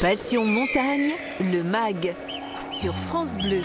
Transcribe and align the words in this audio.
Passion 0.00 0.44
montagne, 0.44 1.14
le 1.40 1.62
MAG 1.62 2.14
sur 2.60 2.94
France 2.94 3.38
Bleu. 3.38 3.62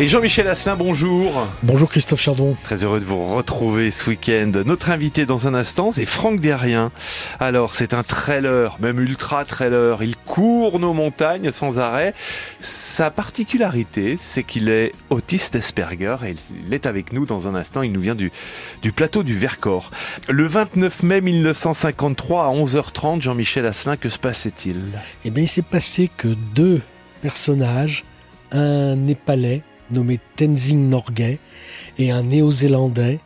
Et 0.00 0.06
Jean-Michel 0.06 0.46
Asselin, 0.46 0.76
bonjour. 0.76 1.48
Bonjour 1.64 1.88
Christophe 1.90 2.20
Chardon. 2.20 2.56
Très 2.62 2.84
heureux 2.84 3.00
de 3.00 3.04
vous 3.04 3.34
retrouver 3.34 3.90
ce 3.90 4.10
week-end. 4.10 4.52
Notre 4.64 4.90
invité 4.90 5.26
dans 5.26 5.48
un 5.48 5.54
instant, 5.54 5.90
c'est 5.90 6.06
Franck 6.06 6.38
Derrien. 6.38 6.92
Alors, 7.40 7.74
c'est 7.74 7.94
un 7.94 8.04
trailer, 8.04 8.76
même 8.78 9.00
ultra 9.00 9.44
trailer. 9.44 10.00
Il 10.04 10.14
court 10.16 10.78
nos 10.78 10.92
montagnes 10.92 11.50
sans 11.50 11.80
arrêt. 11.80 12.14
Sa 12.60 13.10
particularité, 13.10 14.16
c'est 14.16 14.44
qu'il 14.44 14.68
est 14.68 14.92
autiste 15.10 15.56
Asperger 15.56 16.14
et 16.24 16.36
il 16.64 16.72
est 16.72 16.86
avec 16.86 17.12
nous 17.12 17.26
dans 17.26 17.48
un 17.48 17.56
instant. 17.56 17.82
Il 17.82 17.90
nous 17.90 18.00
vient 18.00 18.14
du, 18.14 18.30
du 18.82 18.92
plateau 18.92 19.24
du 19.24 19.36
Vercors. 19.36 19.90
Le 20.28 20.46
29 20.46 21.02
mai 21.02 21.20
1953 21.20 22.44
à 22.44 22.50
11h30, 22.50 23.20
Jean-Michel 23.20 23.66
Asselin, 23.66 23.96
que 23.96 24.10
se 24.10 24.20
passait-il? 24.20 24.76
Eh 25.24 25.30
bien, 25.30 25.42
il 25.42 25.48
s'est 25.48 25.62
passé 25.62 26.08
que 26.16 26.28
deux 26.54 26.82
personnages, 27.20 28.04
un 28.52 28.94
Népalais 28.94 29.64
nommé 29.90 30.20
Tenzing 30.36 30.88
Norgay 30.88 31.38
et 31.98 32.10
un 32.10 32.22
Néo-Zélandais, 32.22 33.18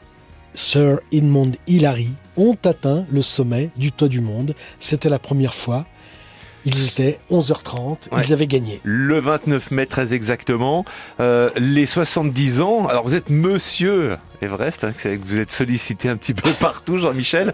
Sir 0.54 1.00
Edmund 1.12 1.56
Hillary, 1.66 2.10
ont 2.36 2.56
atteint 2.64 3.04
le 3.10 3.22
sommet 3.22 3.70
du 3.76 3.92
toit 3.92 4.08
du 4.08 4.20
monde. 4.20 4.54
C'était 4.80 5.08
la 5.08 5.18
première 5.18 5.54
fois. 5.54 5.86
Ils 6.64 6.86
étaient 6.86 7.18
11h30, 7.28 8.08
Ouais. 8.12 8.22
ils 8.24 8.32
avaient 8.32 8.46
gagné. 8.46 8.80
Le 8.84 9.18
29 9.18 9.72
mai 9.72 9.86
très 9.86 10.14
exactement. 10.14 10.84
Euh, 11.18 11.50
les 11.56 11.86
70 11.86 12.60
ans. 12.60 12.86
Alors 12.86 13.02
vous 13.02 13.16
êtes 13.16 13.30
monsieur 13.30 14.16
Everest, 14.42 14.84
hein, 14.84 14.92
c'est 14.96 15.18
que 15.18 15.24
vous 15.26 15.40
êtes 15.40 15.50
sollicité 15.50 16.08
un 16.08 16.16
petit 16.16 16.34
peu 16.34 16.50
partout, 16.60 16.98
Jean-Michel. 16.98 17.52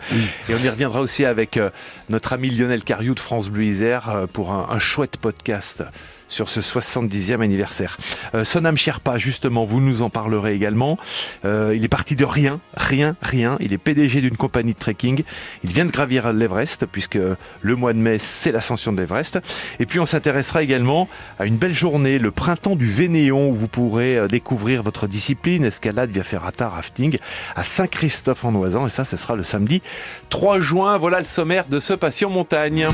Et 0.51 0.55
on 0.55 0.59
y 0.63 0.69
reviendra 0.69 1.01
aussi 1.01 1.25
avec 1.25 1.57
euh, 1.57 1.71
notre 2.11 2.35
ami 2.35 2.51
Lionel 2.51 2.85
Cariou 2.85 3.15
de 3.15 3.21
France 3.21 3.49
Bleu 3.49 3.65
Isère 3.65 4.11
euh, 4.11 4.27
pour 4.31 4.51
un, 4.53 4.67
un 4.71 4.79
chouette 4.79 5.17
podcast 5.17 5.83
sur 6.29 6.49
ce 6.49 6.61
70e 6.61 7.41
anniversaire. 7.41 7.97
Euh, 8.35 8.45
Sonam 8.45 8.77
Sherpa, 8.77 9.19
justement, 9.19 9.65
vous 9.65 9.81
nous 9.81 10.03
en 10.03 10.11
parlerez 10.11 10.55
également. 10.55 10.99
Euh, 11.45 11.73
il 11.75 11.85
est 11.85 11.89
parti 11.89 12.15
de 12.17 12.25
rien, 12.25 12.61
rien, 12.77 13.17
rien. 13.23 13.57
Il 13.61 13.73
est 13.73 13.79
PDG 13.79 14.21
d'une 14.21 14.37
compagnie 14.37 14.75
de 14.75 14.79
trekking. 14.79 15.25
Il 15.65 15.71
vient 15.71 15.87
de 15.87 15.91
gravir 15.91 16.33
l'Everest, 16.33 16.87
puisque 16.87 17.19
le 17.61 17.77
mois 17.77 17.93
de 17.93 17.99
mai, 17.99 18.19
c'est 18.19 18.53
l'ascension 18.53 18.93
de 18.93 19.01
l'Everest. 19.01 19.41
Et 19.81 19.87
puis 19.87 20.01
on 20.01 20.07
s'intéressera 20.07 20.63
également 20.63 21.09
à 21.39 21.47
une 21.47 21.57
belle 21.57 21.75
journée, 21.75 22.19
le 22.19 22.31
printemps 22.31 22.77
du 22.77 22.87
Vénéon, 22.87 23.51
où 23.51 23.55
vous 23.55 23.69
pourrez 23.69 24.19
euh, 24.19 24.29
découvrir 24.29 24.83
votre 24.83 25.07
discipline, 25.07 25.65
escalade 25.65 26.11
via 26.11 26.23
ferrata, 26.23 26.69
rafting, 26.69 27.19
à 27.57 27.63
Saint-Christophe-en-Oisan. 27.63 28.87
Et 28.87 28.91
ça, 28.91 29.05
ce 29.05 29.17
sera 29.17 29.35
le 29.35 29.43
samedi 29.43 29.83
3 30.29 30.61
juin. 30.61 30.99
Voilà 30.99 31.21
le 31.21 31.27
sommaire 31.27 31.65
de 31.69 31.81
ce 31.81 31.95
Passion 31.95 32.31
Montagne. 32.31 32.89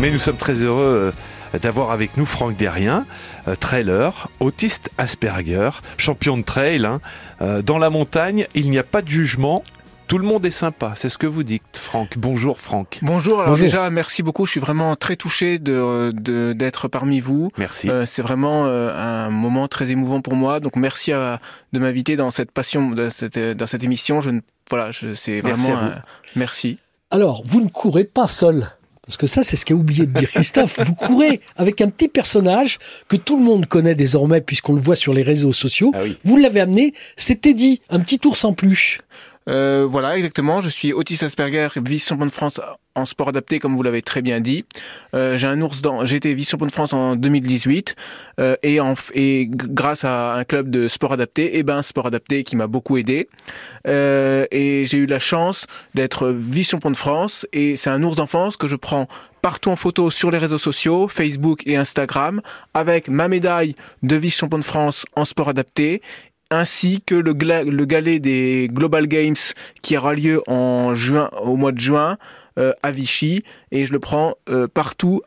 Mais 0.00 0.10
nous 0.10 0.18
sommes 0.18 0.36
très 0.36 0.54
heureux 0.54 1.12
d'avoir 1.60 1.90
avec 1.90 2.16
nous 2.16 2.26
Franck 2.26 2.56
Derrien, 2.56 3.06
euh, 3.46 3.54
trailer, 3.54 4.28
autiste 4.40 4.90
Asperger, 4.98 5.70
champion 5.96 6.36
de 6.38 6.42
trail. 6.42 6.84
hein. 6.84 7.00
Euh, 7.40 7.62
dans 7.62 7.78
la 7.78 7.90
montagne, 7.90 8.46
il 8.54 8.70
n'y 8.70 8.78
a 8.78 8.82
pas 8.84 9.02
de 9.02 9.08
jugement. 9.08 9.62
Tout 10.08 10.16
le 10.16 10.24
monde 10.24 10.46
est 10.46 10.50
sympa, 10.50 10.94
c'est 10.96 11.10
ce 11.10 11.18
que 11.18 11.26
vous 11.26 11.42
dites, 11.42 11.76
Franck. 11.76 12.16
Bonjour, 12.16 12.58
Franck. 12.60 12.98
Bonjour, 13.02 13.40
alors 13.40 13.50
Bonjour. 13.50 13.64
déjà 13.66 13.90
merci 13.90 14.22
beaucoup, 14.22 14.46
je 14.46 14.52
suis 14.52 14.60
vraiment 14.60 14.96
très 14.96 15.16
touché 15.16 15.58
de 15.58 16.10
de- 16.14 16.54
d'être 16.54 16.88
parmi 16.88 17.20
vous. 17.20 17.50
Merci. 17.58 17.90
Euh, 17.90 18.06
c'est 18.06 18.22
vraiment 18.22 18.64
euh, 18.64 18.90
un 18.96 19.28
moment 19.28 19.68
très 19.68 19.90
émouvant 19.90 20.22
pour 20.22 20.34
moi, 20.34 20.60
donc 20.60 20.76
merci 20.76 21.12
à- 21.12 21.40
de 21.74 21.78
m'inviter 21.78 22.16
dans 22.16 22.30
cette 22.30 22.52
passion, 22.52 22.90
de 22.92 23.10
cette, 23.10 23.38
dans 23.38 23.66
cette 23.66 23.84
émission. 23.84 24.22
Je 24.22 24.30
ne, 24.30 24.40
voilà, 24.70 24.92
je, 24.92 25.12
c'est 25.12 25.42
Merci 25.44 25.60
vraiment 25.62 25.78
à 25.78 25.80
vous. 25.82 25.90
un- 25.90 26.02
merci. 26.36 26.78
Alors, 27.10 27.42
vous 27.44 27.60
ne 27.60 27.68
courez 27.68 28.04
pas 28.04 28.28
seul. 28.28 28.66
Parce 29.08 29.16
que 29.16 29.26
ça, 29.26 29.42
c'est 29.42 29.56
ce 29.56 29.64
qu'a 29.64 29.74
oublié 29.74 30.04
de 30.04 30.12
dire 30.12 30.28
Christophe. 30.28 30.80
vous 30.80 30.94
courez 30.94 31.40
avec 31.56 31.80
un 31.80 31.88
petit 31.88 32.08
personnage 32.08 32.78
que 33.08 33.16
tout 33.16 33.38
le 33.38 33.42
monde 33.42 33.64
connaît 33.64 33.94
désormais 33.94 34.42
puisqu'on 34.42 34.74
le 34.74 34.82
voit 34.82 34.96
sur 34.96 35.14
les 35.14 35.22
réseaux 35.22 35.54
sociaux. 35.54 35.92
Ah 35.94 36.00
oui. 36.02 36.18
Vous 36.24 36.36
l'avez 36.36 36.60
amené, 36.60 36.92
c'est 37.16 37.40
Teddy, 37.40 37.80
un 37.88 38.00
petit 38.00 38.20
ours 38.26 38.44
en 38.44 38.52
peluche. 38.52 39.00
Euh, 39.48 39.86
voilà, 39.88 40.18
exactement. 40.18 40.60
Je 40.60 40.68
suis 40.68 40.92
autiste 40.92 41.22
Asperger, 41.22 41.68
vice-champion 41.76 42.26
de 42.26 42.30
France 42.30 42.60
en 42.98 43.04
sport 43.04 43.28
adapté, 43.28 43.58
comme 43.58 43.74
vous 43.74 43.82
l'avez 43.82 44.02
très 44.02 44.22
bien 44.22 44.40
dit. 44.40 44.64
Euh, 45.14 45.36
j'ai 45.36 45.46
un 45.46 45.60
ours 45.60 45.80
dans. 45.82 46.04
J'ai 46.04 46.16
été 46.16 46.34
vice-champion 46.34 46.66
de 46.66 46.72
France 46.72 46.92
en 46.92 47.16
2018 47.16 47.94
euh, 48.40 48.56
et, 48.62 49.46
grâce 49.48 50.04
à 50.04 50.34
un 50.34 50.44
club 50.44 50.70
de 50.70 50.88
sport 50.88 51.12
adapté, 51.12 51.58
et 51.58 51.62
ben 51.62 51.82
sport 51.82 52.06
adapté 52.06 52.44
qui 52.44 52.56
m'a 52.56 52.66
beaucoup 52.66 52.96
aidé. 52.96 53.28
Euh, 53.86 54.46
et 54.50 54.84
j'ai 54.86 54.98
eu 54.98 55.06
la 55.06 55.18
chance 55.18 55.66
d'être 55.94 56.28
vice-champion 56.28 56.90
de 56.90 56.96
France 56.96 57.46
et 57.52 57.76
c'est 57.76 57.90
un 57.90 58.02
ours 58.02 58.16
d'enfance 58.16 58.56
que 58.56 58.66
je 58.66 58.76
prends 58.76 59.08
partout 59.40 59.70
en 59.70 59.76
photo 59.76 60.10
sur 60.10 60.30
les 60.30 60.38
réseaux 60.38 60.58
sociaux, 60.58 61.06
Facebook 61.06 61.62
et 61.66 61.76
Instagram, 61.76 62.42
avec 62.74 63.08
ma 63.08 63.28
médaille 63.28 63.74
de 64.02 64.16
vice-champion 64.16 64.58
de 64.58 64.64
France 64.64 65.06
en 65.14 65.24
sport 65.24 65.48
adapté 65.48 66.02
ainsi 66.50 67.02
que 67.04 67.14
le, 67.14 67.32
le 67.32 67.84
galet 67.84 68.20
des 68.20 68.68
Global 68.72 69.06
Games 69.06 69.36
qui 69.82 69.96
aura 69.96 70.14
lieu 70.14 70.42
en 70.46 70.94
juin, 70.94 71.30
au 71.42 71.56
mois 71.56 71.72
de 71.72 71.80
juin 71.80 72.16
à 72.82 72.90
Vichy 72.90 73.42
et 73.72 73.86
je 73.86 73.92
le 73.92 73.98
prends 73.98 74.34
euh, 74.48 74.66
partout 74.68 75.22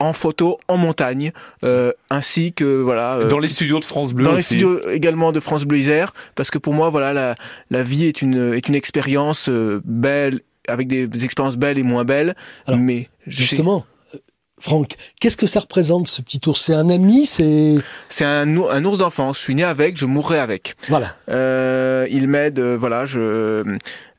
en 0.00 0.12
photo 0.12 0.58
en 0.68 0.76
montagne 0.76 1.32
euh, 1.64 1.92
ainsi 2.08 2.52
que 2.52 2.80
voilà 2.82 3.16
euh, 3.16 3.28
Dans 3.28 3.40
les 3.40 3.48
studios 3.48 3.80
de 3.80 3.84
France 3.84 4.12
Bleu 4.12 4.24
dans 4.26 4.34
les 4.34 4.42
studios 4.42 4.88
également 4.90 5.32
de 5.32 5.40
France 5.40 5.64
Bleu 5.64 5.78
Isère 5.78 6.12
parce 6.36 6.50
que 6.52 6.58
pour 6.58 6.72
moi 6.72 6.88
voilà 6.90 7.12
la, 7.12 7.34
la 7.70 7.82
vie 7.82 8.04
est 8.06 8.22
une 8.22 8.54
est 8.54 8.68
une 8.68 8.76
expérience 8.76 9.48
euh, 9.48 9.80
belle 9.84 10.40
avec 10.68 10.86
des 10.86 11.24
expériences 11.24 11.56
belles 11.56 11.78
et 11.78 11.82
moins 11.82 12.04
belles. 12.04 12.34
Alors, 12.66 12.78
mais 12.78 13.08
Justement, 13.26 13.86
euh, 14.14 14.18
Franck, 14.60 14.96
qu'est-ce 15.18 15.36
que 15.38 15.46
ça 15.46 15.60
représente 15.60 16.08
ce 16.08 16.20
petit 16.20 16.40
ours? 16.46 16.60
C'est 16.62 16.74
un 16.74 16.90
ami 16.90 17.24
C'est 17.24 17.76
c'est 18.10 18.26
un, 18.26 18.54
ou- 18.56 18.68
un 18.68 18.84
ours 18.84 18.98
d'enfance. 18.98 19.38
Je 19.38 19.42
suis 19.44 19.54
né 19.54 19.64
avec 19.64 19.96
je 19.96 20.04
mourrai 20.04 20.38
avec. 20.38 20.74
Voilà. 20.90 21.16
Euh, 21.30 22.06
il 22.10 22.28
m'aide, 22.28 22.58
euh, 22.58 22.76
voilà, 22.78 23.06
je, 23.06 23.64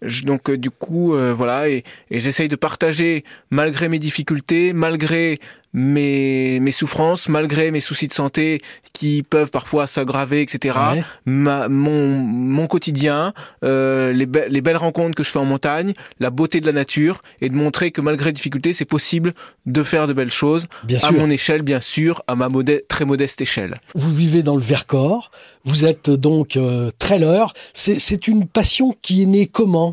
je- 0.01 0.23
donc 0.23 0.49
euh, 0.49 0.57
du 0.57 0.69
coup, 0.69 1.13
euh, 1.13 1.33
voilà, 1.35 1.69
et, 1.69 1.83
et 2.11 2.19
j'essaye 2.19 2.47
de 2.47 2.55
partager 2.55 3.23
malgré 3.49 3.89
mes 3.89 3.99
difficultés, 3.99 4.73
malgré 4.73 5.39
mes, 5.73 6.59
mes 6.59 6.71
souffrances, 6.71 7.29
malgré 7.29 7.69
mes 7.71 7.79
soucis 7.79 8.07
de 8.07 8.13
santé 8.13 8.59
qui 8.93 9.21
peuvent 9.23 9.51
parfois 9.51 9.85
s'aggraver, 9.87 10.41
etc. 10.41 10.75
Ouais. 10.93 11.03
Ma, 11.25 11.67
mon, 11.69 12.07
mon 12.17 12.65
quotidien, 12.67 13.33
euh, 13.63 14.11
les, 14.11 14.25
be- 14.25 14.47
les 14.49 14.61
belles 14.61 14.77
rencontres 14.77 15.13
que 15.15 15.23
je 15.23 15.29
fais 15.29 15.37
en 15.39 15.45
montagne, 15.45 15.93
la 16.19 16.31
beauté 16.31 16.59
de 16.59 16.65
la 16.65 16.71
nature, 16.71 17.21
et 17.39 17.49
de 17.49 17.55
montrer 17.55 17.91
que 17.91 18.01
malgré 18.01 18.27
les 18.27 18.33
difficultés, 18.33 18.73
c'est 18.73 18.85
possible 18.85 19.33
de 19.67 19.83
faire 19.83 20.07
de 20.07 20.13
belles 20.13 20.31
choses, 20.31 20.67
Bien 20.85 20.97
à 20.97 21.01
sûr. 21.01 21.13
mon 21.13 21.29
échelle, 21.29 21.61
bien 21.61 21.81
sûr, 21.81 22.23
à 22.27 22.35
ma 22.35 22.49
modeste, 22.49 22.85
très 22.87 23.05
modeste 23.05 23.39
échelle. 23.41 23.79
Vous 23.93 24.13
vivez 24.13 24.41
dans 24.43 24.55
le 24.55 24.61
Vercors. 24.63 25.29
Vous 25.65 25.85
êtes 25.85 26.09
donc 26.09 26.57
euh, 26.57 26.89
trailer. 26.99 27.53
C'est 27.73 28.27
une 28.27 28.47
passion 28.47 28.93
qui 29.01 29.21
est 29.23 29.25
née 29.25 29.45
comment? 29.45 29.88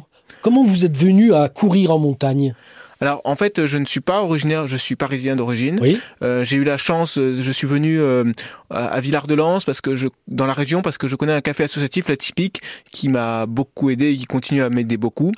Comment 0.47 0.63
vous 0.63 0.85
êtes 0.85 0.97
venu 0.97 1.35
à 1.35 1.49
courir 1.49 1.91
en 1.91 1.99
montagne 1.99 2.55
Alors 3.01 3.21
en 3.25 3.35
fait, 3.35 3.67
je 3.67 3.79
ne 3.79 3.85
suis 3.85 3.99
pas 3.99 4.23
originaire, 4.23 4.69
je 4.69 4.77
suis 4.77 4.95
parisien 4.95 5.35
d'origine. 5.35 5.77
Oui. 5.83 6.01
Euh, 6.23 6.45
j'ai 6.45 6.55
eu 6.55 6.63
la 6.63 6.77
chance, 6.77 7.19
euh, 7.19 7.35
je 7.43 7.51
suis 7.51 7.67
venu 7.67 7.99
euh, 7.99 8.31
à 8.71 8.85
à 8.85 9.01
Villard-de-Lans 9.01 9.59
parce 9.67 9.81
que 9.81 9.97
je 9.97 10.07
dans 10.29 10.47
la 10.47 10.53
région 10.53 10.83
parce 10.83 10.99
que 10.99 11.09
je 11.09 11.17
connais 11.17 11.33
un 11.33 11.41
café 11.41 11.65
associatif, 11.65 12.09
la 12.09 12.17
Typique, 12.17 12.63
qui 12.93 13.09
m'a 13.09 13.47
beaucoup 13.47 13.91
aidé 13.91 14.13
et 14.13 14.15
qui 14.15 14.27
continue 14.27 14.63
à 14.63 14.71
m'aider 14.71 14.99
beaucoup, 14.99 15.33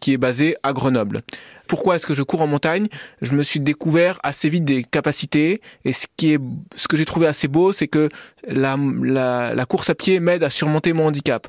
qui 0.00 0.14
est 0.14 0.16
basé 0.16 0.56
à 0.62 0.72
Grenoble. 0.72 1.20
Pourquoi 1.66 1.96
est-ce 1.96 2.06
que 2.06 2.14
je 2.14 2.22
cours 2.22 2.40
en 2.42 2.46
montagne 2.46 2.86
Je 3.22 3.32
me 3.32 3.42
suis 3.42 3.60
découvert 3.60 4.18
assez 4.22 4.48
vite 4.48 4.64
des 4.64 4.84
capacités 4.84 5.60
et 5.84 5.92
ce 5.92 6.06
qui 6.16 6.32
est 6.34 6.40
ce 6.76 6.88
que 6.88 6.96
j'ai 6.96 7.04
trouvé 7.04 7.26
assez 7.26 7.48
beau, 7.48 7.72
c'est 7.72 7.88
que 7.88 8.08
la, 8.48 8.76
la, 9.02 9.54
la 9.54 9.66
course 9.66 9.90
à 9.90 9.94
pied 9.94 10.20
m'aide 10.20 10.42
à 10.44 10.50
surmonter 10.50 10.92
mon 10.92 11.06
handicap. 11.06 11.46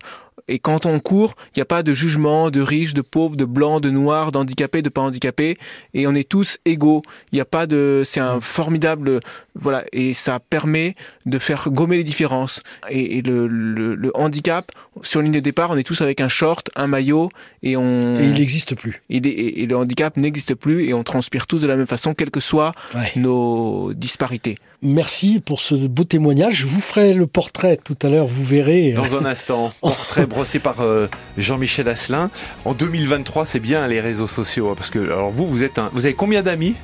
Et 0.48 0.60
quand 0.60 0.86
on 0.86 1.00
court, 1.00 1.34
il 1.48 1.60
n'y 1.60 1.62
a 1.62 1.66
pas 1.66 1.84
de 1.84 1.94
jugement 1.94 2.50
de 2.50 2.62
riche, 2.62 2.94
de 2.94 3.02
pauvre, 3.02 3.36
de 3.36 3.44
blanc, 3.44 3.82
de 3.82 3.90
noir, 3.90 4.32
d'handicapé, 4.32 4.82
de 4.82 4.88
pas 4.88 5.02
handicapé, 5.02 5.58
et 5.94 6.08
on 6.08 6.16
est 6.16 6.28
tous 6.28 6.58
égaux. 6.64 7.02
Il 7.32 7.36
n'y 7.36 7.42
a 7.42 7.46
pas 7.46 7.68
de, 7.68 8.04
c'est 8.06 8.22
un 8.22 8.40
formidable, 8.40 9.20
voilà, 9.56 9.84
et 9.92 10.14
ça 10.14 10.40
permet 10.40 10.96
de 11.26 11.38
faire 11.38 11.70
gommer 11.70 11.98
les 11.98 12.06
différences. 12.06 12.64
Et, 12.90 13.18
et 13.18 13.22
le, 13.22 13.48
le, 13.48 13.96
le 13.96 14.12
handicap, 14.16 14.72
sur 15.02 15.22
ligne 15.22 15.34
de 15.34 15.42
départ, 15.42 15.72
on 15.72 15.78
est 15.78 15.84
tous 15.84 16.02
avec 16.02 16.22
un 16.22 16.30
short, 16.30 16.70
un 16.76 16.88
maillot, 16.88 17.30
et 17.62 17.76
on, 17.76 18.16
Et 18.16 18.24
il 18.24 18.34
n'existe 18.34 18.76
plus. 18.76 19.02
et 19.10 19.66
le 19.66 19.76
handicap 19.76 20.07
n'existe 20.16 20.56
plus, 20.56 20.86
et 20.88 20.94
on 20.94 21.04
transpire 21.04 21.48
tous 21.48 21.60
de 21.62 21.68
la 21.68 21.76
même 21.76 21.88
façon, 21.88 22.14
quelles 22.14 22.32
que 22.32 22.40
soient 22.40 22.74
Ouais. 22.96 23.12
nos 23.18 23.92
disparités. 23.94 24.56
Merci 24.82 25.42
pour 25.44 25.60
ce 25.60 25.74
beau 25.76 26.04
témoignage. 26.04 26.54
Je 26.58 26.68
vous 26.68 26.80
ferai 26.80 27.14
le 27.14 27.26
portrait 27.28 27.80
tout 27.84 27.98
à 28.04 28.10
l'heure, 28.10 28.28
vous 28.28 28.44
verrez. 28.46 28.92
Dans 28.92 29.16
un 29.18 29.26
instant, 29.26 29.72
portrait 29.82 30.28
brossé 30.28 30.60
par 30.60 30.82
euh, 30.82 31.08
Jean-Michel 31.38 31.88
Asselin. 31.88 32.30
En 32.64 32.74
2023, 32.74 33.46
c'est 33.46 33.60
bien 33.60 33.88
les 33.88 34.00
réseaux 34.00 34.28
sociaux, 34.28 34.70
hein, 34.70 34.76
parce 34.78 34.92
que 34.92 35.00
alors 35.00 35.32
vous, 35.32 35.48
vous 35.48 35.64
êtes 35.64 35.80
un, 35.80 35.90
vous 35.94 36.06
avez 36.06 36.14
combien 36.14 36.44
d'amis? 36.44 36.76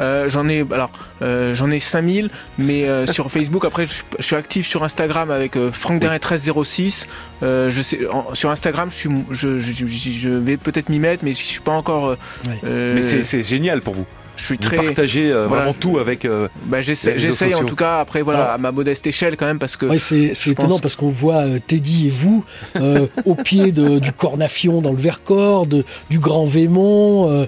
Euh, 0.00 0.28
j'en 0.28 0.48
ai 0.48 0.64
alors 0.72 0.90
euh, 1.22 1.54
j'en 1.54 1.70
ai 1.70 1.80
5000 1.80 2.30
mais 2.58 2.84
euh, 2.88 3.06
sur 3.06 3.30
Facebook 3.36 3.64
après 3.64 3.86
je, 3.86 3.94
je 4.18 4.24
suis 4.24 4.36
actif 4.36 4.66
sur 4.68 4.84
Instagram 4.84 5.30
avec 5.30 5.56
Franck 5.72 6.00
Derret 6.00 6.20
1306 6.20 7.06
euh, 7.42 7.70
je 7.70 7.82
sais 7.82 8.06
en- 8.08 8.32
sur 8.34 8.50
Instagram 8.50 8.90
je 8.92 8.96
suis 8.96 9.10
je, 9.32 9.58
je, 9.58 10.28
vais 10.28 10.56
peut-être 10.56 10.88
m'y 10.88 10.98
mettre 11.00 11.24
mais 11.24 11.32
je 11.34 11.44
suis 11.44 11.60
pas 11.60 11.72
encore 11.72 12.16
Mais 12.62 13.02
c'est 13.02 13.42
génial 13.42 13.80
pour 13.80 13.94
vous. 13.94 14.06
Je 14.38 14.44
suis 14.44 14.56
très. 14.58 14.76
partagez 14.76 15.30
euh, 15.30 15.46
voilà. 15.46 15.64
vraiment 15.64 15.76
tout 15.78 15.98
avec. 15.98 16.24
euh, 16.24 16.48
Bah, 16.64 16.80
j'essaye 16.80 17.54
en 17.54 17.64
tout 17.64 17.76
cas. 17.76 17.98
Après, 18.00 18.22
voilà, 18.22 18.40
Alors- 18.44 18.54
à 18.54 18.58
ma 18.58 18.72
modeste 18.72 19.06
échelle 19.06 19.36
quand 19.36 19.44
même, 19.46 19.58
parce 19.58 19.76
que. 19.76 19.84
Ouais, 19.86 19.98
c'est 19.98 20.32
étonnant 20.46 20.68
pense- 20.70 20.80
parce 20.80 20.96
qu'on 20.96 21.10
voit 21.10 21.38
euh, 21.44 21.58
Teddy 21.58 22.06
et 22.06 22.10
vous 22.10 22.44
euh, 22.76 23.06
au 23.26 23.34
pied 23.34 23.72
de- 23.72 23.98
du 23.98 24.12
Cornafion 24.12 24.80
dans 24.80 24.92
le 24.92 24.96
Vercors, 24.98 25.66
de- 25.66 25.84
du 26.08 26.18
Grand 26.18 26.46
Vémont. 26.46 27.30
euh, 27.30 27.46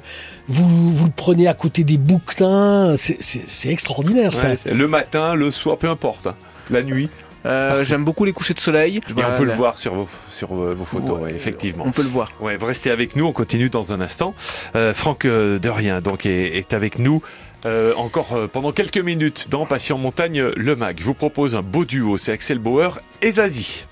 vous, 0.48 0.90
vous 0.90 1.04
le 1.06 1.12
prenez 1.14 1.46
à 1.48 1.54
côté 1.54 1.84
des 1.84 1.96
bouquetins. 1.96 2.94
C'est- 2.96 3.70
extraordinaire 3.70 4.34
ça. 4.34 4.48
ouais, 4.48 4.58
le 4.72 4.88
matin, 4.88 5.34
le 5.34 5.50
soir, 5.50 5.78
peu 5.78 5.88
importe. 5.88 6.26
hein. 6.26 6.34
La 6.70 6.82
nuit. 6.82 7.08
Euh, 7.46 7.84
j'aime 7.84 8.04
beaucoup 8.04 8.25
les 8.25 8.32
couchers 8.32 8.54
de 8.54 8.60
soleil. 8.60 8.98
Et 8.98 9.12
Voilà, 9.12 9.34
on 9.34 9.37
peut 9.37 9.44
le 9.44 9.50
là, 9.50 9.56
voir 9.56 9.78
sur 9.78 9.94
vos, 9.94 10.08
sur 10.31 10.48
vos 10.48 10.75
vos 10.75 10.84
photos, 10.84 11.19
Ouais, 11.19 11.25
ouais, 11.25 11.34
effectivement. 11.34 11.84
On 11.87 11.90
peut 11.90 12.02
le 12.02 12.08
voir. 12.08 12.32
Ouais, 12.40 12.56
vous 12.56 12.66
restez 12.66 12.90
avec 12.90 13.16
nous, 13.16 13.25
on 13.26 13.32
continue 13.32 13.70
dans 13.70 13.92
un 13.92 14.00
instant. 14.00 14.34
Euh, 14.76 14.94
Franck 14.94 15.25
euh, 15.25 15.58
de 15.58 15.69
Rien 15.69 16.00
donc 16.00 16.26
est, 16.26 16.56
est 16.56 16.72
avec 16.72 16.98
nous 16.98 17.22
euh, 17.66 17.92
encore 17.96 18.32
euh, 18.34 18.46
pendant 18.46 18.72
quelques 18.72 18.98
minutes 18.98 19.48
dans 19.50 19.66
Passion 19.66 19.98
Montagne 19.98 20.42
Le 20.56 20.76
Mag. 20.76 20.96
Je 20.98 21.04
vous 21.04 21.14
propose 21.14 21.54
un 21.54 21.62
beau 21.62 21.84
duo, 21.84 22.16
c'est 22.16 22.32
Axel 22.32 22.58
Bauer 22.58 22.98
et 23.22 23.32
Zazie. 23.32 23.87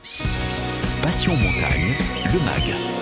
Passion 1.02 1.36
Montagne, 1.36 1.94
le 2.24 2.38
MAG. 2.44 2.97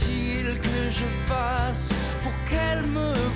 faut-il 0.00 0.58
que 0.60 0.90
je 0.90 1.04
fasse 1.26 1.88
pour 2.22 2.32
qu'elle 2.48 2.82
me 2.86 3.29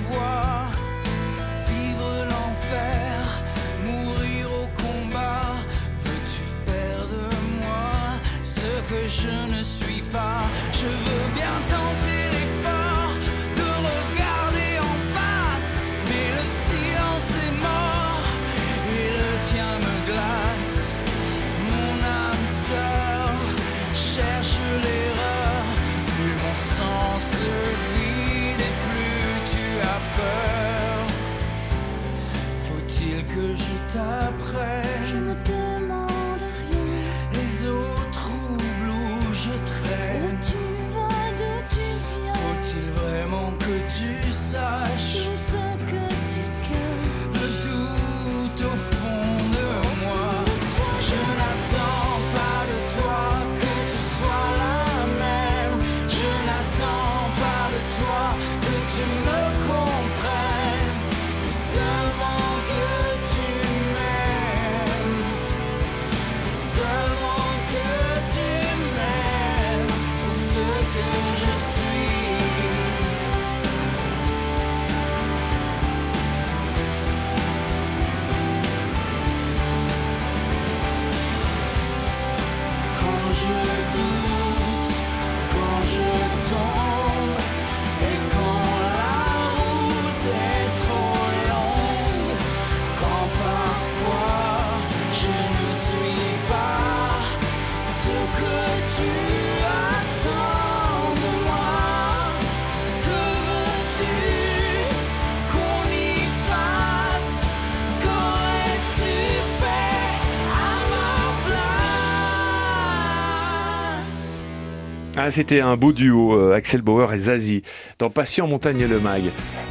Ah, 115.27 115.31
C'était 115.31 115.59
un 115.59 115.75
beau 115.75 115.91
duo, 115.91 116.37
euh, 116.37 116.53
Axel 116.53 116.83
Bauer 116.83 117.11
et 117.11 117.17
Zazie, 117.17 117.63
dans 117.97 118.11
Passion 118.11 118.45
Montagne 118.45 118.81
et 118.81 118.87
le 118.87 118.99
Mag. 118.99 119.23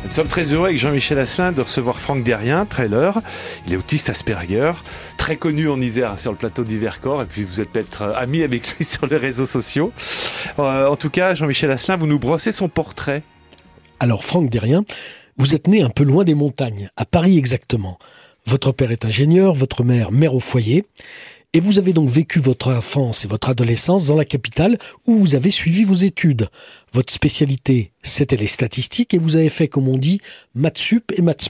Nous 0.04 0.10
sommes 0.10 0.26
très 0.26 0.52
heureux 0.52 0.66
avec 0.66 0.80
Jean-Michel 0.80 1.16
Asselin 1.16 1.52
de 1.52 1.60
recevoir 1.60 2.00
Franck 2.00 2.24
Derrien, 2.24 2.66
trailer. 2.66 3.20
Il 3.64 3.72
est 3.72 3.76
autiste 3.76 4.10
Asperger, 4.10 4.72
très 5.16 5.36
connu 5.36 5.68
en 5.68 5.80
Isère 5.80 6.10
hein, 6.10 6.16
sur 6.16 6.32
le 6.32 6.36
plateau 6.36 6.64
d'Hivercor, 6.64 7.22
et 7.22 7.26
puis 7.26 7.44
vous 7.44 7.60
êtes 7.60 7.70
peut-être 7.70 8.02
euh, 8.02 8.12
ami 8.16 8.42
avec 8.42 8.76
lui 8.76 8.84
sur 8.84 9.06
les 9.06 9.16
réseaux 9.16 9.46
sociaux. 9.46 9.92
Euh, 10.58 10.88
en 10.88 10.96
tout 10.96 11.10
cas, 11.10 11.36
Jean-Michel 11.36 11.70
Asselin, 11.70 11.98
vous 11.98 12.08
nous 12.08 12.18
brossez 12.18 12.50
son 12.50 12.68
portrait. 12.68 13.22
Alors 14.00 14.24
Franck 14.24 14.50
Derrien, 14.50 14.82
vous 15.36 15.54
êtes 15.54 15.68
né 15.68 15.82
un 15.82 15.90
peu 15.90 16.02
loin 16.02 16.24
des 16.24 16.34
montagnes, 16.34 16.90
à 16.96 17.04
Paris 17.04 17.38
exactement. 17.38 18.00
Votre 18.46 18.72
père 18.72 18.90
est 18.90 19.04
ingénieur, 19.04 19.54
votre 19.54 19.84
mère 19.84 20.10
mère 20.10 20.34
au 20.34 20.40
foyer, 20.40 20.84
et 21.54 21.60
vous 21.60 21.78
avez 21.78 21.92
donc 21.92 22.10
vécu 22.10 22.40
votre 22.40 22.72
enfance 22.72 23.24
et 23.24 23.28
votre 23.28 23.48
adolescence 23.48 24.06
dans 24.06 24.16
la 24.16 24.24
capitale 24.24 24.76
où 25.06 25.16
vous 25.16 25.36
avez 25.36 25.52
suivi 25.52 25.84
vos 25.84 25.94
études. 25.94 26.48
Votre 26.92 27.12
spécialité, 27.12 27.92
c'était 28.02 28.36
les 28.36 28.48
statistiques 28.48 29.14
et 29.14 29.18
vous 29.18 29.36
avez 29.36 29.48
fait, 29.48 29.68
comme 29.68 29.88
on 29.88 29.96
dit, 29.96 30.20
maths 30.54 30.78
sup 30.78 31.12
et 31.16 31.22
maths. 31.22 31.48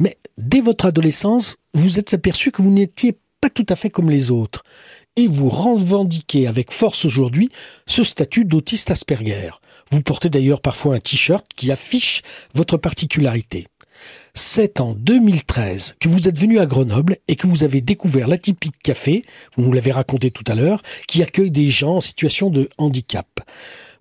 Mais 0.00 0.18
dès 0.36 0.60
votre 0.60 0.86
adolescence, 0.86 1.56
vous 1.72 2.00
êtes 2.00 2.12
aperçu 2.12 2.50
que 2.50 2.62
vous 2.62 2.70
n'étiez 2.70 3.16
pas 3.40 3.48
tout 3.48 3.66
à 3.68 3.76
fait 3.76 3.90
comme 3.90 4.10
les 4.10 4.32
autres. 4.32 4.64
Et 5.14 5.28
vous 5.28 5.48
revendiquez 5.48 6.48
avec 6.48 6.72
force 6.72 7.04
aujourd'hui 7.04 7.48
ce 7.86 8.02
statut 8.02 8.44
d'autiste 8.44 8.90
Asperger. 8.90 9.50
Vous 9.92 10.02
portez 10.02 10.30
d'ailleurs 10.30 10.60
parfois 10.60 10.96
un 10.96 11.00
t-shirt 11.00 11.44
qui 11.54 11.70
affiche 11.70 12.22
votre 12.54 12.76
particularité. 12.76 13.66
C'est 14.34 14.80
en 14.80 14.94
2013 14.94 15.96
que 16.00 16.08
vous 16.08 16.28
êtes 16.28 16.38
venu 16.38 16.58
à 16.58 16.66
Grenoble 16.66 17.18
et 17.28 17.36
que 17.36 17.46
vous 17.46 17.64
avez 17.64 17.80
découvert 17.80 18.28
l'Atypique 18.28 18.78
Café, 18.82 19.22
vous 19.56 19.62
nous 19.62 19.72
l'avez 19.72 19.92
raconté 19.92 20.30
tout 20.30 20.44
à 20.46 20.54
l'heure, 20.54 20.82
qui 21.06 21.22
accueille 21.22 21.50
des 21.50 21.68
gens 21.68 21.96
en 21.96 22.00
situation 22.00 22.50
de 22.50 22.68
handicap. 22.78 23.26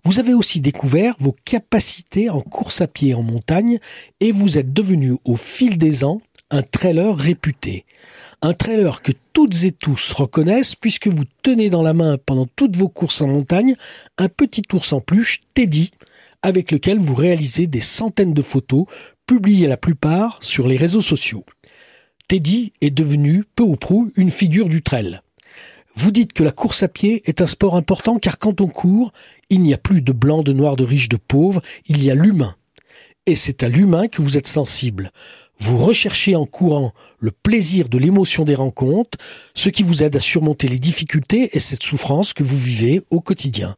Vous 0.04 0.20
avez 0.20 0.34
aussi 0.34 0.62
découvert 0.62 1.16
vos 1.20 1.36
capacités 1.46 2.30
en 2.30 2.42
course 2.42 2.82
à 2.82 2.88
pied 2.88 3.14
en 3.14 3.22
montagne 3.22 3.80
et 4.20 4.32
vous 4.32 4.58
êtes 4.58 4.74
devenu 4.74 5.18
au 5.26 5.36
fil 5.36 5.78
des 5.78 6.04
ans 6.04 6.22
un 6.50 6.64
trailer 6.64 7.16
réputé. 7.16 7.86
Un 8.42 8.54
trailer 8.54 9.02
que 9.02 9.12
toutes 9.34 9.64
et 9.64 9.72
tous 9.72 10.12
reconnaissent 10.14 10.76
puisque 10.76 11.08
vous 11.08 11.24
tenez 11.44 11.70
dans 11.70 11.84
la 11.84 11.94
main 11.94 12.18
pendant 12.18 12.48
toutes 12.56 12.76
vos 12.76 12.90
courses 12.90 13.22
en 13.22 13.28
montagne 13.28 13.76
un 14.18 14.28
petit 14.28 14.64
ours 14.74 14.92
en 14.94 15.02
peluche, 15.02 15.42
Teddy, 15.54 15.92
avec 16.42 16.72
lequel 16.72 16.98
vous 16.98 17.14
réalisez 17.14 17.68
des 17.68 17.82
centaines 17.82 18.34
de 18.34 18.42
photos, 18.42 18.86
publiées 19.32 19.68
la 19.68 19.78
plupart 19.78 20.40
sur 20.42 20.68
les 20.68 20.76
réseaux 20.76 21.00
sociaux. 21.00 21.46
Teddy 22.28 22.74
est 22.82 22.92
devenu, 22.92 23.46
peu 23.56 23.64
ou 23.64 23.78
prou, 23.78 24.12
une 24.18 24.30
figure 24.30 24.68
du 24.68 24.82
trail. 24.82 25.22
Vous 25.96 26.12
dites 26.12 26.34
que 26.34 26.44
la 26.44 26.52
course 26.52 26.84
à 26.84 26.90
pied 26.90 27.22
est 27.24 27.40
un 27.40 27.48
sport 27.48 27.78
important 27.78 28.20
car 28.20 28.40
quand 28.40 28.60
on 28.60 28.68
court, 28.68 29.14
il 29.50 29.62
n'y 29.62 29.74
a 29.74 29.78
plus 29.78 30.02
de 30.02 30.12
blanc, 30.12 30.44
de 30.44 30.52
noir, 30.52 30.76
de 30.76 30.84
riche, 30.84 31.08
de 31.08 31.16
pauvre, 31.16 31.62
il 31.88 32.04
y 32.04 32.12
a 32.12 32.14
l'humain. 32.14 32.56
Et 33.26 33.36
c'est 33.36 33.64
à 33.64 33.70
l'humain 33.70 34.10
que 34.10 34.22
vous 34.22 34.36
êtes 34.36 34.48
sensible. 34.48 35.14
Vous 35.60 35.78
recherchez 35.78 36.36
en 36.36 36.46
courant 36.46 36.92
le 37.20 37.32
plaisir 37.32 37.88
de 37.88 37.98
l'émotion 37.98 38.44
des 38.44 38.56
rencontres, 38.56 39.18
ce 39.54 39.70
qui 39.70 39.84
vous 39.84 40.04
aide 40.04 40.18
à 40.18 40.20
surmonter 40.20 40.68
les 40.68 40.80
difficultés 40.80 41.56
et 41.56 41.60
cette 41.62 41.84
souffrance 41.84 42.34
que 42.34 42.44
vous 42.44 42.58
vivez 42.58 43.02
au 43.12 43.22
quotidien. 43.22 43.78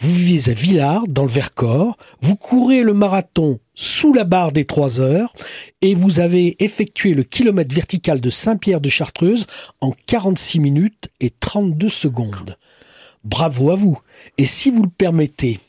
Vous 0.00 0.12
vivez 0.12 0.50
à 0.50 0.54
Villars, 0.54 1.06
dans 1.06 1.22
le 1.22 1.28
Vercors, 1.28 1.96
vous 2.20 2.34
courez 2.34 2.82
le 2.82 2.94
marathon 2.94 3.60
sous 3.74 4.12
la 4.12 4.24
barre 4.24 4.52
des 4.52 4.64
3 4.64 5.00
heures 5.00 5.32
et 5.80 5.94
vous 5.94 6.20
avez 6.20 6.62
effectué 6.62 7.14
le 7.14 7.22
kilomètre 7.22 7.74
vertical 7.74 8.20
de 8.20 8.30
Saint-Pierre 8.30 8.80
de 8.80 8.88
Chartreuse 8.88 9.46
en 9.80 9.92
46 10.06 10.60
minutes 10.60 11.08
et 11.20 11.30
32 11.30 11.88
secondes. 11.88 12.56
Bravo 13.24 13.70
à 13.70 13.74
vous. 13.74 13.98
Et 14.38 14.44
si 14.44 14.70
vous 14.70 14.82
le 14.82 14.90
permettez, 14.90 15.60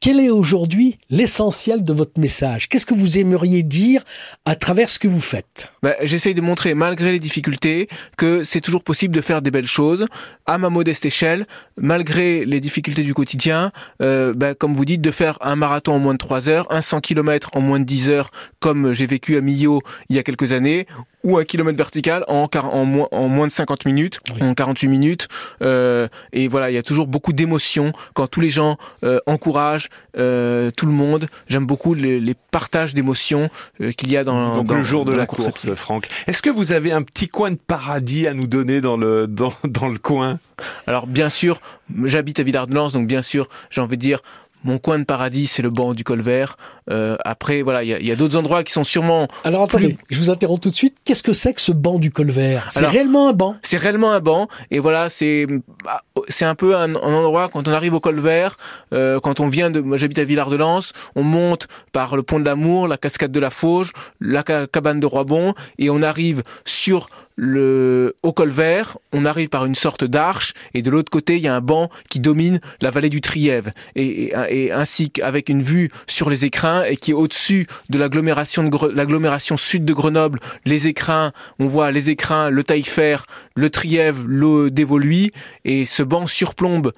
quel 0.00 0.18
est 0.18 0.30
aujourd'hui 0.30 0.96
l'essentiel 1.10 1.84
de 1.84 1.92
votre 1.92 2.18
message? 2.18 2.68
Qu'est-ce 2.70 2.86
que 2.86 2.94
vous 2.94 3.18
aimeriez 3.18 3.62
dire 3.62 4.02
à 4.46 4.56
travers 4.56 4.88
ce 4.88 4.98
que 4.98 5.06
vous 5.08 5.20
faites? 5.20 5.72
Bah, 5.82 5.94
J'essaye 6.02 6.34
de 6.34 6.40
montrer, 6.40 6.72
malgré 6.72 7.12
les 7.12 7.18
difficultés, 7.18 7.86
que 8.16 8.42
c'est 8.42 8.62
toujours 8.62 8.82
possible 8.82 9.14
de 9.14 9.20
faire 9.20 9.42
des 9.42 9.50
belles 9.50 9.66
choses, 9.66 10.06
à 10.46 10.56
ma 10.56 10.70
modeste 10.70 11.04
échelle, 11.04 11.46
malgré 11.76 12.46
les 12.46 12.60
difficultés 12.60 13.02
du 13.02 13.12
quotidien, 13.12 13.72
euh, 14.02 14.32
bah, 14.34 14.54
comme 14.54 14.72
vous 14.72 14.86
dites, 14.86 15.02
de 15.02 15.10
faire 15.10 15.36
un 15.42 15.54
marathon 15.54 15.92
en 15.92 15.98
moins 15.98 16.14
de 16.14 16.18
3 16.18 16.48
heures, 16.48 16.66
un 16.70 16.80
100 16.80 17.00
km 17.02 17.50
en 17.52 17.60
moins 17.60 17.78
de 17.78 17.84
10 17.84 18.08
heures, 18.08 18.30
comme 18.58 18.92
j'ai 18.94 19.06
vécu 19.06 19.36
à 19.36 19.42
Millau 19.42 19.82
il 20.08 20.16
y 20.16 20.18
a 20.18 20.22
quelques 20.22 20.52
années, 20.52 20.86
ou 21.24 21.36
un 21.36 21.44
kilomètre 21.44 21.76
vertical 21.76 22.24
en, 22.28 22.46
quar- 22.46 22.64
en, 22.72 22.86
moins, 22.86 23.08
en 23.12 23.28
moins 23.28 23.46
de 23.46 23.52
50 23.52 23.84
minutes, 23.84 24.20
Oui. 24.34 24.42
en 24.42 24.54
48 24.54 24.88
minutes. 24.88 25.28
Euh, 25.62 26.08
et 26.32 26.48
voilà, 26.48 26.70
il 26.70 26.74
y 26.74 26.78
a 26.78 26.82
toujours 26.82 27.06
beaucoup 27.06 27.34
d'émotions 27.34 27.92
quand 28.14 28.26
tous 28.26 28.40
les 28.40 28.48
gens 28.48 28.78
euh, 29.04 29.20
encouragent 29.26 29.89
euh, 30.18 30.70
tout 30.76 30.86
le 30.86 30.92
monde. 30.92 31.26
J'aime 31.48 31.66
beaucoup 31.66 31.94
les, 31.94 32.20
les 32.20 32.34
partages 32.50 32.94
d'émotions 32.94 33.50
euh, 33.80 33.92
qu'il 33.92 34.10
y 34.10 34.16
a 34.16 34.24
dans, 34.24 34.56
Donc 34.56 34.66
dans- 34.66 34.74
le 34.76 34.82
jour 34.84 35.04
de 35.04 35.12
la 35.12 35.26
course. 35.26 35.74
Franck. 35.74 36.08
Est-ce 36.26 36.42
que 36.42 36.50
vous 36.50 36.72
avez 36.72 36.92
un 36.92 37.02
petit 37.02 37.28
coin 37.28 37.50
de 37.50 37.58
paradis 37.58 38.26
à 38.26 38.34
nous 38.34 38.46
donner 38.46 38.80
dans 38.80 38.96
le, 38.96 39.26
dans, 39.26 39.52
dans 39.64 39.88
le 39.88 39.98
coin? 39.98 40.38
Alors 40.86 41.06
bien 41.06 41.30
sûr, 41.30 41.60
j'habite 42.04 42.38
à 42.40 42.42
Villard-de-Lans, 42.42 42.90
donc 42.90 43.06
bien 43.06 43.22
sûr, 43.22 43.48
j'ai 43.70 43.80
envie 43.80 43.96
de 43.96 44.02
dire, 44.02 44.20
mon 44.64 44.78
coin 44.78 44.98
de 44.98 45.04
paradis, 45.04 45.46
c'est 45.46 45.62
le 45.62 45.70
banc 45.70 45.94
du 45.94 46.04
Colvert. 46.04 46.56
Euh, 46.90 47.16
après, 47.24 47.62
voilà, 47.62 47.84
il 47.84 47.88
y 47.88 48.10
a, 48.10 48.12
a 48.12 48.16
d'autres 48.16 48.36
endroits 48.36 48.64
qui 48.64 48.72
sont 48.72 48.84
sûrement... 48.84 49.28
Alors 49.44 49.62
attendez, 49.62 49.94
Plus- 49.94 50.16
je 50.16 50.18
vous 50.18 50.30
interromps 50.30 50.60
tout 50.60 50.70
de 50.70 50.74
suite. 50.74 50.96
Qu'est-ce 51.04 51.22
que 51.22 51.32
c'est 51.32 51.54
que 51.54 51.60
ce 51.60 51.70
banc 51.72 51.98
du 51.98 52.10
colvert? 52.10 52.66
C'est 52.70 52.86
réellement 52.86 53.28
un 53.28 53.32
banc? 53.32 53.56
C'est 53.62 53.76
réellement 53.76 54.10
un 54.12 54.20
banc, 54.20 54.48
et 54.72 54.80
voilà, 54.80 55.08
c'est 55.08 55.46
bah, 55.84 56.02
c'est 56.28 56.44
un 56.44 56.54
peu 56.54 56.76
un, 56.76 56.94
un 56.96 57.14
endroit, 57.14 57.48
quand 57.48 57.68
on 57.68 57.72
arrive 57.72 57.94
au 57.94 58.00
Colvert, 58.00 58.56
euh, 58.92 59.20
quand 59.20 59.40
on 59.40 59.48
vient 59.48 59.70
de... 59.70 59.80
Moi, 59.80 59.96
j'habite 59.96 60.18
à 60.18 60.24
Villard-de-Lans, 60.24 60.92
on 61.14 61.22
monte 61.22 61.68
par 61.92 62.16
le 62.16 62.22
pont 62.22 62.40
de 62.40 62.44
l'Amour, 62.44 62.88
la 62.88 62.96
cascade 62.96 63.32
de 63.32 63.40
la 63.40 63.50
Fauge, 63.50 63.92
la 64.20 64.42
ca- 64.46 64.66
cabane 64.66 65.00
de 65.00 65.06
Roibon, 65.06 65.54
et 65.78 65.90
on 65.90 66.02
arrive 66.02 66.42
sur 66.64 67.08
le 67.42 68.16
au 68.22 68.32
Colvert, 68.34 68.98
on 69.14 69.24
arrive 69.24 69.48
par 69.48 69.64
une 69.64 69.74
sorte 69.74 70.04
d'arche 70.04 70.52
et 70.74 70.82
de 70.82 70.90
l'autre 70.90 71.10
côté 71.10 71.36
il 71.36 71.42
y 71.42 71.48
a 71.48 71.54
un 71.54 71.62
banc 71.62 71.88
qui 72.10 72.20
domine 72.20 72.60
la 72.82 72.90
vallée 72.90 73.08
du 73.08 73.22
Trièvre 73.22 73.70
et, 73.96 74.24
et, 74.26 74.32
et 74.66 74.72
ainsi 74.72 75.10
qu'avec 75.10 75.48
une 75.48 75.62
vue 75.62 75.90
sur 76.06 76.28
les 76.28 76.44
écrins 76.44 76.84
et 76.84 76.96
qui 76.96 77.12
est 77.12 77.14
au-dessus 77.14 77.66
de 77.88 77.98
l'agglomération 77.98 78.62
de 78.62 78.68
Gre- 78.68 78.92
l'agglomération 78.92 79.56
sud 79.56 79.86
de 79.86 79.92
Grenoble, 79.94 80.38
les 80.66 80.86
écrins, 80.86 81.32
on 81.58 81.66
voit 81.66 81.90
les 81.92 82.10
écrins, 82.10 82.50
le 82.50 82.62
Taillefer, 82.62 83.16
le 83.56 83.70
Trièvre, 83.70 84.22
le 84.26 84.70
Dévoluy 84.70 85.32
et 85.64 85.86
ce 85.86 86.02
banc 86.02 86.26
surplombe 86.26 86.92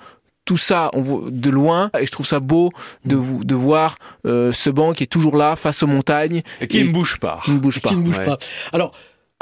tout 0.44 0.56
ça 0.56 0.90
on 0.92 1.00
voit 1.02 1.22
de 1.30 1.50
loin 1.50 1.88
et 2.00 2.04
je 2.04 2.10
trouve 2.10 2.26
ça 2.26 2.40
beau 2.40 2.70
de, 3.04 3.16
de 3.44 3.54
voir 3.54 3.94
euh, 4.26 4.50
ce 4.50 4.70
banc 4.70 4.92
qui 4.92 5.04
est 5.04 5.06
toujours 5.06 5.36
là 5.36 5.54
face 5.54 5.84
aux 5.84 5.86
montagnes 5.86 6.42
Et 6.60 6.66
qui 6.66 6.78
Et- 6.80 6.84
ne 6.84 6.90
bouge 6.90 7.20
pas. 7.20 7.40
qui 7.44 7.52
ne 7.52 7.58
bouge 7.60 7.80
pas. 7.80 7.90
qui 7.90 7.96
ne 7.96 8.02
bouge 8.02 8.18
ouais. 8.18 8.24
pas. 8.24 8.38
Alors, 8.72 8.92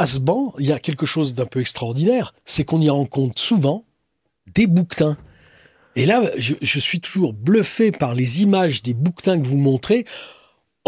à 0.00 0.07
ce 0.07 0.19
banc, 0.19 0.54
il 0.59 0.64
y 0.64 0.73
a 0.73 0.78
quelque 0.78 1.04
chose 1.04 1.35
d'un 1.35 1.45
peu 1.45 1.61
extraordinaire, 1.61 2.33
c'est 2.47 2.64
qu'on 2.64 2.80
y 2.80 2.88
rencontre 2.88 3.38
souvent 3.38 3.85
des 4.54 4.66
bouquetins. 4.66 5.19
Et 5.95 6.07
là, 6.07 6.23
je, 6.38 6.78
suis 6.78 7.00
toujours 7.00 7.35
bluffé 7.35 7.90
par 7.90 8.14
les 8.14 8.40
images 8.40 8.83
des 8.83 8.95
bouquetins 8.95 9.38
que 9.38 9.47
vous 9.47 9.59
montrez. 9.59 10.07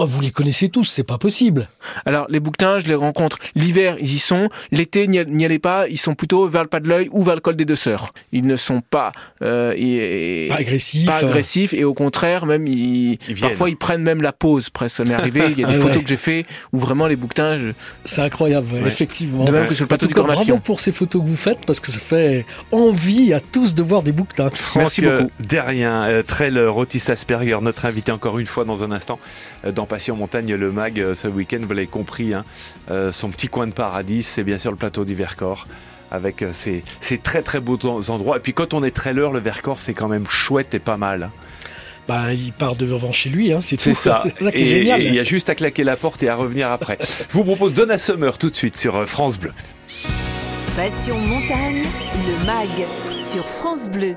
Oh, 0.03 0.07
vous 0.07 0.21
les 0.21 0.33
connaissez 0.33 0.69
tous, 0.69 0.83
c'est 0.85 1.05
pas 1.05 1.17
possible. 1.19 1.69
Alors 2.07 2.27
les 2.29 2.41
bouquetins, 2.41 2.81
je 2.81 2.87
les 2.89 2.95
rencontre 2.97 3.39
l'hiver, 3.55 3.97
ils 4.01 4.15
y 4.15 4.19
sont. 4.19 4.49
L'été, 4.73 5.07
n'y 5.07 5.45
allez 5.45 5.59
pas, 5.61 5.87
ils 5.89 5.99
sont 5.99 6.15
plutôt 6.17 6.49
vers 6.49 6.63
le 6.63 6.69
pas 6.69 6.81
de 6.81 6.89
l'œil 6.89 7.09
ou 7.13 7.23
vers 7.23 7.37
le 7.37 7.41
col 7.41 7.55
des 7.55 7.65
deux 7.65 7.77
sœurs. 7.77 8.13
Ils 8.33 8.47
ne 8.47 8.57
sont 8.57 8.81
pas, 8.81 9.13
euh, 9.43 9.75
et- 9.77 10.47
et- 10.47 10.49
Pas 10.49 10.57
agressif. 10.57 11.07
pas 11.07 11.23
euh, 11.23 11.29
agressifs 11.29 11.73
et 11.73 11.85
au 11.85 11.95
contraire, 11.95 12.47
même 12.47 12.67
ils, 12.67 13.13
Ils 13.29 13.35
viennent. 13.35 13.51
parfois 13.51 13.69
ils 13.69 13.77
prennent 13.77 14.03
même 14.03 14.23
la 14.23 14.33
pause. 14.33 14.71
Presque, 14.71 14.97
ça 14.97 15.05
m'est 15.05 15.15
arrivé. 15.15 15.43
Il 15.53 15.61
y 15.61 15.65
a 15.65 15.69
des 15.69 15.75
Ah 15.75 15.81
photos 15.81 15.97
ouais. 15.99 16.03
que 16.03 16.09
j'ai 16.09 16.17
fait 16.17 16.47
où 16.73 16.79
vraiment 16.81 17.07
les 17.07 17.15
bouquetins, 17.17 17.59
je- 17.59 17.73
C'est 18.05 18.23
incroyable, 18.23 18.67
ouais, 18.75 18.81
effectivement. 18.89 19.45
de 19.45 19.53
même 19.53 19.63
Ouais. 19.63 19.69
que 19.69 19.75
sur 19.77 19.85
le 19.85 19.89
plateau 19.89 20.07
du 20.07 20.15
cas, 20.15 20.23
bravo 20.23 20.59
pour 20.59 20.81
ces 20.81 20.91
photos 20.91 21.23
que 21.23 21.29
vous 21.29 21.37
faites 21.37 21.65
parce 21.65 21.79
que 21.79 21.93
ça 21.93 22.01
fait 22.01 22.45
envie 22.73 23.33
à 23.33 23.41
tous 23.41 23.75
de 23.77 23.83
voir 23.85 24.03
des 24.03 24.13
bouquetins. 24.13 24.51
Merci 24.75 25.03
beaucoup. 25.03 25.15
euh, 25.15 25.29
Derrien, 25.47 26.05
euh, 26.07 26.23
trailer 26.25 26.77
Otis 26.77 27.05
Asperger, 27.09 27.59
notre 27.63 27.85
invité 27.87 28.11
encore 28.11 28.39
une 28.41 28.47
fois 28.47 28.65
dans 28.65 28.83
un 28.83 28.91
instant 28.91 29.21
euh, 29.65 29.71
dans 29.93 29.97
Passion 29.99 30.17
Montagne, 30.17 30.55
le 30.55 30.73
mag 30.73 30.99
euh, 30.99 31.15
ce 31.15 31.29
week-end, 31.29 31.59
vous 31.61 31.75
l'avez 31.75 31.87
compris, 31.87 32.33
hein, 32.33 32.47
euh, 32.91 33.13
son 33.13 33.29
petit 33.29 33.49
coin 33.49 33.67
de 33.67 33.75
paradis, 33.75 34.23
c'est 34.23 34.43
bien 34.43 34.57
sûr 34.57 34.71
le 34.71 34.77
plateau 34.79 35.05
du 35.05 35.15
Vercors 35.15 35.67
avec 36.11 36.41
euh, 36.41 36.51
ces, 36.55 36.83
ces 37.03 37.19
très 37.19 37.43
très 37.43 37.61
beaux 37.61 37.79
en- 37.85 38.01
endroits. 38.09 38.39
Et 38.39 38.41
puis 38.41 38.55
quand 38.55 38.73
on 38.73 38.83
est 38.83 38.91
trailer, 38.91 39.33
le 39.33 39.39
Vercors, 39.39 39.79
c'est 39.81 39.93
quand 39.93 40.09
même 40.09 40.25
chouette 40.31 40.73
et 40.73 40.79
pas 40.79 40.97
mal. 40.97 41.31
Ben, 42.09 42.33
il 42.33 42.53
part 42.55 42.75
devant 42.75 43.13
chez 43.13 43.29
lui, 43.29 43.53
hein, 43.53 43.61
c'est 43.61 43.77
tout. 43.77 43.83
C'est 43.83 43.93
ça. 43.95 44.21
C'est 44.39 44.45
ça 44.45 44.51
qui 44.51 44.59
Et 44.59 44.63
est 44.65 44.69
génial. 44.69 45.03
et 45.03 45.05
il 45.09 45.15
y 45.15 45.19
a 45.21 45.25
juste 45.25 45.51
à 45.51 45.55
claquer 45.55 45.85
la 45.85 45.97
porte 45.97 46.23
et 46.23 46.29
à 46.31 46.37
revenir 46.37 46.71
après. 46.71 46.97
Je 47.03 47.35
vous 47.35 47.45
propose 47.45 47.75
Donna 47.75 47.99
Summer 47.99 48.39
tout 48.39 48.49
de 48.49 48.57
suite 48.57 48.79
sur 48.79 49.07
France 49.07 49.39
Bleu. 49.39 49.53
Passion 50.75 51.19
montagne, 51.19 51.83
le 52.27 52.47
MAG 52.47 52.87
sur 53.11 53.45
France 53.45 53.91
Bleu. 53.91 54.15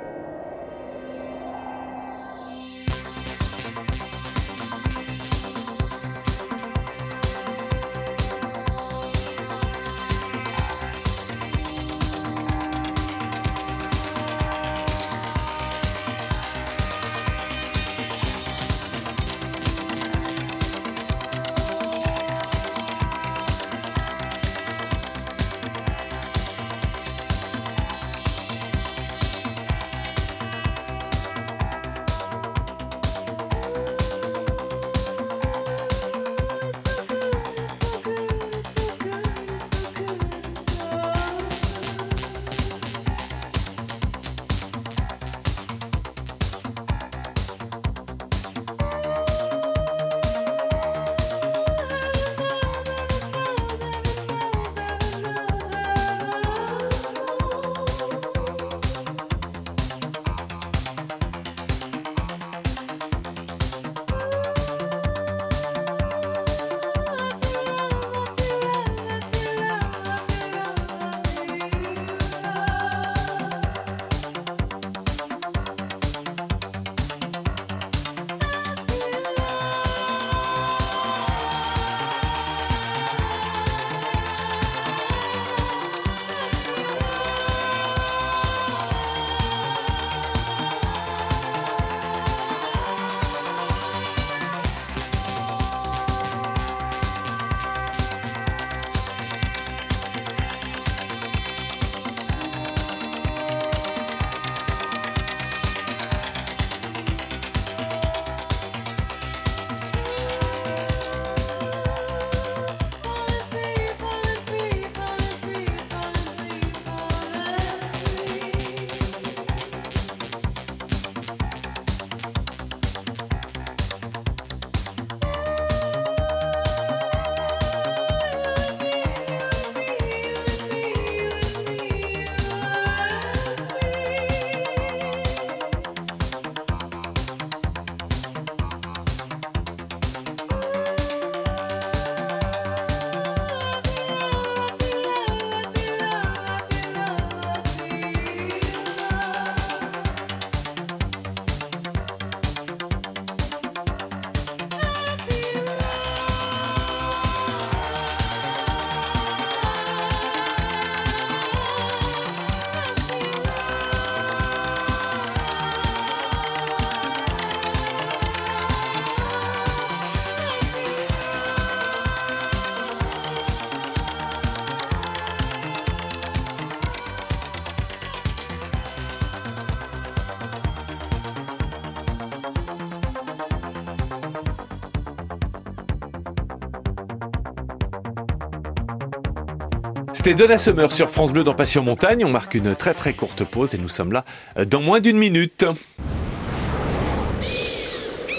C'était 190.26 190.48
Donna 190.48 190.58
Summer 190.58 190.92
sur 190.92 191.12
France 191.12 191.32
Bleu 191.32 191.44
dans 191.44 191.54
Passion 191.54 191.84
Montagne. 191.84 192.26
On 192.26 192.30
marque 192.30 192.56
une 192.56 192.76
très 192.76 192.96
très 192.96 193.14
courte 193.14 193.44
pause 193.44 193.76
et 193.76 193.78
nous 193.78 193.90
sommes 193.90 194.12
là 194.12 194.26
euh, 194.58 194.66
dans 194.66 194.82
moins 194.82 195.00
d'une 195.00 195.20
minute. 195.20 195.66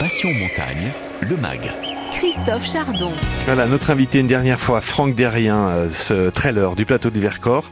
Passion 0.01 0.31
Montagne, 0.31 0.90
le 1.20 1.37
MAG. 1.37 1.70
Christophe 2.11 2.68
Chardon. 2.68 3.12
Voilà, 3.44 3.66
notre 3.66 3.92
invité 3.92 4.18
une 4.18 4.27
dernière 4.27 4.59
fois, 4.59 4.81
Franck 4.81 5.14
Derrien, 5.14 5.68
euh, 5.68 5.88
ce 5.88 6.29
trailer 6.31 6.75
du 6.75 6.85
plateau 6.87 7.11
du 7.11 7.20
Vercors. 7.20 7.70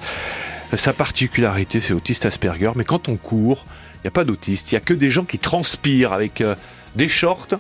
Sa 0.75 0.93
particularité, 0.93 1.81
c'est 1.81 1.93
autiste 1.93 2.25
Asperger, 2.25 2.71
mais 2.77 2.85
quand 2.85 3.09
on 3.09 3.17
court, 3.17 3.65
il 3.97 4.03
n'y 4.05 4.09
a 4.09 4.13
pas 4.13 4.25
d'autiste, 4.25 4.71
il 4.71 4.77
n'y 4.77 4.79
a 4.79 4.83
que 4.83 4.95
des 4.95 5.11
gens 5.11 5.25
qui 5.25 5.41
transpirent 5.41 6.13
avec 6.13 6.41
euh, 6.41 6.55
des 6.95 7.09
shorts 7.09 7.59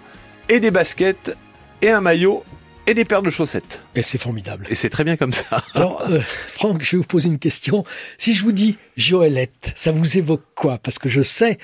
et 0.49 0.61
des 0.61 0.71
baskets 0.71 1.37
et 1.83 1.91
un 1.91 2.01
maillot 2.01 2.45
et 2.87 2.95
des 2.95 3.05
paires 3.05 3.23
de 3.23 3.31
chaussettes. 3.31 3.83
Et 3.95 4.03
c'est 4.03 4.19
formidable. 4.19 4.67
Et 4.71 4.75
c'est 4.75 4.91
très 4.91 5.05
bien 5.05 5.17
comme 5.17 5.33
ça. 5.33 5.65
Alors, 5.75 6.03
euh, 6.11 6.21
Franck, 6.21 6.83
je 6.83 6.93
vais 6.93 6.99
vous 6.99 7.05
poser 7.05 7.29
une 7.29 7.39
question. 7.39 7.85
Si 8.19 8.35
je 8.35 8.43
vous 8.43 8.53
dis 8.53 8.79
Joëlette, 8.97 9.73
ça 9.75 9.93
vous 9.93 10.19
évoque 10.19 10.45
quoi? 10.55 10.79
Parce 10.79 10.99
que 10.99 11.09
je 11.09 11.23
sais, 11.23 11.59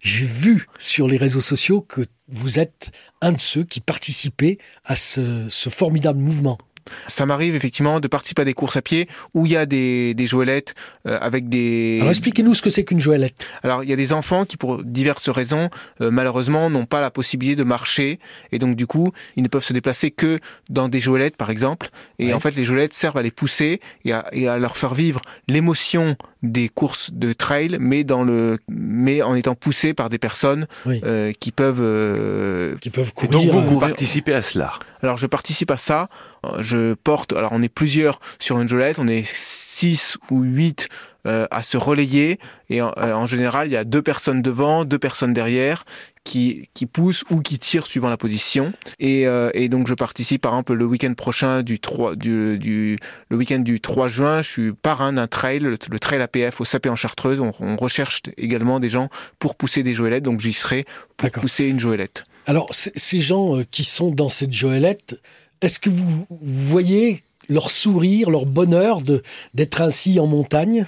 j'ai 0.00 0.26
vu 0.26 0.66
sur 0.78 1.08
les 1.08 1.16
réseaux 1.16 1.40
sociaux 1.40 1.80
que 1.80 2.02
vous 2.28 2.58
êtes 2.58 2.90
un 3.20 3.32
de 3.32 3.40
ceux 3.40 3.64
qui 3.64 3.80
participaient 3.80 4.58
à 4.84 4.96
ce, 4.96 5.46
ce 5.48 5.70
formidable 5.70 6.18
mouvement. 6.18 6.58
Ça 7.06 7.26
m'arrive 7.26 7.54
effectivement 7.54 8.00
de 8.00 8.08
participer 8.08 8.42
à 8.42 8.44
des 8.44 8.54
courses 8.54 8.76
à 8.76 8.82
pied 8.82 9.08
où 9.34 9.46
il 9.46 9.52
y 9.52 9.56
a 9.56 9.66
des, 9.66 10.14
des 10.14 10.26
joëlettes 10.26 10.74
euh, 11.06 11.18
avec 11.20 11.48
des... 11.48 11.98
Alors 12.00 12.10
expliquez-nous 12.10 12.54
ce 12.54 12.62
que 12.62 12.70
c'est 12.70 12.84
qu'une 12.84 13.00
Joëlette. 13.00 13.48
Alors 13.62 13.82
il 13.82 13.90
y 13.90 13.92
a 13.92 13.96
des 13.96 14.12
enfants 14.12 14.44
qui 14.44 14.56
pour 14.56 14.82
diverses 14.82 15.28
raisons 15.28 15.70
euh, 16.00 16.10
malheureusement 16.10 16.70
n'ont 16.70 16.86
pas 16.86 17.00
la 17.00 17.10
possibilité 17.10 17.56
de 17.56 17.64
marcher 17.64 18.18
et 18.52 18.58
donc 18.58 18.76
du 18.76 18.86
coup 18.86 19.12
ils 19.36 19.42
ne 19.42 19.48
peuvent 19.48 19.64
se 19.64 19.72
déplacer 19.72 20.10
que 20.10 20.38
dans 20.68 20.88
des 20.88 21.00
joëlettes 21.00 21.36
par 21.36 21.50
exemple 21.50 21.88
et 22.18 22.26
Ouais. 22.26 22.32
en 22.32 22.40
fait 22.40 22.54
les 22.56 22.64
joëlettes 22.64 22.94
servent 22.94 23.16
à 23.18 23.22
les 23.22 23.30
pousser 23.30 23.80
et 24.04 24.12
à, 24.12 24.26
et 24.32 24.48
à 24.48 24.58
leur 24.58 24.76
faire 24.76 24.94
vivre 24.94 25.20
l'émotion 25.48 26.16
des 26.50 26.68
courses 26.68 27.10
de 27.12 27.32
trail 27.32 27.76
mais 27.80 28.04
dans 28.04 28.22
le 28.24 28.58
mais 28.68 29.22
en 29.22 29.34
étant 29.34 29.54
poussés 29.54 29.94
par 29.94 30.10
des 30.10 30.18
personnes 30.18 30.66
Oui. 30.86 31.00
euh, 31.04 31.32
qui 31.38 31.52
peuvent 31.52 31.80
euh, 31.80 32.76
Qui 32.80 32.90
peuvent 32.90 33.12
courir. 33.12 33.30
donc 33.30 33.48
vous, 33.50 33.60
vous 33.62 33.78
participez 33.80 34.34
à 34.34 34.42
cela? 34.42 34.72
alors 35.02 35.16
je 35.16 35.26
participe 35.26 35.70
à 35.70 35.76
ça, 35.76 36.08
Euh, 36.44 36.62
je 36.62 36.94
porte, 36.94 37.32
alors 37.32 37.52
on 37.52 37.62
est 37.62 37.68
plusieurs 37.72 38.20
sur 38.38 38.60
une 38.60 38.68
jolette, 38.68 38.98
on 38.98 39.08
est 39.08 39.24
six 39.26 40.18
ou 40.30 40.42
huit 40.42 40.88
euh, 41.26 41.46
à 41.50 41.62
se 41.62 41.76
relayer. 41.76 42.38
Et 42.70 42.82
en, 42.82 42.92
euh, 42.98 43.12
en 43.12 43.26
général 43.26 43.68
il 43.68 43.72
y 43.72 43.76
a 43.76 43.84
deux 43.84 44.02
personnes 44.02 44.42
devant, 44.42 44.84
deux 44.84 44.98
personnes 44.98 45.32
derrière 45.32 45.84
qui, 46.24 46.68
qui 46.74 46.86
poussent 46.86 47.24
ou 47.30 47.40
qui 47.40 47.58
tirent 47.58 47.86
suivant 47.86 48.08
la 48.08 48.16
position. 48.16 48.72
Et, 48.98 49.26
euh, 49.26 49.50
et 49.54 49.68
donc 49.68 49.86
je 49.86 49.94
participe 49.94 50.42
par 50.42 50.52
exemple 50.52 50.74
le 50.74 50.84
week-end 50.84 51.14
prochain 51.14 51.62
du 51.62 51.80
3 51.80 52.16
du, 52.16 52.58
du 52.58 52.98
le 53.28 53.36
week-end 53.36 53.58
du 53.58 53.80
3 53.80 54.08
juin 54.08 54.42
je 54.42 54.50
suis 54.50 54.72
parrain 54.72 55.12
d'un 55.12 55.26
trail 55.26 55.60
le, 55.60 55.78
le 55.90 55.98
trail 55.98 56.20
APF 56.20 56.60
au 56.60 56.64
Sapé 56.64 56.88
en 56.88 56.96
Chartreuse. 56.96 57.40
On, 57.40 57.52
on 57.60 57.76
recherche 57.76 58.22
également 58.36 58.80
des 58.80 58.90
gens 58.90 59.08
pour 59.38 59.54
pousser 59.54 59.82
des 59.82 59.94
joëlettes. 59.94 60.24
Donc 60.24 60.40
j'y 60.40 60.52
serai 60.52 60.84
pour 61.16 61.30
pousser 61.30 61.66
une 61.66 61.80
joëlette. 61.80 62.24
Alors, 62.46 62.68
ces 62.72 63.20
gens 63.20 63.56
euh, 63.56 63.64
qui 63.70 63.84
sont 63.84 64.10
dans 64.10 64.28
cette 64.28 64.52
Joëlette, 64.52 65.16
est-ce 65.62 65.78
que 65.78 65.88
vous 65.88 66.26
voyez 66.28 67.22
leur 67.48 67.70
sourire, 67.70 68.30
leur 68.30 68.46
bonheur 68.46 69.00
de 69.00 69.22
d'être 69.54 69.80
ainsi 69.80 70.20
en 70.20 70.26
montagne? 70.26 70.86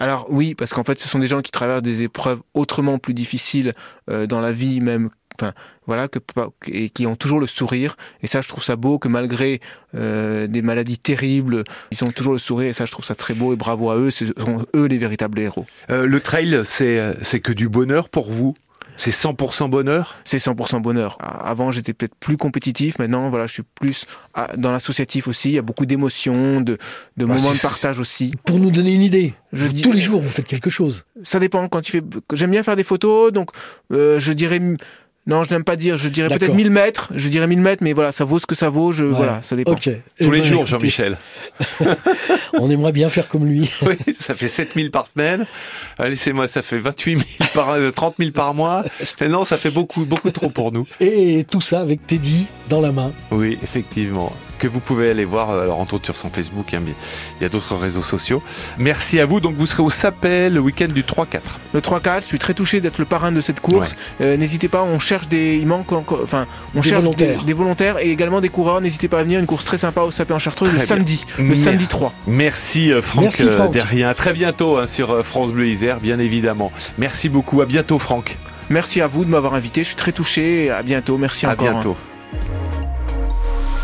Alors 0.00 0.26
oui, 0.30 0.54
parce 0.54 0.72
qu'en 0.72 0.82
fait, 0.82 0.98
ce 0.98 1.06
sont 1.06 1.18
des 1.18 1.28
gens 1.28 1.42
qui 1.42 1.50
traversent 1.52 1.82
des 1.82 2.02
épreuves 2.02 2.40
autrement 2.54 2.98
plus 2.98 3.12
difficiles 3.12 3.74
euh, 4.10 4.26
dans 4.26 4.40
la 4.40 4.50
vie, 4.50 4.80
même, 4.80 5.10
enfin, 5.38 5.52
voilà, 5.86 6.08
que, 6.08 6.18
et 6.66 6.88
qui 6.88 7.06
ont 7.06 7.16
toujours 7.16 7.38
le 7.38 7.46
sourire. 7.46 7.96
Et 8.22 8.26
ça, 8.26 8.40
je 8.40 8.48
trouve 8.48 8.64
ça 8.64 8.76
beau 8.76 8.98
que 8.98 9.08
malgré 9.08 9.60
euh, 9.94 10.46
des 10.46 10.62
maladies 10.62 10.98
terribles, 10.98 11.64
ils 11.90 12.02
ont 12.02 12.10
toujours 12.10 12.32
le 12.32 12.38
sourire. 12.38 12.70
Et 12.70 12.72
ça, 12.72 12.86
je 12.86 12.92
trouve 12.92 13.04
ça 13.04 13.14
très 13.14 13.34
beau. 13.34 13.52
Et 13.52 13.56
bravo 13.56 13.90
à 13.90 13.96
eux, 13.96 14.10
ce 14.10 14.24
sont 14.24 14.64
eux 14.74 14.86
les 14.86 14.96
véritables 14.96 15.38
héros. 15.38 15.66
Euh, 15.90 16.06
le 16.06 16.20
trail, 16.20 16.62
c'est 16.64 17.40
que 17.40 17.52
du 17.52 17.68
bonheur 17.68 18.08
pour 18.08 18.32
vous? 18.32 18.54
C'est 19.00 19.12
100% 19.12 19.70
bonheur 19.70 20.16
C'est 20.24 20.36
100% 20.36 20.82
bonheur. 20.82 21.16
Avant, 21.20 21.72
j'étais 21.72 21.94
peut-être 21.94 22.14
plus 22.16 22.36
compétitif. 22.36 22.98
Maintenant, 22.98 23.30
voilà, 23.30 23.46
je 23.46 23.54
suis 23.54 23.62
plus 23.62 24.04
ah, 24.34 24.48
dans 24.58 24.72
l'associatif 24.72 25.26
aussi. 25.26 25.48
Il 25.48 25.54
y 25.54 25.58
a 25.58 25.62
beaucoup 25.62 25.86
d'émotions, 25.86 26.60
de, 26.60 26.76
de 27.16 27.24
Bah, 27.24 27.34
moments 27.34 27.52
de 27.54 27.58
partage 27.60 27.98
aussi. 27.98 28.32
Pour 28.44 28.58
nous 28.58 28.70
donner 28.70 28.92
une 28.92 29.02
idée, 29.02 29.32
Je 29.54 29.64
vous, 29.64 29.72
dis- 29.72 29.80
tous 29.80 29.92
les 29.92 30.00
jours, 30.02 30.20
vous 30.20 30.28
faites 30.28 30.46
quelque 30.46 30.68
chose. 30.68 31.04
ça 31.24 31.38
dépend 31.38 31.66
quand 31.68 31.88
il 31.88 31.90
fait 31.92 32.04
j'aime 32.34 32.50
bien 32.50 32.62
faire 32.62 32.76
des 32.76 32.84
photos 32.84 33.32
donc 33.32 33.50
euh, 33.92 34.18
je 34.20 34.32
dirais 34.32 34.60
non 35.26 35.44
je 35.44 35.50
n'aime 35.50 35.64
pas 35.64 35.76
dire 35.76 35.96
je 35.96 36.08
dirais 36.08 36.28
peut-être 36.28 36.40
D'accord. 36.40 36.56
1000 36.56 36.70
mètres 36.70 37.12
je 37.14 37.28
dirais 37.28 37.46
1000 37.46 37.60
mètres 37.60 37.82
mais 37.84 37.92
voilà 37.92 38.10
ça 38.12 38.24
vaut 38.24 38.38
ce 38.38 38.46
que 38.46 38.54
ça 38.54 38.70
vaut 38.70 38.90
je 38.92 39.04
Ouais. 39.04 39.10
voilà 39.12 39.42
ça 39.42 39.54
dépend 39.56 39.72
Ok. 39.72 39.82
Tous 39.84 39.90
Eh 40.18 40.24
les 40.24 40.30
ben, 40.30 40.42
jours, 40.42 40.66
Jean-Michel. 40.66 41.16
On 42.54 42.70
aimerait 42.70 42.92
bien 42.92 43.10
faire 43.10 43.28
comme 43.28 43.44
lui. 43.46 43.70
Oui, 43.82 43.96
ça 44.14 44.34
fait 44.34 44.48
7 44.48 44.74
000 44.74 44.90
par 44.90 45.06
semaine. 45.06 45.46
Laissez-moi, 45.98 46.48
ça 46.48 46.62
fait 46.62 46.78
28 46.78 47.12
000 47.16 47.24
par, 47.54 47.70
euh, 47.70 47.90
30 47.90 48.16
000 48.18 48.30
par 48.32 48.54
mois. 48.54 48.84
Non, 49.28 49.44
ça 49.44 49.56
fait 49.58 49.70
beaucoup, 49.70 50.04
beaucoup 50.04 50.30
trop 50.30 50.50
pour 50.50 50.72
nous. 50.72 50.86
Et 51.00 51.44
tout 51.50 51.60
ça 51.60 51.80
avec 51.80 52.06
Teddy 52.06 52.46
dans 52.68 52.80
la 52.80 52.92
main. 52.92 53.12
Oui, 53.30 53.58
effectivement. 53.62 54.32
Que 54.60 54.68
vous 54.68 54.78
pouvez 54.80 55.10
aller 55.10 55.24
voir, 55.24 55.50
euh, 55.50 55.62
alors 55.62 55.80
entre 55.80 55.94
autres 55.94 56.04
sur 56.04 56.14
son 56.16 56.28
Facebook, 56.30 56.74
hein, 56.74 56.80
mais 56.84 56.92
il 57.40 57.42
y 57.42 57.46
a 57.46 57.48
d'autres 57.48 57.74
réseaux 57.76 58.02
sociaux. 58.02 58.42
Merci 58.78 59.18
à 59.18 59.24
vous. 59.26 59.40
Donc 59.40 59.54
vous 59.56 59.64
serez 59.66 59.82
au 59.82 59.90
Sapel 59.90 60.52
le 60.54 60.60
week-end 60.60 60.86
du 60.88 61.02
3-4. 61.02 61.40
le 61.72 61.80
3-4 61.80 62.20
je 62.20 62.26
suis 62.26 62.38
très 62.38 62.52
touché 62.54 62.80
d'être 62.80 62.98
le 62.98 63.06
parrain 63.06 63.32
de 63.32 63.40
cette 63.40 63.60
course 63.60 63.96
Euh, 64.20 64.36
n'hésitez 64.36 64.68
pas 64.68 64.82
on 64.82 64.98
cherche 64.98 65.28
des 65.28 65.56
il 65.56 65.66
manque 65.66 65.90
encore 65.92 66.20
enfin 66.22 66.46
on 66.74 66.80
Des 66.80 66.88
cherche 66.90 67.00
volontaires. 67.00 67.40
Des, 67.40 67.46
des 67.46 67.52
volontaires 67.54 67.98
et 68.04 68.10
également 68.10 68.40
des 68.42 68.50
coureurs 68.50 68.80
n'hésitez 68.82 69.08
pas 69.08 69.20
à 69.20 69.22
venir 69.22 69.40
une 69.40 69.46
course 69.46 69.64
très 69.64 69.78
sympa 69.78 70.02
au 70.02 70.10
Sapé 70.10 70.34
en 70.34 70.38
Chartreuse 70.38 70.70
le 70.72 70.76
bien. 70.78 70.86
samedi 70.86 71.24
le 71.38 71.54
samedi 71.54 71.86
3 71.86 72.12
Merci 72.26 72.92
euh, 72.92 73.00
Franck, 73.02 73.22
Merci, 73.24 73.48
Franck. 73.48 73.72
Derrien. 73.72 74.08
À 74.10 74.14
très 74.14 74.32
bientôt 74.34 74.76
hein, 74.76 74.86
sur 74.86 75.24
France 75.24 75.52
Bleu 75.52 75.66
Isère, 75.68 76.00
bien 76.00 76.18
évidemment. 76.18 76.70
Merci 76.98 77.28
beaucoup. 77.30 77.62
À 77.62 77.66
bientôt, 77.66 77.98
Franck. 77.98 78.36
merci 78.68 79.00
à 79.00 79.06
vous 79.06 79.24
de 79.24 79.30
m'avoir 79.30 79.54
invité 79.54 79.82
je 79.82 79.88
suis 79.88 79.96
très 79.96 80.12
touché 80.12 80.70
à 80.70 80.82
bientôt 80.82 81.16
merci 81.16 81.46
À 81.46 81.52
encore 81.52 81.66
hein. 81.68 81.70
bientôt. 81.72 81.96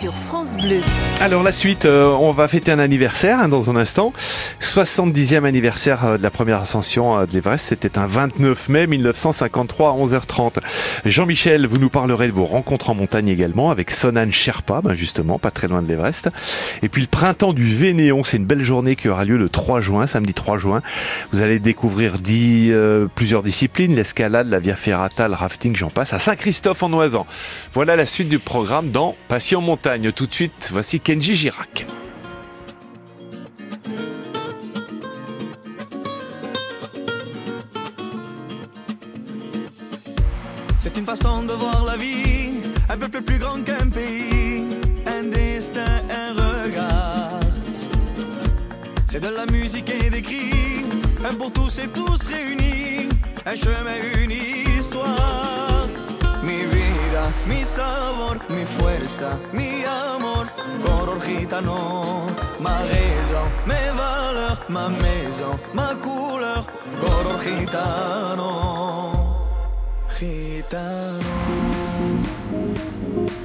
sur 0.00 0.14
France 0.14 0.56
Bleu. 0.56 0.80
Alors 1.20 1.42
la 1.42 1.52
suite, 1.52 1.84
euh, 1.84 2.06
on 2.06 2.32
va 2.32 2.48
fêter 2.48 2.72
un 2.72 2.78
anniversaire 2.78 3.38
hein, 3.38 3.48
dans 3.48 3.68
un 3.68 3.76
instant. 3.76 4.14
70e 4.62 5.44
anniversaire 5.44 6.06
euh, 6.06 6.16
de 6.16 6.22
la 6.22 6.30
première 6.30 6.62
ascension 6.62 7.18
euh, 7.18 7.26
de 7.26 7.32
l'Everest. 7.34 7.66
C'était 7.66 7.98
un 7.98 8.06
29 8.06 8.70
mai 8.70 8.86
1953 8.86 9.90
à 9.90 9.92
11h30. 9.92 10.54
Jean-Michel, 11.04 11.66
vous 11.66 11.76
nous 11.76 11.90
parlerez 11.90 12.28
de 12.28 12.32
vos 12.32 12.46
rencontres 12.46 12.88
en 12.88 12.94
montagne 12.94 13.28
également 13.28 13.70
avec 13.70 13.90
Sonan 13.90 14.30
Sherpa, 14.30 14.80
ben 14.82 14.94
justement, 14.94 15.38
pas 15.38 15.50
très 15.50 15.68
loin 15.68 15.82
de 15.82 15.88
l'Everest. 15.88 16.30
Et 16.82 16.88
puis 16.88 17.02
le 17.02 17.08
printemps 17.08 17.52
du 17.52 17.66
Vénéon, 17.66 18.24
c'est 18.24 18.38
une 18.38 18.46
belle 18.46 18.64
journée 18.64 18.96
qui 18.96 19.10
aura 19.10 19.26
lieu 19.26 19.36
le 19.36 19.50
3 19.50 19.82
juin, 19.82 20.06
samedi 20.06 20.32
3 20.32 20.56
juin. 20.56 20.80
Vous 21.30 21.42
allez 21.42 21.58
découvrir 21.58 22.14
dix, 22.14 22.72
plusieurs 23.14 23.42
disciplines, 23.42 23.94
l'escalade, 23.94 24.48
la 24.48 24.60
via 24.60 24.76
ferrata, 24.76 25.28
le 25.28 25.34
rafting, 25.34 25.76
j'en 25.76 25.90
passe, 25.90 26.14
à 26.14 26.18
Saint-Christophe 26.18 26.82
en 26.82 26.90
Oisan. 26.94 27.26
Voilà 27.74 27.96
la 27.96 28.06
suite 28.06 28.30
du 28.30 28.38
programme 28.38 28.90
dans 28.90 29.14
Passion 29.28 29.60
Montagne. 29.60 29.89
Tout 29.98 30.26
de 30.26 30.32
suite, 30.32 30.68
voici 30.70 31.00
Kenji 31.00 31.34
Girac. 31.34 31.84
C'est 40.78 40.96
une 40.96 41.04
façon 41.04 41.42
de 41.42 41.52
voir 41.54 41.84
la 41.84 41.96
vie, 41.96 42.60
un 42.88 42.96
peuple 42.96 43.22
plus 43.22 43.38
grand 43.38 43.60
qu'un 43.64 43.88
pays, 43.88 44.64
un 45.06 45.24
destin, 45.24 46.02
un 46.08 46.34
regard. 46.34 47.40
C'est 49.08 49.20
de 49.20 49.28
la 49.28 49.46
musique 49.46 49.90
et 49.90 50.08
des 50.08 50.22
cris, 50.22 50.84
un 51.28 51.34
pour 51.34 51.52
tous 51.52 51.80
et 51.80 51.88
tous 51.88 52.28
réunis, 52.28 53.08
un 53.44 53.56
chemin, 53.56 53.98
vida, 54.28 54.69
mi 57.46 57.64
sabor, 57.64 58.38
mi 58.48 58.64
fuerza, 58.64 59.38
mi 59.52 59.84
amor, 59.84 60.50
color 60.82 61.20
gitano. 61.24 62.26
Ma 62.58 62.76
raison, 62.90 63.48
mes 63.66 63.92
valeurs, 63.96 64.58
ma 64.68 64.88
maison, 64.88 65.58
ma 65.72 65.94
couleur, 66.00 66.64
color 67.00 67.38
gitano. 67.42 68.50
Gitano, 70.18 71.18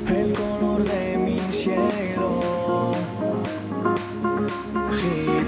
el 0.08 0.34
color 0.34 0.84
de 0.84 1.18
mi 1.18 1.40
cielo. 1.52 2.92
Gitano, 4.92 5.45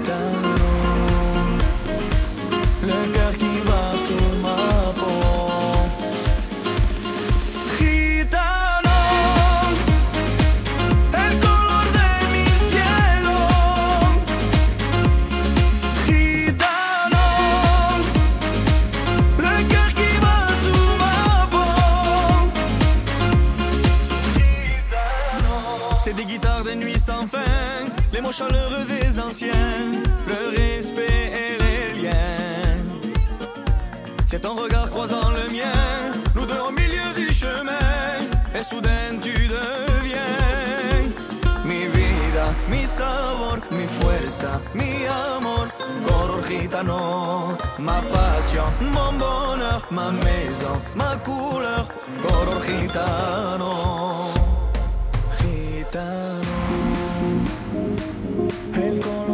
chaleureux 28.32 28.84
des 28.84 29.18
anciens, 29.18 30.02
le 30.26 30.56
respect 30.56 31.32
et 31.42 31.62
les 31.62 32.02
liens. 32.02 32.76
C'est 34.26 34.40
ton 34.40 34.54
regard 34.54 34.90
croisant 34.90 35.30
le 35.30 35.50
mien, 35.50 36.12
nous 36.34 36.46
deux 36.46 36.62
au 36.68 36.70
milieu 36.70 37.08
du 37.16 37.32
chemin, 37.32 38.18
et 38.54 38.62
soudain 38.62 39.18
tu 39.22 39.32
deviens. 39.32 40.18
Mi 41.64 41.86
vida, 41.86 42.46
mi 42.68 42.86
sabor, 42.86 43.58
mi 43.70 43.86
fuerza, 43.86 44.60
mi 44.74 45.06
amor, 45.06 45.68
color 46.06 46.42
ma 47.78 48.00
passion, 48.12 48.64
mon 48.80 49.12
bonheur, 49.18 49.86
ma 49.90 50.10
maison, 50.10 50.80
ma 50.94 51.16
couleur, 51.24 51.88
color 52.22 52.60
gitano, 52.66 54.32
gitano, 55.38 56.57
el 58.74 59.27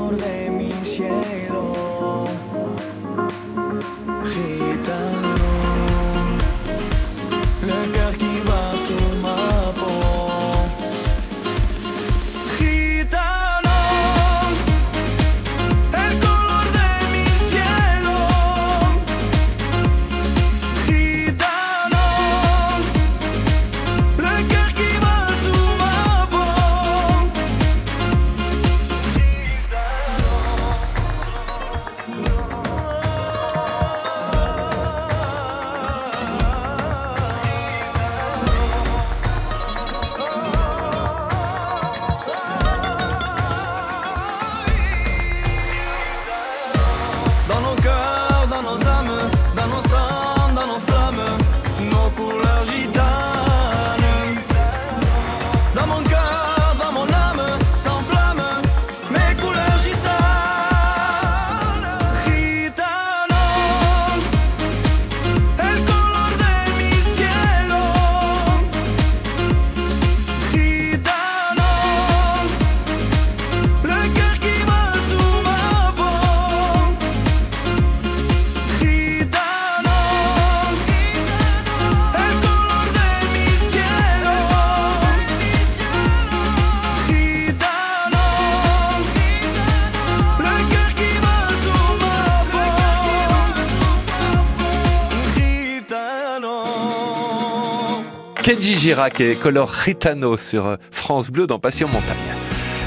Girac 98.85 99.19
et 99.23 99.35
Color 99.35 99.71
Ritano 99.71 100.37
sur 100.37 100.67
euh, 100.67 100.77
France 100.91 101.31
Bleu 101.31 101.47
dans 101.47 101.59
Passion 101.59 101.89
Montagne. 101.89 102.19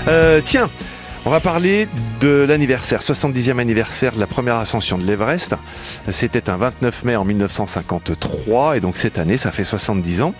Euh, 0.07 0.41
tiens, 0.45 0.69
on 1.28 1.30
va 1.30 1.42
parler 1.42 1.90
de 2.22 2.46
l'anniversaire, 2.48 3.02
70e 3.02 3.60
anniversaire 3.60 4.13
de 4.13 4.20
la 4.22 4.28
première 4.28 4.56
ascension 4.56 4.98
de 4.98 5.04
l'Everest. 5.04 5.56
C'était 6.08 6.50
un 6.50 6.56
29 6.56 7.04
mai 7.04 7.18
en 7.18 7.26
1953 7.26 8.78
et 8.78 8.80
donc 8.80 8.96
cette 8.96 9.20
année, 9.20 9.36
ça 9.36 9.52
fait 9.52 9.66
70 9.66 10.22
ans. 10.22 10.34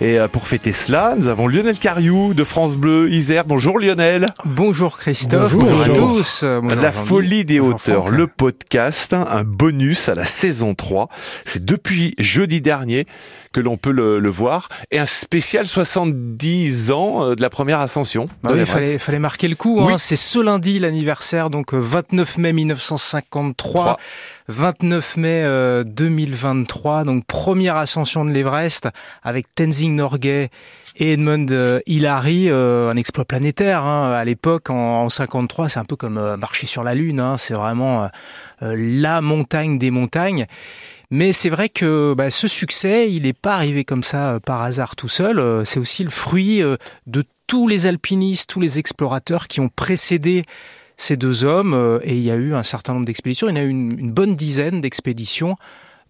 Et 0.00 0.18
euh, 0.18 0.28
pour 0.28 0.48
fêter 0.48 0.72
cela, 0.72 1.14
nous 1.18 1.28
avons 1.28 1.46
Lionel 1.46 1.78
Cariou 1.78 2.32
de 2.32 2.42
France 2.42 2.76
Bleu 2.76 3.10
Isère. 3.10 3.44
Bonjour 3.44 3.78
Lionel. 3.78 4.28
Bonjour 4.46 4.96
Christophe, 4.96 5.52
Bonjour. 5.52 5.76
bonjour, 5.76 5.94
à 5.94 5.98
tous. 5.98 6.40
Euh, 6.42 6.60
bonjour 6.62 6.80
La 6.80 6.92
folie 6.92 7.44
des 7.44 7.60
bonjour 7.60 7.74
hauteurs, 7.74 8.04
Franck. 8.04 8.16
le 8.16 8.26
podcast, 8.26 9.12
un 9.12 9.44
bonus 9.44 10.08
à 10.08 10.14
la 10.14 10.24
saison 10.24 10.74
3. 10.74 11.10
C'est 11.44 11.66
depuis 11.66 12.14
jeudi 12.18 12.62
dernier 12.62 13.06
que 13.52 13.60
l'on 13.60 13.76
peut 13.76 13.90
le, 13.90 14.18
le 14.18 14.30
voir. 14.30 14.68
Et 14.90 14.98
un 14.98 15.06
spécial 15.06 15.66
70 15.66 16.92
ans 16.92 17.24
euh, 17.24 17.34
de 17.34 17.42
la 17.42 17.50
première 17.50 17.80
ascension. 17.80 18.28
Bah 18.42 18.50
oui, 18.54 18.60
il 18.60 18.66
fallait, 18.66 18.98
fallait 18.98 19.18
marquer 19.18 19.48
le 19.48 19.56
coup. 19.56 19.84
Oui. 19.84 19.92
Hein. 19.92 19.98
C'est 19.98 20.16
ce 20.30 20.38
lundi 20.38 20.78
l'anniversaire, 20.78 21.50
donc 21.50 21.74
euh, 21.74 21.80
29 21.80 22.38
mai 22.38 22.52
1953, 22.52 23.54
Trois. 23.54 23.96
29 24.46 25.16
mai 25.16 25.42
euh, 25.42 25.82
2023, 25.82 27.02
donc 27.02 27.26
première 27.26 27.74
ascension 27.74 28.24
de 28.24 28.30
l'Everest 28.30 28.88
avec 29.24 29.52
Tenzing 29.56 29.96
Norgay 29.96 30.50
et 30.98 31.14
Edmund 31.14 31.50
euh, 31.50 31.80
Hillary, 31.86 32.48
euh, 32.48 32.90
un 32.90 32.96
exploit 32.96 33.24
planétaire 33.24 33.84
hein. 33.84 34.12
à 34.12 34.24
l'époque 34.24 34.70
en, 34.70 35.02
en 35.02 35.08
53, 35.08 35.68
c'est 35.68 35.80
un 35.80 35.84
peu 35.84 35.96
comme 35.96 36.16
euh, 36.16 36.36
marcher 36.36 36.66
sur 36.68 36.84
la 36.84 36.94
lune. 36.94 37.18
Hein. 37.18 37.36
C'est 37.36 37.54
vraiment 37.54 38.04
euh, 38.04 38.08
euh, 38.62 38.76
la 38.78 39.20
montagne 39.20 39.78
des 39.78 39.90
montagnes. 39.90 40.46
Mais 41.12 41.32
c'est 41.32 41.50
vrai 41.50 41.68
que 41.68 42.14
bah, 42.16 42.30
ce 42.30 42.46
succès, 42.46 43.10
il 43.10 43.22
n'est 43.24 43.32
pas 43.32 43.56
arrivé 43.56 43.84
comme 43.84 44.04
ça 44.04 44.34
euh, 44.34 44.40
par 44.40 44.62
hasard 44.62 44.94
tout 44.94 45.08
seul. 45.08 45.40
Euh, 45.40 45.64
C'est 45.64 45.80
aussi 45.80 46.04
le 46.04 46.10
fruit 46.10 46.62
euh, 46.62 46.76
de 47.06 47.24
tous 47.48 47.66
les 47.66 47.86
alpinistes, 47.86 48.48
tous 48.48 48.60
les 48.60 48.78
explorateurs 48.78 49.48
qui 49.48 49.58
ont 49.58 49.68
précédé 49.68 50.44
ces 50.96 51.16
deux 51.16 51.42
hommes. 51.44 52.00
Et 52.04 52.14
il 52.14 52.22
y 52.22 52.30
a 52.30 52.36
eu 52.36 52.54
un 52.54 52.62
certain 52.62 52.94
nombre 52.94 53.06
d'expéditions. 53.06 53.48
Il 53.48 53.56
y 53.56 53.58
en 53.58 53.62
a 53.62 53.64
eu 53.64 53.70
une, 53.70 53.98
une 53.98 54.12
bonne 54.12 54.36
dizaine 54.36 54.80
d'expéditions 54.80 55.56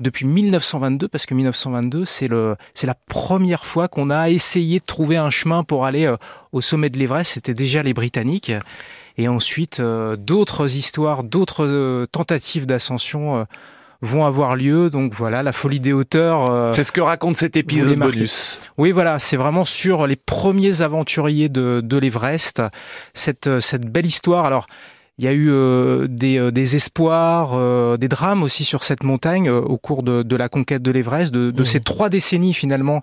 depuis 0.00 0.26
1922, 0.26 1.08
parce 1.08 1.24
que 1.24 1.34
1922, 1.34 2.04
c'est 2.04 2.28
le, 2.28 2.56
c'est 2.74 2.86
la 2.86 2.94
première 2.94 3.64
fois 3.64 3.88
qu'on 3.88 4.10
a 4.10 4.28
essayé 4.28 4.80
de 4.80 4.84
trouver 4.84 5.16
un 5.16 5.30
chemin 5.30 5.62
pour 5.62 5.86
aller 5.86 6.12
au 6.52 6.60
sommet 6.60 6.90
de 6.90 6.98
l'Everest. 6.98 7.32
C'était 7.34 7.54
déjà 7.54 7.82
les 7.82 7.94
Britanniques. 7.94 8.52
Et 9.16 9.28
ensuite, 9.28 9.80
d'autres 9.80 10.76
histoires, 10.76 11.22
d'autres 11.22 12.06
tentatives 12.12 12.66
d'ascension 12.66 13.46
vont 14.02 14.24
avoir 14.24 14.56
lieu. 14.56 14.90
Donc 14.90 15.12
voilà, 15.14 15.42
la 15.42 15.52
folie 15.52 15.80
des 15.80 15.92
hauteurs. 15.92 16.50
euh, 16.50 16.72
C'est 16.72 16.84
ce 16.84 16.92
que 16.92 17.00
raconte 17.00 17.36
cet 17.36 17.56
épisode 17.56 17.98
bonus. 17.98 18.58
oui, 18.78 18.92
voilà, 18.92 19.18
c'est 19.18 19.36
vraiment 19.36 19.64
sur 19.64 20.06
les 20.06 20.16
premiers 20.16 20.82
aventuriers 20.82 21.48
de, 21.48 21.80
de 21.84 21.96
l'Everest. 21.98 22.62
Cette, 23.14 23.60
cette 23.60 23.86
belle 23.90 24.06
histoire. 24.06 24.44
Alors, 24.44 24.66
il 25.20 25.24
y 25.24 25.28
a 25.28 25.32
eu 25.32 25.50
euh, 25.50 26.06
des, 26.08 26.38
euh, 26.38 26.50
des 26.50 26.76
espoirs, 26.76 27.50
euh, 27.52 27.98
des 27.98 28.08
drames 28.08 28.42
aussi 28.42 28.64
sur 28.64 28.84
cette 28.84 29.02
montagne 29.02 29.50
euh, 29.50 29.60
au 29.60 29.76
cours 29.76 30.02
de, 30.02 30.22
de 30.22 30.34
la 30.36 30.48
conquête 30.48 30.80
de 30.80 30.90
l'Everest, 30.90 31.30
de, 31.30 31.50
de 31.50 31.60
Mhm. 31.60 31.64
ces 31.66 31.80
trois 31.80 32.08
décennies 32.08 32.54
finalement 32.54 33.02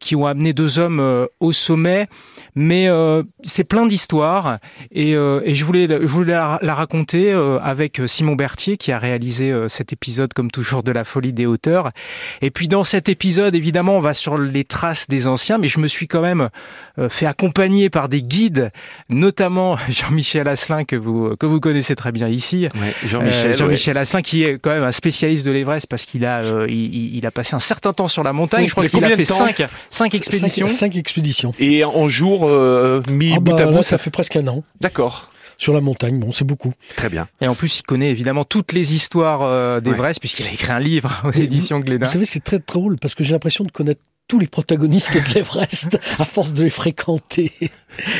qui 0.00 0.16
ont 0.16 0.24
amené 0.26 0.54
deux 0.54 0.78
hommes 0.78 0.98
euh, 1.00 1.26
au 1.40 1.52
sommet. 1.52 2.06
Mais 2.54 2.88
euh, 2.88 3.22
c'est 3.42 3.64
plein 3.64 3.84
d'histoires 3.86 4.58
et, 4.92 5.14
euh, 5.14 5.42
et 5.44 5.54
je 5.54 5.64
voulais, 5.66 5.86
je 5.90 6.06
voulais 6.06 6.32
la, 6.32 6.58
la 6.62 6.74
raconter 6.74 7.32
euh, 7.32 7.58
avec 7.60 8.00
Simon 8.06 8.34
Berthier 8.34 8.78
qui 8.78 8.90
a 8.90 8.98
réalisé 8.98 9.52
euh, 9.52 9.68
cet 9.68 9.92
épisode 9.92 10.32
comme 10.32 10.50
toujours 10.50 10.82
de 10.82 10.90
la 10.90 11.04
folie 11.04 11.34
des 11.34 11.44
hauteurs. 11.44 11.90
Et 12.40 12.50
puis 12.50 12.68
dans 12.68 12.84
cet 12.84 13.10
épisode, 13.10 13.54
évidemment, 13.54 13.98
on 13.98 14.00
va 14.00 14.14
sur 14.14 14.38
les 14.38 14.64
traces 14.64 15.06
des 15.08 15.26
anciens, 15.26 15.58
mais 15.58 15.68
je 15.68 15.80
me 15.80 15.88
suis 15.88 16.08
quand 16.08 16.22
même 16.22 16.48
euh, 16.98 17.10
fait 17.10 17.26
accompagner 17.26 17.90
par 17.90 18.08
des 18.08 18.22
guides, 18.22 18.70
notamment 19.10 19.76
Jean-Michel 19.90 20.48
Asselin 20.48 20.84
que 20.84 20.96
vous 20.96 21.36
que 21.36 21.44
vous 21.44 21.57
connaissez 21.60 21.94
très 21.96 22.12
bien 22.12 22.28
ici. 22.28 22.68
Ouais, 22.74 22.94
Jean-Michel. 23.04 23.60
Euh, 23.60 23.66
ouais. 23.66 23.98
Asselin 23.98 24.22
qui 24.22 24.44
est 24.44 24.58
quand 24.58 24.70
même 24.70 24.84
un 24.84 24.92
spécialiste 24.92 25.44
de 25.44 25.50
l'Everest 25.50 25.86
parce 25.86 26.04
qu'il 26.04 26.24
a 26.24 26.42
euh, 26.42 26.66
il, 26.68 27.24
a 27.26 27.30
passé 27.30 27.54
un 27.54 27.60
certain 27.60 27.92
temps 27.92 28.08
sur 28.08 28.22
la 28.22 28.32
montagne. 28.32 28.62
Oui, 28.62 28.68
je 28.68 28.72
crois 28.72 28.88
qu'il 28.88 29.04
a 29.04 29.16
fait 29.16 29.24
temps 29.24 29.34
cinq 29.34 29.66
cinq 29.90 30.14
expéditions. 30.14 30.68
Cinq, 30.68 30.76
cinq 30.76 30.96
expéditions. 30.96 31.54
Et 31.58 31.84
en 31.84 32.08
jour 32.08 32.48
euh, 32.48 33.02
mis 33.10 33.32
Ah 33.34 33.40
bout 33.40 33.56
bah, 33.56 33.62
à 33.62 33.66
bout, 33.66 33.76
là, 33.76 33.82
ça 33.82 33.98
fait 33.98 34.10
presque 34.10 34.36
un 34.36 34.46
an 34.48 34.62
D'accord. 34.80 35.30
sur 35.56 35.72
la 35.72 35.80
montagne. 35.80 36.18
Bon, 36.18 36.32
c'est 36.32 36.44
beaucoup. 36.44 36.72
Très 36.96 37.08
bien. 37.08 37.26
Et 37.40 37.48
en 37.48 37.54
plus, 37.54 37.80
il 37.80 37.82
connaît 37.82 38.10
évidemment 38.10 38.44
toutes 38.44 38.72
les 38.72 38.94
histoires 38.94 39.42
euh, 39.42 39.80
d'Everest 39.80 40.20
puisqu'il 40.20 40.46
a 40.46 40.52
écrit 40.52 40.72
un 40.72 40.80
livre 40.80 41.20
aux 41.24 41.30
Mais 41.36 41.44
éditions 41.44 41.80
Glénat. 41.80 42.06
Vous 42.06 42.12
savez, 42.12 42.24
c'est 42.24 42.44
très 42.44 42.58
drôle 42.58 42.98
parce 42.98 43.14
que 43.14 43.24
j'ai 43.24 43.32
l'impression 43.32 43.64
de 43.64 43.70
connaître 43.70 44.00
tous 44.28 44.38
les 44.38 44.46
protagonistes 44.46 45.12
de 45.14 45.20
l'Everest 45.34 45.98
à 46.18 46.24
force 46.24 46.52
de 46.52 46.62
les 46.64 46.70
fréquenter, 46.70 47.50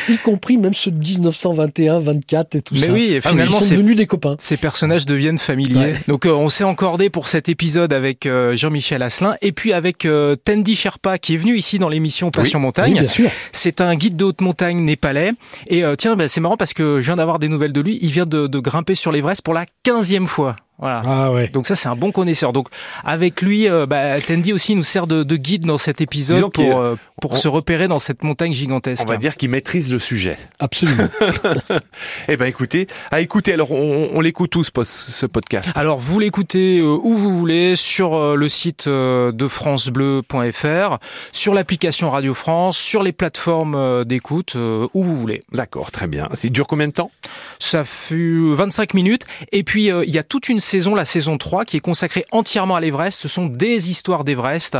y 0.08 0.16
compris 0.18 0.56
même 0.56 0.72
ceux 0.74 0.90
de 0.90 0.98
1921, 0.98 1.98
24 2.00 2.54
et 2.56 2.62
tout 2.62 2.74
Mais 2.74 2.80
ça. 2.80 2.92
oui, 2.92 3.12
et 3.12 3.20
Ah 3.24 3.30
finalement, 3.30 3.58
ils 3.60 3.64
sont 3.64 3.74
devenus 3.74 3.94
des 3.96 4.06
copains. 4.06 4.34
Ces 4.38 4.56
personnages 4.56 5.04
deviennent 5.06 5.38
familiers. 5.38 5.76
Ouais. 5.78 5.94
Donc 6.08 6.24
euh, 6.26 6.32
on 6.32 6.48
s'est 6.48 6.64
encordé 6.64 7.10
pour 7.10 7.28
cet 7.28 7.48
épisode 7.48 7.92
avec 7.92 8.24
euh, 8.26 8.56
Jean-Michel 8.56 9.02
Asselin 9.02 9.36
et 9.42 9.52
puis 9.52 9.72
avec 9.72 10.04
euh, 10.06 10.34
Tendi 10.34 10.74
Sherpa 10.76 11.18
qui 11.18 11.34
est 11.34 11.36
venu 11.38 11.56
ici 11.56 11.78
dans 11.78 11.88
l'émission 11.90 12.30
Passion 12.30 12.58
Oui, 12.58 12.64
Montagne. 12.64 12.92
bien 12.94 13.06
sûr. 13.08 13.30
C'est 13.52 13.80
un 13.80 13.94
guide 13.94 14.16
de 14.16 14.24
haute 14.24 14.40
montagne 14.40 14.78
népalais. 14.82 15.32
Et 15.68 15.84
euh, 15.84 15.94
tiens, 15.94 16.16
bah, 16.16 16.28
c'est 16.28 16.40
marrant 16.40 16.56
parce 16.56 16.72
que 16.72 17.00
je 17.02 17.06
viens 17.06 17.16
d'avoir 17.16 17.38
des 17.38 17.48
nouvelles 17.48 17.72
de 17.74 17.80
lui. 17.82 17.98
Il 18.00 18.10
vient 18.12 18.24
de, 18.24 18.46
de 18.46 18.58
grimper 18.58 18.94
sur 18.94 19.12
l'Everest 19.12 19.42
pour 19.42 19.52
la 19.54 19.66
quinzième 19.82 20.26
fois. 20.26 20.56
Voilà. 20.78 21.02
Ah 21.04 21.32
ouais. 21.32 21.48
Donc 21.48 21.66
ça, 21.66 21.74
c'est 21.76 21.88
un 21.88 21.96
bon 21.96 22.12
connaisseur. 22.12 22.52
Donc 22.52 22.68
avec 23.04 23.42
lui, 23.42 23.68
euh, 23.68 23.86
bah, 23.86 24.20
Tendi 24.20 24.52
aussi 24.52 24.74
nous 24.74 24.82
sert 24.84 25.06
de, 25.06 25.22
de 25.24 25.36
guide 25.36 25.66
dans 25.66 25.78
cet 25.78 26.00
épisode 26.00 26.36
Disons 26.36 26.50
qu'il- 26.50 26.70
pour, 26.70 26.78
euh, 26.80 26.94
pour 27.20 27.32
on- 27.32 27.36
se 27.36 27.48
repérer 27.48 27.88
dans 27.88 27.98
cette 27.98 28.22
montagne 28.22 28.50
On 28.52 28.54
gigantesque. 28.54 29.08
va 29.08 29.16
dire 29.16 29.36
qu'il 29.36 29.50
maîtrise 29.50 29.90
le 29.92 29.98
sujet. 29.98 30.38
Absolument. 30.60 31.08
Eh 32.28 32.36
ben 32.36 32.46
écoutez, 32.46 32.86
à 33.10 33.20
écouter. 33.20 33.52
Alors 33.52 33.72
on, 33.72 34.10
on 34.12 34.20
l'écoute 34.20 34.50
tous 34.50 34.70
ce, 34.84 35.26
podcast. 35.26 35.70
Alors 35.74 35.98
vous 35.98 36.18
l'écoutez 36.20 36.78
euh, 36.78 36.84
où 37.02 37.16
vous 37.16 37.36
voulez 37.38 37.74
sur 37.76 38.14
euh, 38.14 38.34
le 38.36 38.48
site 38.48 38.86
euh, 38.86 39.32
de 39.32 39.48
francebleu.fr, 39.48 40.98
sur 41.32 41.54
l'application 41.54 42.10
Radio 42.10 42.34
France, 42.34 42.78
sur 42.78 43.02
les 43.02 43.12
plateformes 43.12 43.74
euh, 43.74 44.04
d'écoute 44.04 44.54
euh, 44.56 44.86
où 44.94 45.02
vous 45.02 45.16
voulez. 45.16 45.42
D'accord, 45.52 45.90
très 45.90 46.06
bien. 46.06 46.28
Il 46.44 46.50
dure 46.52 46.66
combien 46.66 46.88
de 46.88 46.92
temps? 46.92 47.10
Ça 47.58 47.84
fut 47.84 48.54
25 48.54 48.94
minutes 48.94 49.24
et 49.52 49.62
puis 49.64 49.90
euh, 49.90 50.04
il 50.06 50.12
y 50.14 50.18
a 50.18 50.22
toute 50.22 50.48
une 50.48 50.60
saison, 50.68 50.94
la 50.94 51.04
saison 51.04 51.38
3 51.38 51.64
qui 51.64 51.76
est 51.76 51.80
consacrée 51.80 52.24
entièrement 52.30 52.76
à 52.76 52.80
l'Everest. 52.80 53.20
Ce 53.20 53.28
sont 53.28 53.46
des 53.46 53.90
histoires 53.90 54.22
d'Everest 54.24 54.76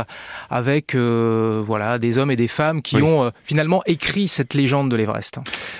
avec 0.49 0.95
euh, 0.95 1.61
voilà 1.65 1.97
des 1.99 2.17
hommes 2.17 2.31
et 2.31 2.35
des 2.35 2.47
femmes 2.47 2.81
qui 2.81 2.95
Oui. 2.97 3.01
ont 3.01 3.23
euh, 3.25 3.29
finalement 3.43 3.81
écrit 3.85 4.27
cette 4.27 4.53
légende 4.53 4.89
de 4.89 4.95
l'Everest. 4.95 5.39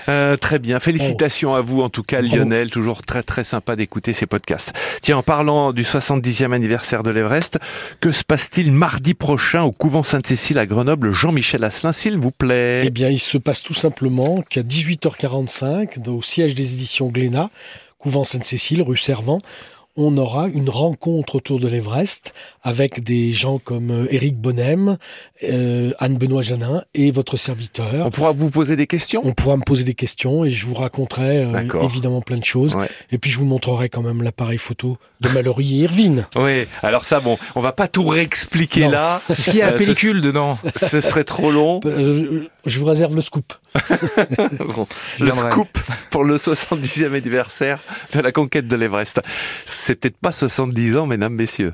Euh, 0.09 0.35
Très 0.37 0.59
bien. 0.59 0.79
Félicitations 0.79 1.55
à 1.55 1.61
vous 1.61 1.81
en 1.81 1.89
tout 1.89 2.03
cas. 2.03 2.21
Lionel. 2.21 2.71
Toujours 2.71 3.03
très 3.03 3.23
très 3.23 3.43
sympa 3.43 3.75
d'écouter 3.75 4.11
ces 4.13 4.25
podcasts. 4.25 4.73
Tiens, 5.01 5.17
en 5.17 5.23
parlant 5.23 5.71
du 5.71 5.83
70e 5.83 6.51
anniversaire 6.53 7.03
de 7.03 7.11
l'Everest, 7.11 7.59
que 8.01 8.11
se 8.11 8.23
passe-t-il 8.23 8.71
mardi 8.71 9.13
prochain 9.13 9.63
au 9.63 9.71
couvent 9.71 10.03
Sainte-Cécile 10.03 10.57
à 10.57 10.65
Grenoble? 10.65 11.11
Jean-Michel 11.13 11.63
Asselin, 11.63 11.93
s'il 11.93 12.17
vous 12.17 12.31
plaît. 12.31 12.81
Eh 12.85 12.89
bien, 12.89 13.09
il 13.09 13.19
se 13.19 13.37
passe 13.37 13.61
tout 13.61 13.73
simplement 13.75 14.41
qu'à 14.49 14.63
18h45, 14.63 16.07
au 16.09 16.21
siège 16.21 16.55
des 16.55 16.73
éditions 16.73 17.07
Glénat, 17.09 17.49
couvent 17.97 18.23
Sainte-Cécile, 18.23 18.81
rue 18.81 18.97
Servant, 18.97 19.39
on 19.95 20.17
aura 20.17 20.47
une 20.47 20.69
rencontre 20.69 21.35
autour 21.35 21.59
de 21.59 21.67
l'Everest 21.67 22.33
avec 22.63 23.03
des 23.03 23.33
gens 23.33 23.57
comme 23.59 23.91
euh, 23.91 24.07
Éric 24.13 24.37
Bonnem, 24.37 24.97
euh, 25.43 25.91
Anne-Benoît 25.99 26.41
Janin 26.41 26.81
et 26.93 27.11
votre 27.11 27.37
serviteur. 27.37 28.05
On 28.05 28.11
pourra 28.11 28.31
vous 28.31 28.49
poser 28.49 28.75
des 28.75 28.87
questions? 28.87 29.21
On 29.25 29.33
pourra 29.33 29.57
me 29.57 29.63
poser 29.63 29.83
des 29.83 29.93
questions 29.95 30.45
et 30.45 30.49
je 30.49 30.65
vous 30.65 30.73
raconterai 30.75 31.43
euh, 31.43 31.83
évidemment 31.83 32.21
plein 32.21 32.37
de 32.37 32.45
choses. 32.45 32.75
Ouais. 32.75 32.87
Et 33.11 33.17
puis 33.17 33.29
je 33.31 33.37
vous 33.39 33.45
montrerai 33.45 33.89
quand 33.89 34.01
même 34.01 34.21
l'appareil 34.23 34.57
photo 34.57 34.97
de 35.21 35.27
Mallory 35.29 35.79
et 35.81 35.83
Irvine. 35.83 36.27
Oui, 36.37 36.65
alors 36.81 37.03
ça, 37.03 37.19
bon, 37.19 37.37
on 37.55 37.61
va 37.61 37.73
pas 37.73 37.87
tout 37.89 38.05
réexpliquer 38.07 38.85
Non. 38.85 38.91
là. 38.91 39.21
S'il 39.33 39.55
y 39.57 39.61
a 39.61 39.67
la 39.71 39.73
Euh, 39.73 39.79
ce- 39.79 39.83
pellicule 39.83 40.21
dedans, 40.21 40.57
Ce 40.77 41.01
serait 41.01 41.25
trop 41.25 41.51
long. 41.51 41.81
Je 42.65 42.79
vous 42.79 42.85
réserve 42.85 43.15
le 43.15 43.21
scoop. 43.21 43.53
Bon, 44.75 44.87
le 45.19 45.31
scoop 45.31 45.77
pour 46.09 46.23
le 46.23 46.37
70e 46.37 47.13
anniversaire 47.15 47.79
de 48.13 48.19
la 48.19 48.31
conquête 48.31 48.67
de 48.67 48.75
l'Everest. 48.75 49.21
C'est 49.81 49.95
peut-être 49.95 50.17
pas 50.17 50.31
70 50.31 50.97
ans, 50.97 51.07
mesdames, 51.07 51.33
messieurs. 51.33 51.73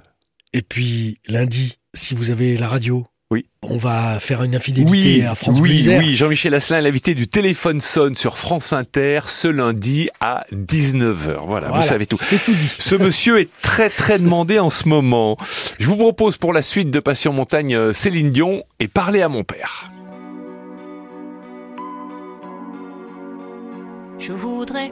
Et 0.53 0.61
puis 0.61 1.17
lundi, 1.27 1.79
si 1.93 2.13
vous 2.15 2.29
avez 2.29 2.55
la 2.55 2.67
radio, 2.67 3.05
Oui. 3.31 3.45
on 3.63 3.77
va 3.77 4.19
faire 4.19 4.43
une 4.43 4.55
infidélité 4.55 4.91
Oui, 4.91 5.21
à 5.23 5.33
France 5.35 5.59
oui, 5.59 5.83
oui. 5.87 6.15
Jean-Michel 6.15 6.53
Asselin, 6.53 6.81
l'invité 6.81 7.15
du 7.15 7.27
téléphone 7.27 7.81
sonne 7.81 8.15
sur 8.15 8.37
France 8.37 8.71
Inter 8.73 9.21
ce 9.27 9.47
lundi 9.47 10.09
à 10.21 10.45
19h. 10.53 11.39
Voilà, 11.45 11.67
Voilà, 11.67 11.69
vous 11.71 11.81
savez 11.81 12.05
tout. 12.05 12.15
C'est 12.19 12.41
tout 12.43 12.53
dit. 12.53 12.69
Ce 12.77 12.95
monsieur 12.95 13.39
est 13.39 13.49
très 13.61 13.89
très 13.89 14.19
demandé 14.19 14.59
en 14.59 14.69
ce 14.69 14.87
moment. 14.87 15.35
Je 15.79 15.87
vous 15.87 15.97
propose 15.97 16.37
pour 16.37 16.53
la 16.53 16.61
suite 16.61 16.91
de 16.91 16.99
Passion 16.99 17.33
Montagne 17.33 17.75
euh, 17.75 17.91
Céline 17.91 18.31
Dion 18.31 18.63
et 18.79 18.87
parler 18.87 19.23
à 19.23 19.29
mon 19.29 19.43
père. 19.43 19.91
Je 24.19 24.31
voudrais 24.31 24.91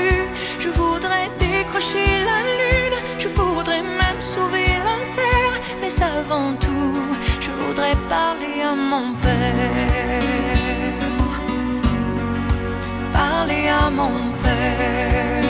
Je 0.63 0.69
voudrais 0.69 1.27
décrocher 1.39 2.05
la 2.29 2.39
lune, 2.59 2.97
je 3.17 3.27
voudrais 3.29 3.81
même 3.81 4.21
sauver 4.21 4.67
la 4.87 4.97
terre, 5.17 5.55
mais 5.81 5.91
avant 6.03 6.53
tout, 6.53 6.93
je 7.39 7.49
voudrais 7.49 7.95
parler 8.07 8.61
à 8.63 8.75
mon 8.75 9.15
père. 9.15 10.21
Parler 13.11 13.69
à 13.69 13.89
mon 13.89 14.17
père. 14.43 15.43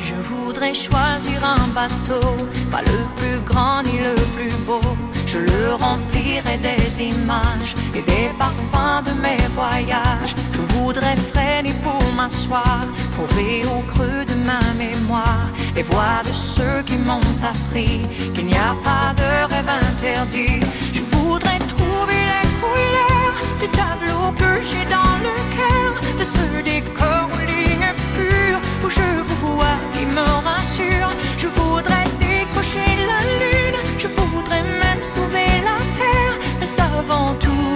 Je 0.00 0.16
voudrais 0.16 0.74
choisir 0.74 1.38
un 1.44 1.68
bateau, 1.68 2.26
pas 2.68 2.82
le 2.82 2.98
plus 3.18 3.38
grand 3.44 3.84
ni 3.84 3.98
le 3.98 4.16
plus 4.34 4.56
beau. 4.66 4.80
Je 5.24 5.38
le 5.38 5.74
remplirai 5.74 6.56
des 6.58 7.02
images 7.02 7.74
et 7.94 8.02
des 8.02 8.28
parfums 8.38 9.02
de 9.06 9.12
mes 9.22 9.42
voyages. 9.54 10.34
Je 10.76 10.82
voudrais 10.82 11.16
freiner 11.16 11.72
pour 11.82 12.02
m'asseoir, 12.14 12.84
trouver 13.12 13.64
au 13.64 13.80
creux 13.92 14.24
de 14.26 14.34
ma 14.34 14.60
mémoire 14.76 15.48
les 15.74 15.82
voix 15.82 16.20
de 16.22 16.32
ceux 16.32 16.82
qui 16.84 16.96
m'ont 16.98 17.32
appris 17.42 18.02
qu'il 18.34 18.46
n'y 18.46 18.54
a 18.54 18.74
pas 18.84 19.14
de 19.16 19.28
rêve 19.52 19.70
interdit. 19.90 20.60
Je 20.92 21.00
voudrais 21.16 21.58
trouver 21.74 22.20
les 22.32 22.48
couleurs 22.60 23.36
du 23.58 23.68
tableau 23.68 24.24
que 24.40 24.50
j'ai 24.68 24.84
dans 24.96 25.16
le 25.26 25.34
cœur, 25.56 25.92
de 26.18 26.24
ce 26.24 26.44
décor 26.62 27.24
aux 27.32 27.46
lignes 27.52 27.94
pures 28.14 28.60
où 28.84 28.90
je 28.90 29.08
vous 29.28 29.56
vois 29.56 29.78
qui 29.94 30.04
me 30.04 30.26
rassure. 30.48 31.10
Je 31.38 31.48
voudrais 31.48 32.06
décrocher 32.20 32.90
la 33.10 33.20
lune, 33.40 33.78
je 33.98 34.08
voudrais 34.08 34.62
même 34.62 35.02
sauver 35.02 35.50
la 35.68 35.78
terre, 35.98 36.36
mais 36.60 36.70
avant 36.80 37.34
tout, 37.40 37.75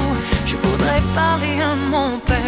parler 1.14 1.60
à 1.60 1.74
mon 1.74 2.18
père. 2.20 2.38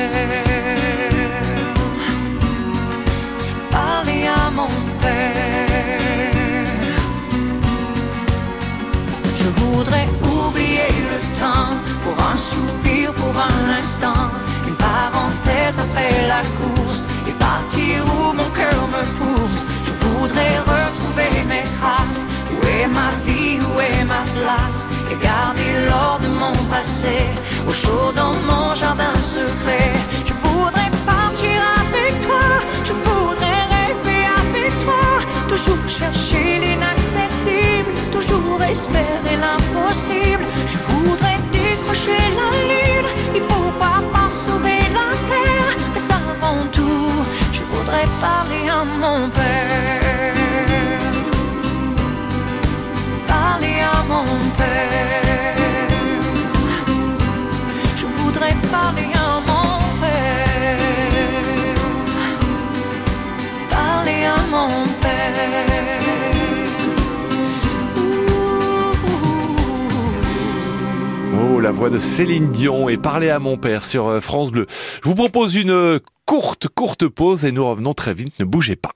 Parler 3.71 4.27
à 4.27 4.51
mon 4.51 4.69
père. 5.01 6.69
Je 9.35 9.49
voudrais 9.61 10.09
oublier 10.23 10.89
le 11.11 11.19
temps 11.41 11.75
pour 12.05 12.17
un 12.33 12.37
soupir, 12.37 13.13
pour 13.15 13.35
un 13.37 13.79
instant, 13.81 14.31
une 14.67 14.77
parenthèse 14.77 15.79
après 15.81 16.27
la 16.29 16.43
course 16.61 17.07
et 17.29 17.33
partir 17.33 18.05
où 18.05 18.33
mon 18.33 18.51
cœur 18.51 18.81
me 18.97 19.03
pousse. 19.19 19.67
Je 19.87 19.93
voudrais 20.05 20.59
retrouver 20.59 21.45
mes 21.49 21.65
traces. 21.81 22.27
Où 22.53 22.67
est 22.67 22.87
ma 22.87 23.11
vie, 23.27 23.59
où 23.59 23.81
est 23.81 24.05
ma 24.05 24.23
place? 24.37 24.89
Et 25.11 25.17
garder 25.25 25.73
l'or 25.89 26.19
de 26.23 26.29
mon 26.29 26.53
passé 26.71 27.19
au 27.67 27.73
chaud 27.73 28.12
mon 28.47 28.75
jardin 28.75 29.15
secret. 29.21 29.93
Je 30.25 30.35
voudrais 30.35 30.91
partir 31.07 31.57
avec 31.83 32.21
toi, 32.27 32.45
je 32.85 32.93
voudrais 32.93 33.63
rêver 33.77 34.25
avec 34.43 34.73
toi, 34.85 35.05
toujours 35.49 35.83
chercher 35.87 36.59
l'inaccessible, 36.65 37.91
toujours 38.11 38.63
espérer 38.63 39.37
l'impossible. 39.45 40.45
Je 40.67 40.79
voudrais 40.79 41.39
décrocher 41.53 42.23
la 42.41 42.51
lune 42.71 43.09
et 43.37 43.41
pourquoi 43.41 43.95
pas 44.13 44.29
sauver 44.29 44.81
la 44.99 45.11
terre, 45.31 45.77
mais 45.95 46.05
avant 46.21 46.67
tout, 46.73 47.13
je 47.53 47.63
voudrais 47.65 48.09
parler 48.21 48.69
à 48.69 48.85
mon 48.85 49.29
père. 49.31 50.35
Parler 53.27 53.81
à 53.81 54.03
mon 54.09 54.25
père. 54.57 54.72
à 58.75 58.93
mon 59.47 59.79
père. 60.01 60.69
À 63.71 64.05
mon 64.51 64.87
père. 65.01 65.13
Oh, 71.35 71.61
la 71.61 71.71
voix 71.71 71.91
de 71.91 71.99
Céline 71.99 72.53
Dion 72.53 72.89
et 72.89 72.97
parler 72.97 73.31
à 73.31 73.39
mon 73.39 73.57
père 73.57 73.85
sur 73.85 74.09
euh, 74.09 74.21
France 74.21 74.51
Bleu. 74.51 74.67
Je 75.03 75.09
vous 75.09 75.15
propose 75.15 75.57
une 75.57 75.71
euh, 75.71 75.99
courte, 76.27 76.69
courte 76.69 77.09
pause 77.09 77.45
et 77.45 77.53
nous 77.53 77.67
revenons 77.67 77.95
très 77.95 78.15
vite. 78.15 78.39
Ne 78.39 78.45
bougez 78.45 78.77
pas. 78.77 78.93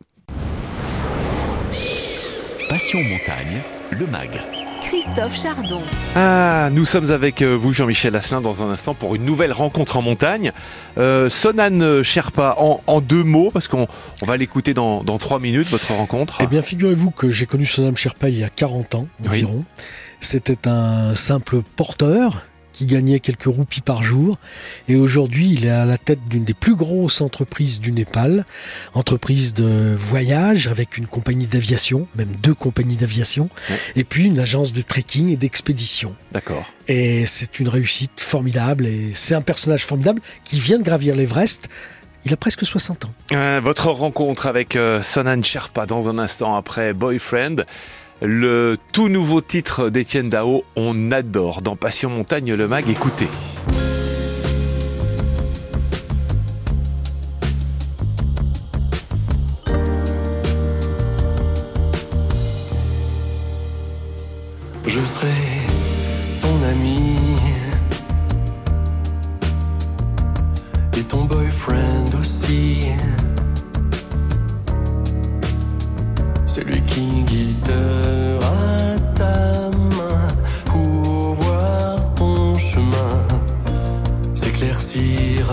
Passion 2.68 2.98
Montagne, 3.02 3.62
le 3.90 4.06
MAG. 4.06 4.55
Christophe 4.86 5.36
Chardon. 5.36 5.82
Ah, 6.14 6.68
nous 6.72 6.84
sommes 6.84 7.10
avec 7.10 7.42
euh, 7.42 7.56
vous, 7.56 7.72
Jean-Michel 7.72 8.14
Asselin, 8.14 8.40
dans 8.40 8.62
un 8.62 8.70
instant 8.70 8.94
pour 8.94 9.16
une 9.16 9.24
nouvelle 9.24 9.50
rencontre 9.52 9.96
en 9.96 10.02
montagne. 10.02 10.52
Euh, 10.96 11.28
Sonan 11.28 12.04
Sherpa, 12.04 12.54
en, 12.58 12.80
en 12.86 13.00
deux 13.00 13.24
mots, 13.24 13.50
parce 13.52 13.66
qu'on 13.66 13.88
on 14.22 14.26
va 14.26 14.36
l'écouter 14.36 14.74
dans, 14.74 15.02
dans 15.02 15.18
trois 15.18 15.40
minutes, 15.40 15.68
votre 15.70 15.92
rencontre. 15.92 16.38
Eh 16.40 16.46
bien, 16.46 16.62
figurez-vous 16.62 17.10
que 17.10 17.30
j'ai 17.30 17.46
connu 17.46 17.64
Sonam 17.64 17.96
Sherpa 17.96 18.28
il 18.28 18.38
y 18.38 18.44
a 18.44 18.48
40 18.48 18.94
ans 18.94 19.08
environ. 19.26 19.64
C'était 20.20 20.68
un 20.68 21.16
simple 21.16 21.62
porteur 21.74 22.46
qui 22.76 22.84
gagnait 22.84 23.20
quelques 23.20 23.44
roupies 23.44 23.80
par 23.80 24.02
jour. 24.02 24.36
Et 24.86 24.96
aujourd'hui, 24.96 25.50
il 25.50 25.64
est 25.64 25.70
à 25.70 25.86
la 25.86 25.96
tête 25.96 26.18
d'une 26.28 26.44
des 26.44 26.52
plus 26.52 26.74
grosses 26.76 27.22
entreprises 27.22 27.80
du 27.80 27.90
Népal, 27.90 28.44
entreprise 28.92 29.54
de 29.54 29.94
voyage 29.98 30.68
avec 30.68 30.98
une 30.98 31.06
compagnie 31.06 31.46
d'aviation, 31.46 32.06
même 32.16 32.28
deux 32.42 32.52
compagnies 32.52 32.98
d'aviation, 32.98 33.48
Ouais. 33.70 33.78
et 33.96 34.04
puis 34.04 34.24
une 34.26 34.38
agence 34.38 34.74
de 34.74 34.82
trekking 34.82 35.30
et 35.30 35.36
d'expédition. 35.36 36.14
D'accord. 36.32 36.66
Et 36.86 37.24
c'est 37.24 37.60
une 37.60 37.68
réussite 37.68 38.20
formidable 38.20 38.84
et 38.86 39.12
c'est 39.14 39.34
un 39.34 39.40
personnage 39.42 39.84
formidable 39.86 40.20
qui 40.44 40.60
vient 40.60 40.78
de 40.78 40.84
gravir 40.84 41.16
l'Everest. 41.16 41.70
Il 42.26 42.32
a 42.34 42.36
presque 42.36 42.66
60 42.66 43.06
ans. 43.06 43.12
Euh, 43.32 43.60
votre 43.64 43.88
rencontre 43.90 44.46
avec 44.46 44.76
euh, 44.76 45.02
Sonan 45.02 45.42
Sherpa 45.42 45.86
dans 45.86 46.08
un 46.10 46.18
instant 46.18 46.56
après 46.56 46.92
Boyfriend. 46.92 47.62
Le 48.22 48.78
tout 48.92 49.10
nouveau 49.10 49.42
titre 49.42 49.90
d'Étienne 49.90 50.30
Dao, 50.30 50.64
on 50.74 51.12
adore. 51.12 51.60
Dans 51.60 51.76
Passion 51.76 52.08
Montagne, 52.08 52.54
le 52.54 52.66
mag, 52.66 52.88
écoutez. 52.88 53.28
Je 64.86 65.04
serai 65.04 65.26
ton 66.40 66.62
ami 66.70 67.16
et 70.96 71.02
ton 71.02 71.24
boyfriend 71.24 72.06
aussi. 72.18 72.86
Celui 76.56 76.80
qui 76.84 77.04
guidera 77.24 78.48
ta 79.14 79.68
main 79.98 80.26
pour 80.64 81.34
voir 81.34 82.14
ton 82.14 82.54
chemin 82.54 83.18
s'éclaircir. 84.32 85.52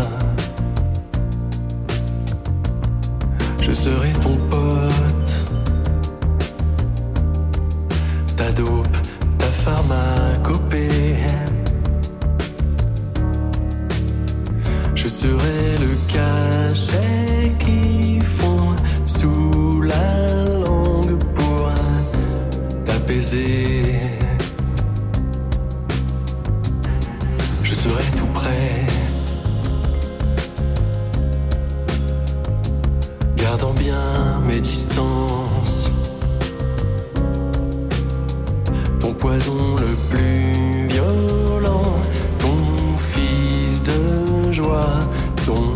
Je 3.59 3.73
serai 3.73 4.13
ton 4.21 4.37
pote, 4.49 5.33
ta 8.37 8.49
dope, 8.53 8.97
ta 9.39 9.47
pharmacopée. 9.47 11.17
Je 14.95 15.09
serai 15.09 15.75
le 15.83 16.13
cachet 16.13 17.53
qui 17.59 18.21
fond 18.21 18.73
sous 19.05 19.81
la 19.81 20.62
Je 23.21 23.35
serai 27.63 28.03
tout 28.17 28.25
près, 28.33 28.85
gardant 33.37 33.73
bien 33.73 34.39
mes 34.47 34.59
distances. 34.59 35.91
Ton 38.99 39.13
poison 39.13 39.75
le 39.75 39.95
plus 40.09 40.87
violent, 40.87 41.93
ton 42.39 42.97
fils 42.97 43.83
de 43.83 44.51
joie, 44.51 44.97
ton 45.45 45.71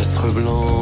astre 0.00 0.32
blanc. 0.32 0.75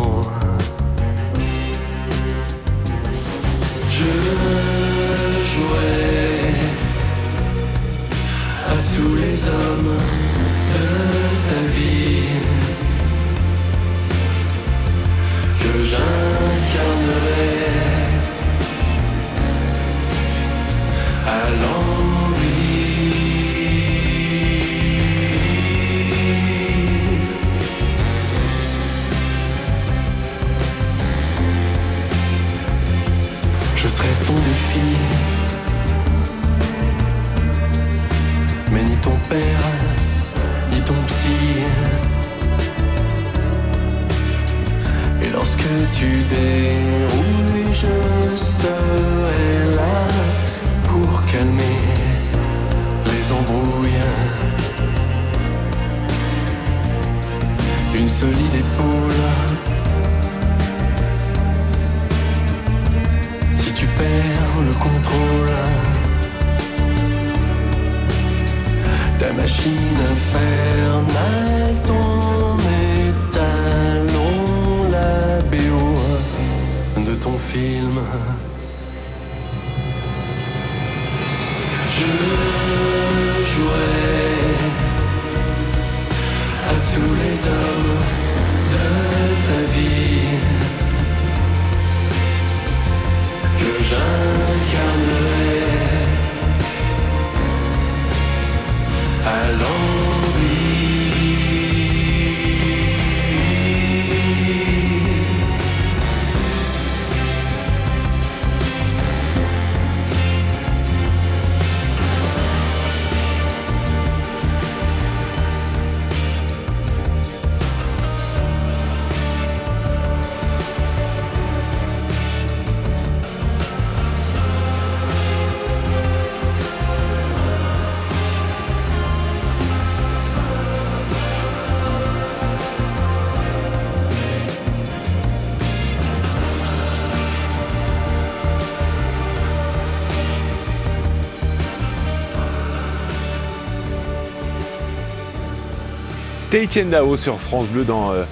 C'était 146.54 146.66
Etienne 146.66 146.90
Dao 146.90 147.16
sur 147.16 147.40
France 147.40 147.66
Bleu 147.66 147.82
dans 147.82 148.12
euh, 148.12 148.22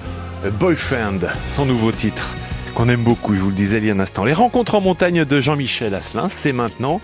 Boyfriend, 0.57 1.19
son 1.49 1.65
nouveau 1.65 1.91
titre. 1.91 2.33
qu'on 2.73 2.87
aime 2.87 3.03
beaucoup, 3.03 3.35
je 3.35 3.41
vous 3.41 3.49
le 3.49 3.53
disais 3.53 3.79
il 3.79 3.83
y 3.83 3.89
a 3.89 3.93
un 3.93 3.99
instant. 3.99 4.23
Les 4.23 4.31
rencontres 4.31 4.75
en 4.75 4.79
montagne 4.79 5.25
de 5.25 5.41
Jean-Michel 5.41 5.93
Asselin, 5.93 6.29
c'est 6.29 6.53
maintenant. 6.53 7.01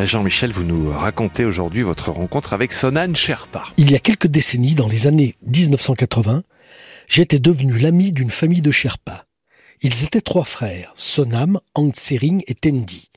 Jean-Michel, 0.00 0.50
vous 0.50 0.64
nous 0.64 0.90
racontez 0.90 1.44
aujourd'hui 1.44 1.82
votre 1.82 2.10
rencontre 2.10 2.52
avec 2.52 2.72
Sonan 2.72 3.14
Sherpa. 3.14 3.66
Il 3.76 3.92
y 3.92 3.94
a 3.94 4.00
quelques 4.00 4.26
décennies, 4.26 4.74
dans 4.74 4.88
les 4.88 5.06
années 5.06 5.36
1980, 5.46 6.42
j'étais 7.06 7.38
devenu 7.38 7.78
l'ami 7.78 8.10
d'une 8.10 8.30
famille 8.30 8.60
de 8.60 8.72
Sherpas. 8.72 9.22
Ils 9.82 10.02
étaient 10.02 10.20
trois 10.20 10.44
frères, 10.44 10.92
Sonam, 10.96 11.60
Angsering 11.76 12.42
et 12.48 12.56
Tendi. 12.56 13.10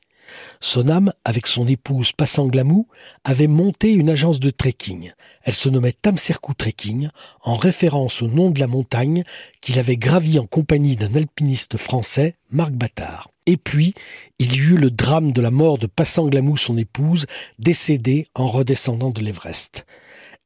Sonam, 0.60 1.12
avec 1.24 1.46
son 1.46 1.66
épouse 1.66 2.12
Passanglamou, 2.12 2.86
avait 3.24 3.46
monté 3.46 3.92
une 3.92 4.10
agence 4.10 4.40
de 4.40 4.50
trekking. 4.50 5.12
Elle 5.42 5.54
se 5.54 5.68
nommait 5.68 5.92
Tamserku 5.92 6.54
Trekking, 6.54 7.08
en 7.42 7.56
référence 7.56 8.22
au 8.22 8.28
nom 8.28 8.50
de 8.50 8.60
la 8.60 8.66
montagne 8.66 9.24
qu'il 9.60 9.78
avait 9.78 9.96
gravi 9.96 10.38
en 10.38 10.46
compagnie 10.46 10.96
d'un 10.96 11.14
alpiniste 11.14 11.76
français, 11.76 12.36
Marc 12.50 12.72
Battard. 12.72 13.30
Et 13.46 13.56
puis, 13.56 13.94
il 14.38 14.54
y 14.54 14.58
eut 14.58 14.76
le 14.76 14.90
drame 14.90 15.32
de 15.32 15.40
la 15.40 15.50
mort 15.50 15.78
de 15.78 15.86
Passanglamou, 15.86 16.56
son 16.56 16.76
épouse, 16.76 17.26
décédée 17.58 18.26
en 18.34 18.46
redescendant 18.46 19.10
de 19.10 19.20
l'Everest. 19.20 19.86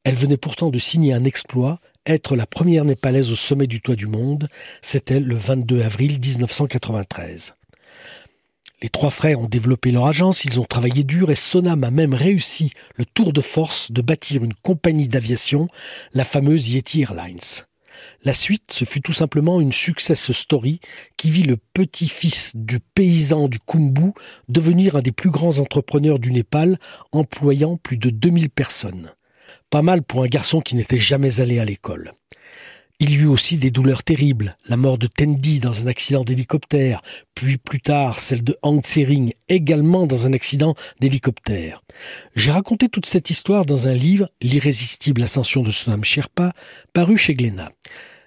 Elle 0.03 0.15
venait 0.15 0.37
pourtant 0.37 0.69
de 0.69 0.79
signer 0.79 1.13
un 1.13 1.23
exploit, 1.23 1.79
être 2.05 2.35
la 2.35 2.45
première 2.45 2.85
népalaise 2.85 3.31
au 3.31 3.35
sommet 3.35 3.67
du 3.67 3.81
toit 3.81 3.95
du 3.95 4.07
monde, 4.07 4.47
c'était 4.81 5.19
le 5.19 5.35
22 5.35 5.81
avril 5.81 6.19
1993. 6.19 7.55
Les 8.85 8.89
trois 8.89 9.09
frères 9.09 9.39
ont 9.39 9.47
développé 9.47 9.89
leur 9.89 10.05
agence, 10.05 10.45
ils 10.45 10.59
ont 10.59 10.63
travaillé 10.63 11.03
dur 11.03 11.31
et 11.31 11.35
Sonam 11.35 11.83
a 11.83 11.89
même 11.89 12.13
réussi 12.13 12.71
le 12.97 13.03
tour 13.03 13.33
de 13.33 13.41
force 13.41 13.91
de 13.91 14.03
bâtir 14.03 14.43
une 14.43 14.53
compagnie 14.53 15.07
d'aviation, 15.07 15.67
la 16.13 16.23
fameuse 16.23 16.69
Yeti 16.69 17.01
Airlines. 17.01 17.65
La 18.23 18.33
suite, 18.33 18.71
ce 18.71 18.85
fut 18.85 19.01
tout 19.01 19.11
simplement 19.11 19.59
une 19.59 19.71
success 19.71 20.31
story 20.31 20.81
qui 21.17 21.31
vit 21.31 21.41
le 21.41 21.57
petit-fils 21.73 22.51
du 22.53 22.79
paysan 22.79 23.47
du 23.47 23.57
Kumbu 23.57 24.11
devenir 24.49 24.97
un 24.97 25.01
des 25.01 25.11
plus 25.11 25.31
grands 25.31 25.57
entrepreneurs 25.57 26.19
du 26.19 26.31
Népal, 26.31 26.77
employant 27.11 27.77
plus 27.77 27.97
de 27.97 28.11
2000 28.11 28.51
personnes. 28.51 29.13
Pas 29.71 29.81
mal 29.81 30.03
pour 30.03 30.21
un 30.21 30.27
garçon 30.27 30.61
qui 30.61 30.75
n'était 30.75 30.99
jamais 30.99 31.41
allé 31.41 31.57
à 31.57 31.65
l'école. 31.65 32.13
Il 32.99 33.09
y 33.09 33.15
eut 33.15 33.27
aussi 33.27 33.57
des 33.57 33.71
douleurs 33.71 34.03
terribles, 34.03 34.55
la 34.67 34.77
mort 34.77 34.97
de 34.97 35.07
Tendi 35.07 35.59
dans 35.59 35.83
un 35.83 35.87
accident 35.87 36.23
d'hélicoptère, 36.23 37.01
puis 37.33 37.57
plus 37.57 37.81
tard 37.81 38.21
celle 38.21 38.41
de 38.41 38.57
Hang 38.61 38.81
Tsering 38.81 39.33
également 39.49 40.07
dans 40.07 40.27
un 40.27 40.33
accident 40.33 40.75
d'hélicoptère. 41.01 41.83
J'ai 42.37 42.51
raconté 42.51 42.87
toute 42.87 43.05
cette 43.05 43.29
histoire 43.29 43.65
dans 43.65 43.89
un 43.89 43.93
livre, 43.93 44.29
L'irrésistible 44.41 45.23
ascension 45.23 45.61
de 45.61 45.71
Sonam 45.71 46.05
Sherpa, 46.05 46.53
paru 46.93 47.17
chez 47.17 47.33
Glénat. 47.33 47.71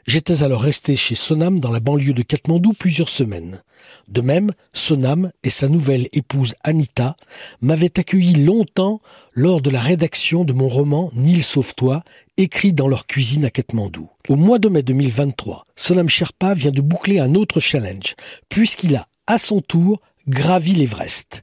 J'étais 0.09 0.43
alors 0.43 0.63
resté 0.63 0.97
chez 0.97 1.15
Sonam 1.15 1.61
dans 1.61 1.71
la 1.71 1.81
banlieue 1.81 2.15
de 2.15 2.23
Katmandou 2.23 2.73
plusieurs 2.73 3.11
semaines. 3.11 3.63
De 4.09 4.23
même, 4.23 4.53
Sonam 4.73 5.33
et 5.43 5.51
sa 5.51 5.69
nouvelle 5.69 6.09
épouse 6.15 6.55
Anita 6.65 7.15
m'avaient 7.61 7.99
accueilli 7.99 8.43
longtemps 8.43 9.03
lors 9.35 9.61
de 9.61 9.69
la 9.69 9.81
rédaction 9.81 10.47
de 10.47 10.55
mon 10.55 10.67
roman 10.67 11.11
Nil 11.15 11.45
sauve-toi, 11.45 12.05
écrit 12.39 12.73
dans 12.73 12.89
leur 12.89 13.07
cuisine 13.07 13.45
à 13.45 13.51
Katmandou. 13.51 14.09
Au 14.31 14.37
mois 14.37 14.59
de 14.59 14.71
mai 14.71 14.83
2023, 14.83 15.65
Sonam 15.77 16.09
Sherpa 16.09 16.55
vient 16.55 16.71
de 16.71 16.81
boucler 16.81 17.19
un 17.19 17.35
autre 17.35 17.61
challenge, 17.61 18.17
puisqu'il 18.49 18.97
a, 18.97 19.09
à 19.27 19.37
son 19.37 19.61
tour, 19.61 20.01
gravi 20.27 20.73
l'Everest. 20.73 21.43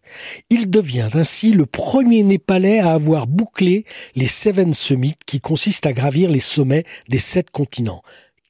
Il 0.49 0.71
devient 0.71 1.09
ainsi 1.13 1.51
le 1.51 1.67
premier 1.67 2.23
Népalais 2.23 2.79
à 2.79 2.93
avoir 2.93 3.27
bouclé 3.27 3.85
les 4.15 4.27
Seven 4.27 4.73
Summits 4.73 5.15
qui 5.27 5.39
consistent 5.39 5.85
à 5.85 5.93
gravir 5.93 6.29
les 6.29 6.39
sommets 6.39 6.83
des 7.09 7.19
sept 7.19 7.51
continents 7.51 8.01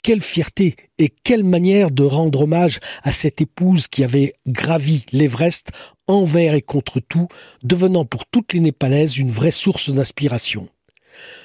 quelle 0.06 0.22
fierté 0.22 0.76
et 0.99 1.10
quelle 1.10 1.43
manière 1.43 1.89
de 1.89 2.03
rendre 2.03 2.41
hommage 2.43 2.80
à 3.01 3.12
cette 3.12 3.41
épouse 3.41 3.88
qui 3.88 4.03
avait 4.03 4.36
gravi 4.45 5.03
l'Everest 5.12 5.72
envers 6.06 6.53
et 6.53 6.62
contre 6.62 6.99
tout, 6.99 7.28
devenant 7.64 8.06
pour 8.06 8.28
toutes 8.28 8.53
les 8.53 8.60
Népalaises 8.60 9.18
une 9.18 9.32
vraie 9.32 9.49
source 9.49 9.89
d'inspiration. 9.89 10.70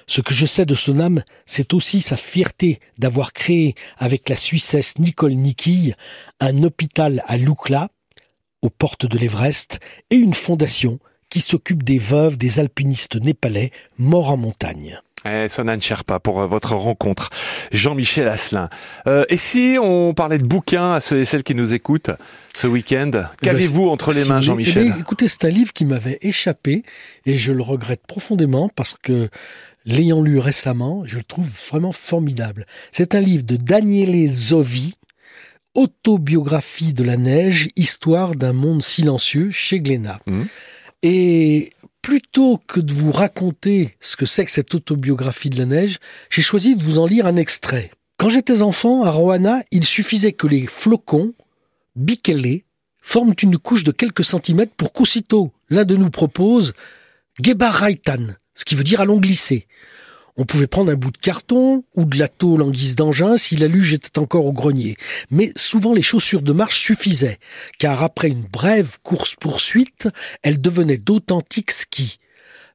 Ce 0.06 0.20
que 0.20 0.34
je 0.34 0.44
sais 0.44 0.66
de 0.66 0.74
son 0.74 1.00
âme, 1.00 1.24
c'est 1.46 1.72
aussi 1.72 2.02
sa 2.02 2.18
fierté 2.18 2.80
d'avoir 2.98 3.32
créé 3.32 3.76
avec 3.96 4.28
la 4.28 4.36
Suissesse 4.36 4.98
Nicole 4.98 5.36
Nicky 5.36 5.94
un 6.38 6.62
hôpital 6.62 7.22
à 7.28 7.38
Lukla, 7.38 7.88
aux 8.60 8.68
portes 8.68 9.06
de 9.06 9.16
l'Everest, 9.16 9.80
et 10.10 10.16
une 10.16 10.34
fondation 10.34 10.98
qui 11.30 11.40
s'occupe 11.40 11.82
des 11.82 11.98
veuves 11.98 12.36
des 12.36 12.60
alpinistes 12.60 13.16
népalais 13.16 13.70
morts 13.96 14.30
en 14.30 14.36
montagne. 14.36 15.00
Eh, 15.26 15.48
Sonan 15.48 15.80
Sherpa 15.80 16.18
pour 16.18 16.40
euh, 16.40 16.46
votre 16.46 16.74
rencontre. 16.74 17.30
Jean-Michel 17.72 18.28
Asselin. 18.28 18.68
Euh, 19.06 19.24
et 19.28 19.36
si 19.36 19.76
on 19.80 20.14
parlait 20.14 20.38
de 20.38 20.46
bouquins 20.46 20.94
à 20.94 21.00
ceux 21.00 21.20
et 21.20 21.24
celles 21.24 21.42
qui 21.42 21.54
nous 21.54 21.74
écoutent 21.74 22.10
ce 22.54 22.66
week-end 22.66 23.10
Qu'avez-vous 23.42 23.88
entre 23.88 24.10
les 24.10 24.22
Si 24.22 24.28
mains, 24.28 24.40
Jean-Michel 24.40 24.84
eh 24.86 24.90
bien, 24.90 24.98
Écoutez, 24.98 25.28
c'est 25.28 25.44
un 25.44 25.50
livre 25.50 25.72
qui 25.72 25.84
m'avait 25.84 26.18
échappé 26.22 26.82
et 27.26 27.36
je 27.36 27.52
le 27.52 27.62
regrette 27.62 28.06
profondément 28.06 28.70
parce 28.74 28.96
que 29.02 29.28
l'ayant 29.84 30.22
lu 30.22 30.38
récemment, 30.38 31.04
je 31.04 31.18
le 31.18 31.24
trouve 31.24 31.48
vraiment 31.70 31.92
formidable. 31.92 32.66
C'est 32.92 33.14
un 33.14 33.20
livre 33.20 33.44
de 33.44 33.56
Daniele 33.56 34.26
Zovi, 34.28 34.94
Autobiographie 35.74 36.92
de 36.92 37.04
la 37.04 37.16
neige, 37.16 37.68
histoire 37.76 38.34
d'un 38.34 38.52
monde 38.52 38.82
silencieux 38.82 39.50
chez 39.52 39.80
Glénat. 39.80 40.18
Mhm. 40.28 40.46
Et 41.02 41.72
plutôt 42.02 42.60
que 42.66 42.80
de 42.80 42.92
vous 42.92 43.12
raconter 43.12 43.94
ce 44.00 44.16
que 44.16 44.26
c'est 44.26 44.44
que 44.44 44.50
cette 44.50 44.74
autobiographie 44.74 45.50
de 45.50 45.58
la 45.58 45.66
neige, 45.66 45.98
j'ai 46.30 46.42
choisi 46.42 46.76
de 46.76 46.82
vous 46.82 46.98
en 46.98 47.06
lire 47.06 47.26
un 47.26 47.36
extrait. 47.36 47.90
Quand 48.16 48.28
j'étais 48.28 48.62
enfant, 48.62 49.02
à 49.02 49.10
Roana, 49.10 49.62
il 49.70 49.84
suffisait 49.84 50.32
que 50.32 50.46
les 50.46 50.66
flocons, 50.66 51.34
bicellés, 51.96 52.64
forment 53.00 53.34
une 53.42 53.58
couche 53.58 53.84
de 53.84 53.92
quelques 53.92 54.24
centimètres 54.24 54.74
pour 54.76 54.92
qu'aussitôt 54.92 55.52
l'un 55.68 55.84
de 55.84 55.96
nous 55.96 56.10
propose 56.10 56.72
Gebar 57.42 57.72
Raitan, 57.72 58.26
ce 58.54 58.64
qui 58.64 58.74
veut 58.74 58.84
dire 58.84 59.00
allons 59.00 59.18
glisser. 59.18 59.66
On 60.36 60.44
pouvait 60.44 60.66
prendre 60.66 60.92
un 60.92 60.96
bout 60.96 61.10
de 61.10 61.18
carton 61.18 61.82
ou 61.94 62.04
de 62.04 62.18
la 62.18 62.28
tôle 62.28 62.62
en 62.62 62.70
guise 62.70 62.96
d'engin 62.96 63.36
si 63.36 63.56
la 63.56 63.66
luge 63.66 63.92
était 63.92 64.18
encore 64.18 64.46
au 64.46 64.52
grenier. 64.52 64.96
Mais 65.30 65.52
souvent 65.56 65.92
les 65.92 66.02
chaussures 66.02 66.42
de 66.42 66.52
marche 66.52 66.82
suffisaient, 66.82 67.38
car 67.78 68.02
après 68.02 68.28
une 68.28 68.42
brève 68.42 68.98
course-poursuite, 69.02 70.08
elles 70.42 70.60
devenaient 70.60 70.98
d'authentiques 70.98 71.72
skis. 71.72 72.18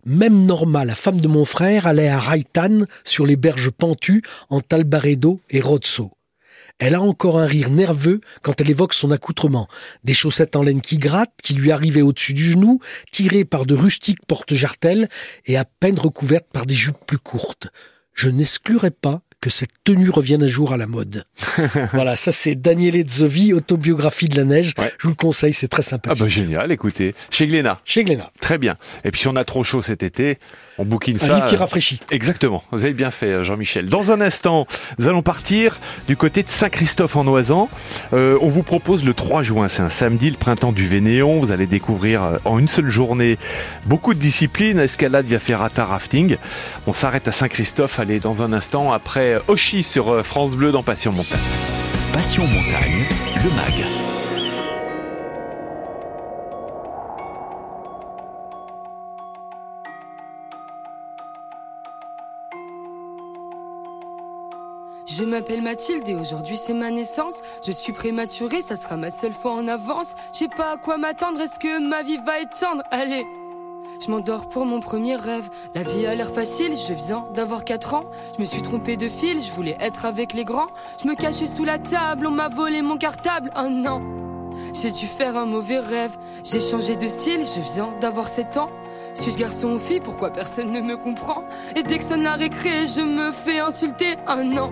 Même 0.06 0.46
Norma, 0.46 0.86
la 0.86 0.96
femme 0.96 1.20
de 1.20 1.28
mon 1.28 1.46
frère, 1.46 1.88
allait 1.88 2.10
à 2.10 2.20
Raitan 2.20 2.86
sur 3.04 3.26
les 3.26 3.36
berges 3.36 3.72
pentues 3.72 4.22
en 4.50 4.62
Talbaredo 4.62 5.40
et 5.50 5.62
Rozzo. 5.62 6.15
Elle 6.78 6.96
a 6.96 7.02
encore 7.02 7.40
un 7.40 7.46
rire 7.46 7.70
nerveux 7.70 8.20
quand 8.42 8.60
elle 8.60 8.70
évoque 8.70 8.94
son 8.94 9.12
accoutrement. 9.12 9.68
Des 10.04 10.14
chaussettes 10.14 10.58
en 10.58 10.64
laine 10.64 10.82
qui 10.82 10.98
grattent, 10.98 11.40
qui 11.42 11.54
lui 11.54 11.72
arrivaient 11.72 12.02
au-dessus 12.02 12.34
du 12.34 12.44
genou, 12.44 12.80
tirées 13.12 13.46
par 13.46 13.66
de 13.66 13.76
rustiques 13.76 14.26
porte-jartelles 14.28 15.08
et 15.46 15.56
à 15.56 15.64
peine 15.64 15.98
recouvertes 15.98 16.50
par 16.52 16.66
des 16.66 16.76
jupes 16.76 17.06
plus 17.08 17.18
courtes. 17.18 17.70
Je 18.14 18.30
n'exclurais 18.30 18.92
pas 18.92 19.22
que 19.46 19.52
cette 19.52 19.70
tenue 19.84 20.10
revienne 20.10 20.42
un 20.42 20.48
jour 20.48 20.74
à 20.74 20.78
la 20.78 20.88
mode. 20.88 21.24
voilà, 21.94 22.16
ça 22.16 22.32
c'est 22.32 22.56
Daniele 22.56 23.08
Zovi, 23.08 23.54
autobiographie 23.54 24.28
de 24.28 24.36
la 24.38 24.44
neige. 24.44 24.74
Ouais. 24.80 24.92
Je 24.98 25.04
vous 25.04 25.10
le 25.10 25.16
conseille, 25.16 25.54
c'est 25.54 25.68
très 25.68 25.82
Ah 25.82 25.90
sympathique. 25.92 26.24
bah 26.24 26.28
génial, 26.30 26.72
écoutez. 26.72 27.14
Chez 27.30 27.46
Glénat, 27.46 27.80
Chez 27.86 28.04
Glénat. 28.04 28.32
très 28.42 28.58
bien. 28.58 28.76
Et 29.04 29.12
puis 29.12 29.22
si 29.22 29.28
on 29.28 29.36
a 29.36 29.44
trop 29.44 29.64
chaud 29.64 29.84
cet 29.84 30.02
été, 30.02 30.40
on 30.80 30.84
bouquine 30.86 31.18
Un 31.18 31.20
ça. 31.20 31.36
livre 31.36 31.46
qui 31.46 31.56
euh, 31.56 31.60
rafraîchit. 31.60 32.00
Exactement, 32.10 32.64
vous 32.72 32.86
avez 32.86 32.96
bien 32.96 33.12
fait 33.12 33.28
euh, 33.28 33.44
Jean-Michel. 33.44 33.88
Dans 33.88 34.12
un 34.12 34.20
instant, 34.20 34.66
nous 34.98 35.08
allons 35.08 35.22
partir 35.22 35.80
du 36.08 36.18
côté 36.18 36.42
de 36.42 36.50
Saint-Christophe 36.50 37.16
en 37.16 37.28
Oisan. 37.28 37.70
Euh, 38.14 38.40
on 38.42 38.48
vous 38.50 38.64
propose 38.64 39.06
le 39.06 39.14
3 39.14 39.44
juin, 39.44 39.68
c'est 39.70 39.84
un 39.84 39.90
samedi, 39.90 40.32
le 40.32 40.38
printemps 40.38 40.72
du 40.72 40.88
Vénéon. 40.88 41.40
Vous 41.40 41.52
allez 41.52 41.68
découvrir 41.68 42.40
en 42.46 42.58
une 42.58 42.68
seule 42.68 42.90
journée 42.90 43.38
beaucoup 43.86 44.16
de 44.16 44.20
disciplines, 44.20 44.80
escalade 44.80 45.28
via 45.28 45.38
ferrata, 45.38 45.86
rafting. 45.86 46.38
On 46.88 46.94
s'arrête 46.94 47.28
à 47.28 47.32
Saint-Christophe, 47.32 48.00
allez 48.00 48.20
dans 48.20 48.42
un 48.42 48.52
instant 48.52 48.92
après 48.92 49.35
euh, 49.36 49.40
Oshi 49.48 49.84
sur 49.84 50.10
euh, 50.10 50.24
France 50.24 50.56
Bleu 50.56 50.72
dans 50.72 50.84
Passion 50.84 51.12
Montagne. 51.12 51.40
Passion 52.14 52.48
Montagne, 52.48 53.06
le 53.44 53.50
MAG. 53.56 53.86
Je 65.08 65.24
m'appelle 65.24 65.62
Mathilde 65.62 66.10
et 66.10 66.16
aujourd'hui 66.16 66.58
c'est 66.58 66.74
ma 66.74 66.92
naissance. 66.92 67.42
Je 67.66 67.72
suis 67.72 67.94
prématurée, 67.94 68.62
ça 68.62 68.76
sera 68.76 68.98
ma 68.98 69.12
seule 69.12 69.34
fois 69.34 69.54
en 69.54 69.68
avance. 69.68 70.16
Je 70.34 70.40
sais 70.40 70.48
pas 70.48 70.74
à 70.74 70.78
quoi 70.78 70.98
m'attendre, 70.98 71.40
est-ce 71.42 71.60
que 71.60 71.80
ma 71.80 72.04
vie 72.04 72.18
va 72.26 72.42
être 72.42 72.58
tendre 72.60 72.84
Allez 72.92 73.26
je 74.00 74.12
m'endors 74.12 74.48
pour 74.48 74.66
mon 74.66 74.80
premier 74.80 75.16
rêve. 75.16 75.50
La 75.74 75.84
vie 75.84 76.06
a 76.06 76.16
l'air 76.16 76.30
facile, 76.30 76.74
je 76.76 76.94
viens 76.94 77.28
d'avoir 77.34 77.64
4 77.64 77.94
ans. 77.94 78.06
Je 78.36 78.42
me 78.42 78.46
suis 78.46 78.62
trompée 78.62 78.98
de 78.98 79.10
fil, 79.10 79.42
je 79.42 79.52
voulais 79.52 79.78
être 79.80 80.06
avec 80.06 80.34
les 80.34 80.46
grands. 80.46 80.68
Je 81.02 81.08
me 81.08 81.16
cachais 81.16 81.48
sous 81.48 81.64
la 81.64 81.80
table, 81.80 82.28
on 82.28 82.32
m'a 82.32 82.50
volé 82.50 82.82
mon 82.82 82.98
cartable. 82.98 83.52
Oh 83.58 83.70
non, 83.70 84.02
j'ai 84.74 84.92
dû 84.92 85.06
faire 85.08 85.38
un 85.38 85.46
mauvais 85.46 85.80
rêve. 85.80 86.18
J'ai 86.44 86.62
changé 86.62 86.96
de 86.96 87.08
style, 87.08 87.44
je 87.46 87.62
viens 87.62 87.94
d'avoir 88.00 88.28
7 88.28 88.58
ans. 88.58 88.70
Suis-je 89.14 89.38
garçon 89.38 89.70
ou 89.70 89.80
fille? 89.80 90.02
Pourquoi 90.02 90.32
personne 90.32 90.72
ne 90.72 90.82
me 90.82 90.98
comprend? 90.98 91.44
Et 91.76 91.84
dès 91.84 91.98
que 91.98 92.04
sonne 92.04 92.24
la 92.24 92.36
récré, 92.36 92.88
je 92.88 93.02
me 93.02 93.32
fais 93.32 93.60
insulter. 93.60 94.18
Oh 94.30 94.44
non 94.44 94.72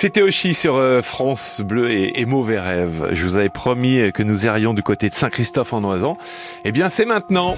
C'était 0.00 0.22
Oshi 0.22 0.54
sur 0.54 0.76
euh, 0.76 1.02
France 1.02 1.60
Bleu 1.60 1.90
et, 1.90 2.20
et 2.20 2.24
Mauvais 2.24 2.60
Rêve. 2.60 3.08
Je 3.10 3.26
vous 3.26 3.36
avais 3.36 3.48
promis 3.48 4.12
que 4.12 4.22
nous 4.22 4.46
irions 4.46 4.72
du 4.72 4.80
côté 4.80 5.08
de 5.08 5.14
Saint-Christophe 5.14 5.72
en 5.72 5.82
Oisan. 5.82 6.18
Eh 6.64 6.70
bien, 6.70 6.88
c'est 6.88 7.04
maintenant. 7.04 7.56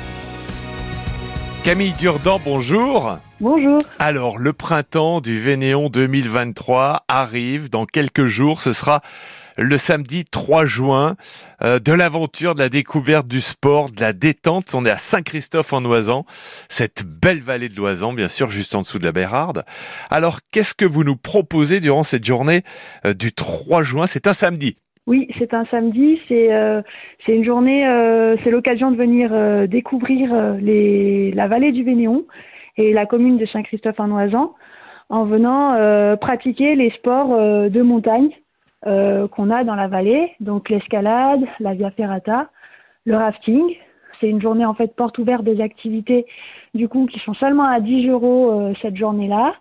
Camille 1.64 1.93
Durdan, 1.93 2.41
bonjour. 2.43 3.18
Bonjour. 3.43 3.82
Alors, 3.99 4.38
le 4.38 4.55
printemps 4.55 5.20
du 5.20 5.38
Vénéon 5.38 5.91
2023 5.91 7.05
arrive 7.09 7.68
dans 7.68 7.84
quelques 7.84 8.24
jours. 8.24 8.62
Ce 8.62 8.72
sera 8.72 9.03
le 9.61 9.77
samedi 9.77 10.25
3 10.25 10.65
juin 10.65 11.17
euh, 11.63 11.79
de 11.79 11.93
l'aventure, 11.93 12.55
de 12.55 12.61
la 12.61 12.69
découverte 12.69 13.29
du 13.29 13.41
sport, 13.41 13.91
de 13.91 14.01
la 14.01 14.13
détente. 14.13 14.75
On 14.75 14.87
est 14.87 14.91
à 14.91 14.97
Saint-Christophe 14.97 15.73
en 15.73 15.85
Oisan, 15.85 16.25
cette 16.69 17.05
belle 17.05 17.41
vallée 17.41 17.69
de 17.69 17.77
l'Oisan, 17.77 18.15
bien 18.15 18.29
sûr, 18.29 18.49
juste 18.49 18.75
en 18.75 18.81
dessous 18.81 18.99
de 18.99 19.05
la 19.05 19.13
Bérarde. 19.13 19.65
Alors, 20.11 20.39
qu'est-ce 20.51 20.75
que 20.75 20.87
vous 20.87 21.05
nous 21.05 21.17
proposez 21.17 21.81
durant 21.81 22.03
cette 22.03 22.25
journée 22.25 22.63
euh, 23.05 23.13
du 23.13 23.33
3 23.33 23.83
juin? 23.83 24.07
C'est 24.07 24.27
un 24.27 24.33
samedi. 24.33 24.77
Oui, 25.07 25.29
c'est 25.39 25.53
un 25.55 25.65
samedi, 25.67 26.21
c'est 26.29 26.53
euh, 26.53 26.83
une 27.29 27.45
journée, 27.45 27.83
c'est 28.45 28.51
l'occasion 28.51 28.91
de 28.91 28.97
venir 28.97 29.31
découvrir 29.67 30.31
la 30.33 31.49
vallée 31.49 31.73
du 31.73 31.83
Vénéon 31.83 32.27
et 32.77 32.93
la 32.93 33.07
commune 33.07 33.37
de 33.37 33.47
Saint-Christophe-en-Oisan 33.47 34.55
en 35.09 35.25
venant 35.25 35.75
euh, 35.75 36.17
pratiquer 36.17 36.77
les 36.77 36.91
sports 36.91 37.37
de 37.37 37.83
montagne 37.83 38.31
euh, 38.87 39.28
qu'on 39.28 39.51
a 39.51 39.64
dans 39.64 39.74
la 39.74 39.89
vallée, 39.89 40.33
donc 40.41 40.68
l'escalade, 40.70 41.43
la 41.59 41.74
via 41.74 41.91
ferrata, 41.91 42.49
le 43.05 43.16
rafting. 43.16 43.76
C'est 44.20 44.28
une 44.28 44.41
journée 44.41 44.64
en 44.64 44.74
fait 44.74 44.95
porte 44.95 45.18
ouverte 45.18 45.45
des 45.45 45.61
activités 45.61 46.26
du 46.74 46.89
coup 46.89 47.07
qui 47.07 47.18
sont 47.20 47.35
seulement 47.35 47.64
à 47.64 47.81
10 47.81 48.09
euros 48.09 48.51
euh, 48.51 48.74
cette 48.83 48.97
journée-là. 48.97 49.55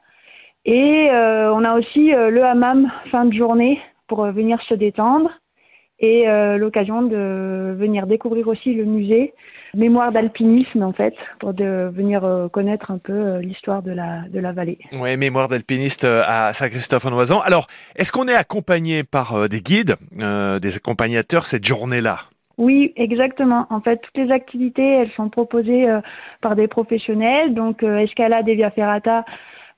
Et 0.66 1.10
euh, 1.12 1.54
on 1.54 1.64
a 1.64 1.78
aussi 1.78 2.14
euh, 2.14 2.30
le 2.30 2.44
hammam 2.44 2.92
fin 3.12 3.26
de 3.26 3.34
journée 3.34 3.80
pour 4.08 4.24
euh, 4.24 4.32
venir 4.32 4.62
se 4.64 4.74
détendre 4.74 5.32
et 6.00 6.30
euh, 6.30 6.58
l'occasion 6.58 7.02
de 7.02 7.76
venir 7.78 8.08
découvrir 8.08 8.48
aussi 8.48 8.74
le 8.74 8.86
musée 8.86 9.34
mémoire 9.74 10.12
d'alpinisme 10.12 10.84
en 10.84 10.94
fait 10.94 11.14
pour 11.40 11.54
de 11.54 11.90
venir 11.94 12.24
euh, 12.24 12.48
connaître 12.48 12.92
un 12.92 12.98
peu 12.98 13.14
euh, 13.14 13.42
l'histoire 13.42 13.82
de 13.82 13.92
la 13.92 14.22
de 14.30 14.40
la 14.40 14.52
vallée. 14.52 14.80
Oui, 14.94 15.18
mémoire 15.18 15.48
d'alpiniste 15.48 16.06
euh, 16.06 16.24
à 16.26 16.54
Saint-Christophe 16.54 17.06
en 17.06 17.14
Oisan. 17.14 17.40
Alors, 17.42 17.68
est-ce 17.96 18.12
qu'on 18.12 18.28
est 18.28 18.36
accompagné 18.36 19.04
par 19.04 19.50
des 19.50 19.62
guides, 19.62 19.96
euh, 20.20 20.60
des 20.60 20.78
accompagnateurs 20.78 21.46
cette 21.46 21.66
journée-là? 21.66 22.18
Oui, 22.58 22.92
exactement. 22.98 23.68
En 23.70 23.80
fait, 23.80 24.02
toutes 24.02 24.18
les 24.18 24.32
activités, 24.32 24.86
elles 24.86 25.12
sont 25.12 25.30
proposées 25.30 25.90
euh, 25.90 26.02
par 26.42 26.56
des 26.58 26.68
professionnels, 26.68 27.54
donc 27.54 27.84
euh, 27.84 28.00
escalade 28.00 28.50
et 28.50 28.56
via 28.56 28.70
ferrata 28.70 29.24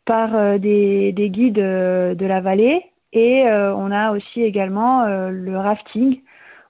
par 0.05 0.57
des, 0.57 1.11
des 1.11 1.29
guides 1.29 1.53
de 1.53 2.25
la 2.25 2.41
vallée. 2.41 2.81
Et 3.13 3.43
on 3.45 3.91
a 3.91 4.13
aussi 4.13 4.41
également 4.41 5.05
le 5.05 5.57
rafting, 5.57 6.21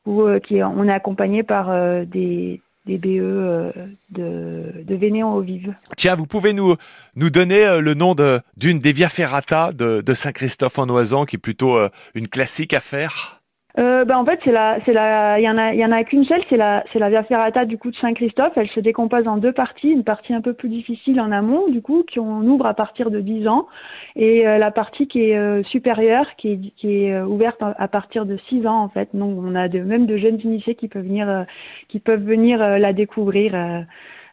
où 0.06 0.28
qui 0.44 0.62
on 0.62 0.84
est 0.90 0.92
accompagné 0.92 1.42
par 1.42 1.72
des, 2.06 2.62
des 2.92 3.20
BE 3.20 3.20
euh, 3.22 3.72
de, 4.10 4.84
de 4.84 4.96
Vénéon 4.96 5.34
aux 5.34 5.42
Vives. 5.42 5.74
Tiens, 5.98 6.16
vous 6.16 6.26
pouvez 6.26 6.54
nous 6.54 6.76
nous 7.16 7.30
donner 7.30 7.66
euh, 7.66 7.82
le 7.82 7.94
nom 7.94 8.16
de 8.16 8.40
d'une 8.58 8.80
des 8.80 8.92
Via 8.92 9.10
Ferrata 9.10 9.72
de, 9.74 10.02
de 10.02 10.14
Saint-Christophe 10.14 10.80
en 10.80 10.90
Oisan, 10.90 11.26
qui 11.26 11.36
est 11.36 11.40
plutôt 11.40 11.78
euh, 11.78 11.90
une 12.16 12.28
classique 12.28 12.74
à 12.74 12.82
faire? 12.82 13.41
Euh, 13.80 14.04
bah, 14.04 14.20
en 14.20 14.26
fait, 14.26 14.40
c'est 14.44 14.52
la, 14.52 14.80
c'est 14.86 14.94
la, 14.94 15.40
il 15.40 15.44
y 15.44 15.50
en 15.50 15.58
a, 15.58 15.74
il 15.74 15.80
y 15.80 15.86
en 15.86 15.92
a 15.92 16.04
qu'une 16.04 16.26
seule, 16.26 16.44
c'est 16.50 16.58
la, 16.58 16.84
c'est 16.92 17.00
la 17.00 17.10
Via 17.10 17.24
Ferrata 17.24 17.66
du 17.66 17.78
coup 17.78 17.92
de 17.92 17.96
Saint-Christophe. 17.96 18.54
Elle 18.56 18.70
se 18.70 18.80
décompose 18.80 19.28
en 19.28 19.38
deux 19.38 19.54
parties, 19.54 19.90
une 19.90 20.04
partie 20.04 20.34
un 20.34 20.42
peu 20.42 20.54
plus 20.54 20.70
difficile 20.70 21.22
en 21.22 21.32
amont, 21.32 21.70
du 21.70 21.82
coup, 21.82 22.04
qui 22.04 22.20
on 22.20 22.42
ouvre 22.42 22.66
à 22.66 22.74
partir 22.74 23.12
de 23.12 23.22
10 23.22 23.48
ans, 23.48 23.68
et 24.16 24.48
euh, 24.48 24.58
la 24.58 24.72
partie 24.72 25.08
qui 25.08 25.30
est 25.30 25.38
euh, 25.38 25.64
supérieure, 25.64 26.26
qui 26.38 26.54
est, 26.54 26.60
qui 26.76 27.06
est 27.06 27.14
euh, 27.14 27.26
ouverte 27.26 27.62
à 27.62 27.88
partir 27.88 28.26
de 28.26 28.38
6 28.50 28.68
ans 28.68 28.82
en 28.84 28.90
fait. 28.90 29.10
Donc, 29.14 29.38
on 29.40 29.56
a 29.56 29.68
de, 29.68 29.80
même 29.80 30.06
de 30.06 30.18
jeunes 30.18 30.40
initiés 30.44 30.76
qui 30.76 30.88
peuvent 30.88 31.06
venir, 31.06 31.30
euh, 31.30 31.44
qui 31.88 32.00
peuvent 32.00 32.24
venir 32.24 32.62
euh, 32.62 32.78
la 32.78 32.94
découvrir. 32.94 33.56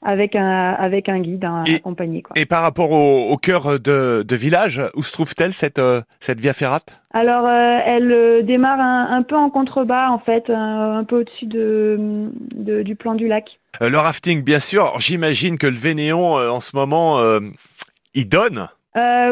Avec 0.03 0.37
un 0.37 0.71
avec 0.73 1.09
un 1.09 1.21
guide 1.21 1.45
hein, 1.45 1.65
Et- 1.67 1.77
accompagné 1.77 2.23
quoi. 2.23 2.33
Et 2.37 2.47
par 2.47 2.63
rapport 2.63 2.91
au, 2.93 3.31
au 3.31 3.37
cœur 3.37 3.81
de, 3.81 4.23
de 4.27 4.37
village, 4.37 4.83
où 4.95 5.03
se 5.03 5.13
trouve-t-elle 5.13 5.53
cette, 5.53 5.79
euh, 5.79 6.01
cette 6.21 6.41
Via 6.41 6.53
Ferrate 6.53 7.01
Alors, 7.13 7.47
euh, 7.47 7.79
elle 7.85 8.11
euh, 8.13 8.43
démarre 8.43 8.81
un, 8.81 9.09
un 9.17 9.23
peu 9.23 9.37
en 9.37 9.51
contrebas, 9.51 10.09
en 10.11 10.19
fait, 10.19 10.49
un, 10.51 10.99
un 10.99 11.05
peu 11.05 11.21
au-dessus 11.21 11.47
de, 11.47 12.29
de- 12.55 12.83
du 12.83 12.95
plan 12.97 13.15
du 13.15 13.27
lac. 13.29 13.59
Euh, 13.83 13.89
Le 13.89 13.99
rafting, 13.99 14.43
bien 14.43 14.61
sûr. 14.61 14.95
J'imagine 14.99 15.59
que 15.59 15.67
le 15.67 15.77
Vénéon, 15.77 16.39
euh, 16.39 16.51
en 16.51 16.61
ce 16.61 16.75
moment, 16.77 17.19
il 18.15 18.29
donne. 18.29 18.69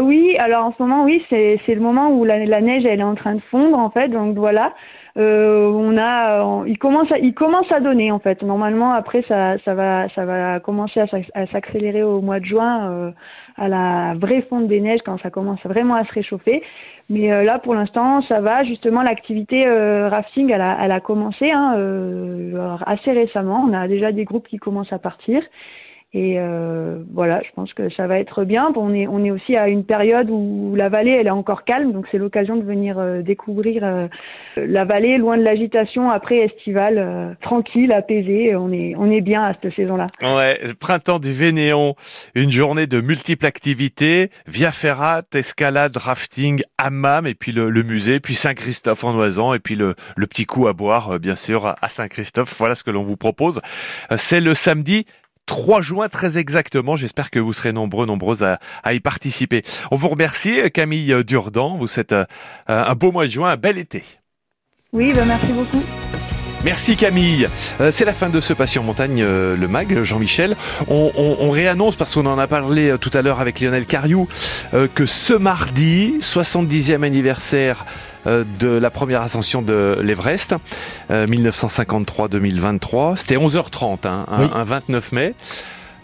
Oui, 0.03 0.37
alors 0.39 0.65
en 0.67 0.75
ce 0.77 0.83
moment, 0.83 1.05
oui, 1.05 1.25
c'est 1.29 1.61
c'est 1.67 1.75
le 1.75 1.81
moment 1.81 2.11
où 2.11 2.25
la, 2.25 2.45
la 2.45 2.61
neige, 2.61 2.85
elle 2.85 3.01
est 3.01 3.05
en 3.05 3.17
train 3.17 3.35
de 3.35 3.41
fondre, 3.51 3.77
en 3.79 3.91
fait. 3.91 4.09
Donc 4.09 4.37
voilà, 4.37 4.73
Euh, 5.17 5.71
on 5.73 5.97
a, 5.97 6.43
on- 6.45 6.65
il 6.67 6.79
commence, 6.79 7.11
à, 7.11 7.19
il 7.19 7.33
commence 7.33 7.71
à 7.73 7.81
donner, 7.81 8.13
en 8.13 8.19
fait. 8.19 8.43
Normalement, 8.43 8.93
après, 8.93 9.23
ça, 9.27 9.57
ça 9.65 9.75
va, 9.75 10.09
ça 10.11 10.27
va 10.27 10.61
commencer 10.61 11.01
à 11.01 11.07
s'ac- 11.07 11.31
à 11.35 11.47
s'accélérer 11.47 12.03
au 12.03 12.21
mois 12.21 12.39
de 12.39 12.45
juin, 12.45 12.91
euh, 12.91 13.11
à 13.57 13.69
la 13.69 14.15
vraie 14.17 14.43
fonte 14.43 14.69
des 14.69 14.81
neiges, 14.81 15.01
quand 15.07 15.17
ça 15.19 15.31
commence 15.31 15.61
vraiment 15.65 15.95
à 15.95 16.05
se 16.05 16.13
réchauffer. 16.13 16.63
Mais 17.09 17.33
euh, 17.33 17.45
là, 17.45 17.59
pour 17.59 17.75
l'instant, 17.75 18.21
ça 18.23 18.41
va. 18.43 18.63
Justement, 18.65 19.03
l'activité 19.03 19.67
euh, 19.67 20.09
rafting, 20.11 20.51
elle 20.53 20.61
a, 20.61 20.77
elle 20.83 20.93
a 20.93 21.01
commencé 21.01 21.51
hein, 21.51 21.75
euh, 21.79 22.77
assez 22.85 23.13
récemment. 23.13 23.65
On 23.67 23.73
a 23.73 23.89
déjà 23.89 24.13
des 24.13 24.25
groupes 24.25 24.49
qui 24.49 24.59
commencent 24.59 24.93
à 24.93 24.99
partir. 24.99 25.41
Et 26.13 26.37
euh, 26.39 27.03
voilà, 27.13 27.43
je 27.43 27.51
pense 27.55 27.75
que 27.75 27.91
ça 27.91 28.07
va 28.07 28.19
être 28.19 28.45
bien. 28.45 28.73
On 28.77 28.95
est, 28.95 29.07
on 29.07 29.25
est 29.25 29.31
aussi 29.31 29.57
à 29.57 29.69
une 29.69 29.85
période 29.85 30.31
où 30.31 30.75
la 30.77 30.89
vallée, 30.89 31.11
elle 31.11 31.27
est 31.27 31.31
encore 31.31 31.65
calme, 31.65 31.93
donc 31.93 32.07
c'est 32.11 32.17
l'occasion 32.17 32.57
de 32.57 32.63
venir 32.63 32.99
euh, 32.99 33.23
découvrir 33.23 33.83
euh, 33.85 34.07
la 34.57 34.85
vallée, 34.85 35.19
loin 35.19 35.37
de 35.37 35.43
l'agitation 35.43 36.09
après 36.09 36.39
estivale, 36.39 37.37
tranquille, 37.43 37.93
apaisée. 37.93 38.55
On 38.55 38.73
est, 38.73 38.95
on 38.97 39.11
est 39.11 39.21
bien 39.21 39.43
à 39.43 39.53
cette 39.61 39.75
saison-là. 39.75 40.07
Ouais, 40.23 40.59
le 40.65 40.75
printemps 40.75 41.19
du 41.19 41.33
Vénéon, 41.33 41.97
une 42.35 42.53
journée 42.53 42.87
de 42.87 43.01
multiples 43.01 43.45
activités, 43.45 44.31
via 44.47 44.71
ferrate, 44.71 45.35
escalade, 45.35 45.97
rafting, 45.97 46.63
hammam, 46.79 47.27
et 47.27 47.35
puis 47.35 47.53
le, 47.53 47.71
musée, 47.83 48.21
puis 48.21 48.35
Saint-Christophe 48.35 49.05
en 49.05 49.15
Oisan, 49.19 49.55
et 49.55 49.59
puis 49.59 49.75
le, 49.75 49.95
petit 50.29 50.47
coup 50.47 50.69
à 50.69 50.73
boire, 50.73 51.19
bien 51.19 51.37
sûr, 51.37 51.67
à 51.67 51.89
Saint-Christophe. 51.89 52.55
Voilà 52.57 52.75
ce 52.75 52.85
que 52.85 52.91
l'on 52.91 53.03
vous 53.03 53.17
propose. 53.17 53.61
C'est 54.17 54.41
le 54.41 54.55
samedi 54.55 55.05
3 55.47 55.81
juin 55.83 56.09
très 56.09 56.39
exactement. 56.39 56.97
J'espère 56.97 57.31
que 57.31 57.39
vous 57.39 57.53
serez 57.53 57.73
nombreux, 57.73 58.05
nombreuses 58.07 58.43
à, 58.43 58.59
à 58.83 58.93
y 58.95 59.01
participer. 59.01 59.63
On 59.91 59.97
vous 59.97 60.09
remercie, 60.09 60.59
Camille 60.73 61.25
Durdan. 61.25 61.77
Vous 61.79 61.87
souhaite 61.87 62.13
euh, 62.13 62.25
un 62.69 62.95
beau 62.95 63.13
mois 63.13 63.27
de 63.27 63.31
juin, 63.31 63.51
un 63.51 63.57
bel 63.57 63.79
été. 63.79 64.03
Oui, 64.93 65.13
ben 65.13 65.25
merci 65.25 65.53
beaucoup. 65.53 65.83
Merci 66.65 66.97
Camille. 66.97 67.49
Euh, 67.81 67.91
c'est 67.93 68.05
la 68.05 68.13
fin 68.15 68.29
de 68.29 68.41
ce 68.41 68.53
Passion 68.53 68.83
Montagne, 68.83 69.23
euh, 69.23 69.57
le 69.57 69.69
mag, 69.69 70.03
Jean-Michel. 70.03 70.57
On, 70.89 71.13
on- 71.17 71.37
on 71.39 71.51
réannonce, 71.51 71.95
parce 71.95 72.15
qu'on 72.15 72.27
en 72.27 72.39
a 72.41 72.47
parlé 72.49 72.89
euh, 72.91 72.97
tout 72.99 73.11
à 73.13 73.23
l'heure 73.23 73.41
avec 73.41 73.61
Lionel 73.61 73.87
Cariou, 73.87 74.27
euh, 74.75 74.89
que 74.93 75.07
ce 75.07 75.33
mardi, 75.35 76.17
70e 76.21 77.05
anniversaire 77.05 77.85
euh, 77.85 77.91
de 78.27 78.69
la 78.69 78.91
première 78.91 79.23
ascension 79.23 79.63
de 79.63 79.99
l'Everest, 80.03 80.55
euh, 81.11 81.27
1953-2023, 81.27 83.17
c'était 83.17 83.37
11h30, 83.37 84.07
hein, 84.07 84.27
un, 84.31 84.43
Oui. 84.43 84.49
un 84.55 84.65
29 84.65 85.13
mai. 85.13 85.35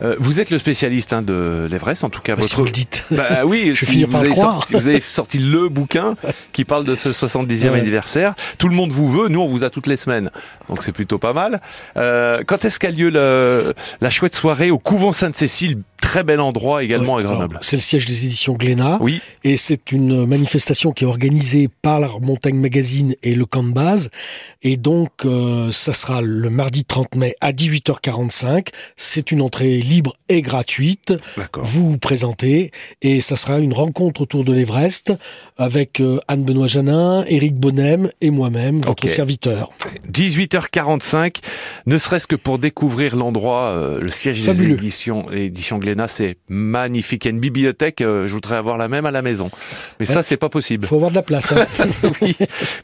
Euh, 0.03 0.17
vous 0.19 0.41
êtes 0.41 0.51
le 0.51 0.59
spécialiste 0.59 1.13
hein, 1.13 1.23
de 1.23 1.69
l'Everest, 1.71 2.03
en 2.03 2.11
tout 2.11 2.23
cas 2.23 2.35
Bah, 2.35 2.43
si 2.43 2.49
votre 2.49 2.61
vous 2.61 2.65
le 2.65 2.73
dites. 2.73 3.05
bah 3.13 3.45
oui, 3.47 3.71
Je 3.77 3.85
si 3.85 4.03
vous, 4.05 4.17
avez 4.17 4.35
sorti, 4.35 4.75
vous 4.75 4.89
avez 4.89 5.01
sorti 5.01 5.39
le 5.39 5.69
bouquin 5.69 6.17
qui 6.53 6.65
parle 6.65 6.85
de 6.85 6.97
ce 6.97 7.11
70e 7.11 7.71
Ouais. 7.71 7.79
anniversaire. 7.79 8.35
Tout 8.59 8.69
le 8.69 8.75
monde 8.75 8.91
vous 8.91 9.07
veut, 9.07 9.29
nous 9.29 9.41
on 9.41 9.47
vous 9.47 9.63
a 9.63 9.71
toutes 9.71 9.87
les 9.87 9.97
semaines, 9.97 10.31
donc 10.69 10.83
c'est 10.83 10.91
plutôt 10.91 11.19
pas 11.19 11.33
mal. 11.33 11.61
Euh, 11.97 12.43
quand 12.45 12.65
est-ce 12.65 12.81
qu'a 12.81 12.91
lieu 12.91 13.11
le- 13.11 13.75
la 14.01 14.11
chouette 14.11 14.35
soirée 14.35 14.73
au 14.73 14.79
couvent 14.79 15.13
Sainte-Cécile 15.13 15.79
Très 16.03 16.23
bel 16.25 16.41
endroit 16.41 16.83
également 16.85 17.15
Ouais, 17.15 17.23
à 17.23 17.25
Grenoble. 17.25 17.59
C'est 17.63 17.77
le 17.77 17.81
siège 17.81 18.05
des 18.05 18.27
éditions 18.27 18.53
Glénat. 18.55 18.99
Oui, 19.01 19.21
Et 19.45 19.57
c'est 19.57 19.93
une 19.93 20.27
manifestation 20.27 20.93
qui 20.93 21.05
est 21.05 21.07
organisée 21.07 21.69
par 21.81 22.01
la 22.01 22.09
Montagne 22.21 22.57
Magazine 22.57 23.15
et 23.23 23.35
le 23.35 23.47
camp 23.47 23.63
de 23.65 23.73
base. 23.73 24.11
Et 24.63 24.77
donc, 24.77 25.11
euh, 25.25 25.71
ça 25.73 25.95
sera 25.95 26.21
le 26.21 26.51
mardi 26.51 26.85
30 26.85 27.15
mai 27.15 27.35
à 27.41 27.53
18h45. 27.53 28.69
C'est 28.97 29.33
une 29.33 29.41
entrée 29.41 29.79
libre 29.79 30.15
et 30.29 30.43
gratuite. 30.43 31.15
d'accord. 31.39 31.65
Vous 31.65 31.93
vous 31.93 31.99
présentez 31.99 32.71
et 33.01 33.21
ça 33.23 33.37
sera 33.37 33.59
une 33.61 33.73
rencontre 33.73 34.21
autour 34.21 34.45
de 34.45 34.53
l'Everest 34.53 35.13
avec 35.57 36.01
euh, 36.01 36.19
Anne-Benoît 36.29 36.67
Janin, 36.67 37.25
Éric 37.27 37.55
Bonnem 37.55 38.11
et 38.21 38.31
moi-même, 38.31 38.81
votre 38.81 39.07
serviteur. 39.09 39.71
18h45, 40.13 41.37
ne 41.87 41.99
serait-ce 41.99 42.27
que 42.27 42.37
pour 42.37 42.59
découvrir 42.59 43.17
l'endroit, 43.17 43.71
euh, 43.71 44.01
le 44.01 44.09
siège 44.11 44.43
Fabuleux. 44.43 44.69
des 44.77 44.83
éditions, 44.83 45.31
éditions 45.31 45.79
Glénat, 45.79 45.92
c'est 46.09 46.37
magnifique. 46.49 47.25
Il 47.25 47.29
y 47.29 47.31
a 47.31 47.35
une 47.35 47.41
bibliothèque, 47.41 48.01
euh, 48.01 48.27
je 48.27 48.33
voudrais 48.35 48.57
avoir 48.57 48.79
la 48.79 48.89
même 48.89 49.07
à 49.07 49.11
la 49.11 49.23
maison. 49.23 49.51
Mais 50.01 50.07
ça, 50.07 50.17
Ouais. 50.17 50.23
c'est 50.23 50.37
pas 50.37 50.49
possible. 50.49 50.85
Il 50.85 50.89
faut 50.89 50.97
avoir 50.97 51.11
de 51.11 51.17
la 51.17 51.23
place. 51.23 51.53
hein. 51.53 51.67
Oui. 52.23 52.37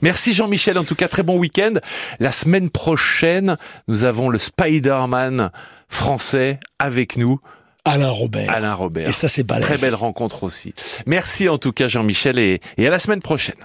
Merci 0.03 0.33
Jean-Michel, 0.33 0.79
en 0.79 0.85
tout 0.85 0.95
cas 0.95 1.09
très 1.09 1.23
bon 1.23 1.39
week-end. 1.39 1.75
La 2.21 2.33
semaine 2.33 2.71
prochaine, 2.71 3.57
nous 3.89 4.05
avons 4.05 4.29
le 4.29 4.39
Spider-Man 4.39 5.51
français 5.89 6.59
avec 6.79 7.17
nous, 7.17 7.41
Alain 7.85 8.11
Robert. 8.11 8.51
Alain 8.51 8.75
Robert. 8.75 9.09
Et 9.09 9.13
ça, 9.13 9.29
c'est 9.29 9.43
balèze. 9.45 9.67
Très 9.67 9.79
belle 9.79 9.95
rencontre 9.95 10.43
aussi. 10.45 10.75
Merci 11.07 11.49
en 11.49 11.57
tout 11.59 11.73
cas 11.73 11.89
Jean-Michel 11.89 12.39
et, 12.39 12.61
et 12.77 12.87
à 12.87 12.91
la 12.91 12.99
semaine 12.99 13.21
prochaine. 13.23 13.57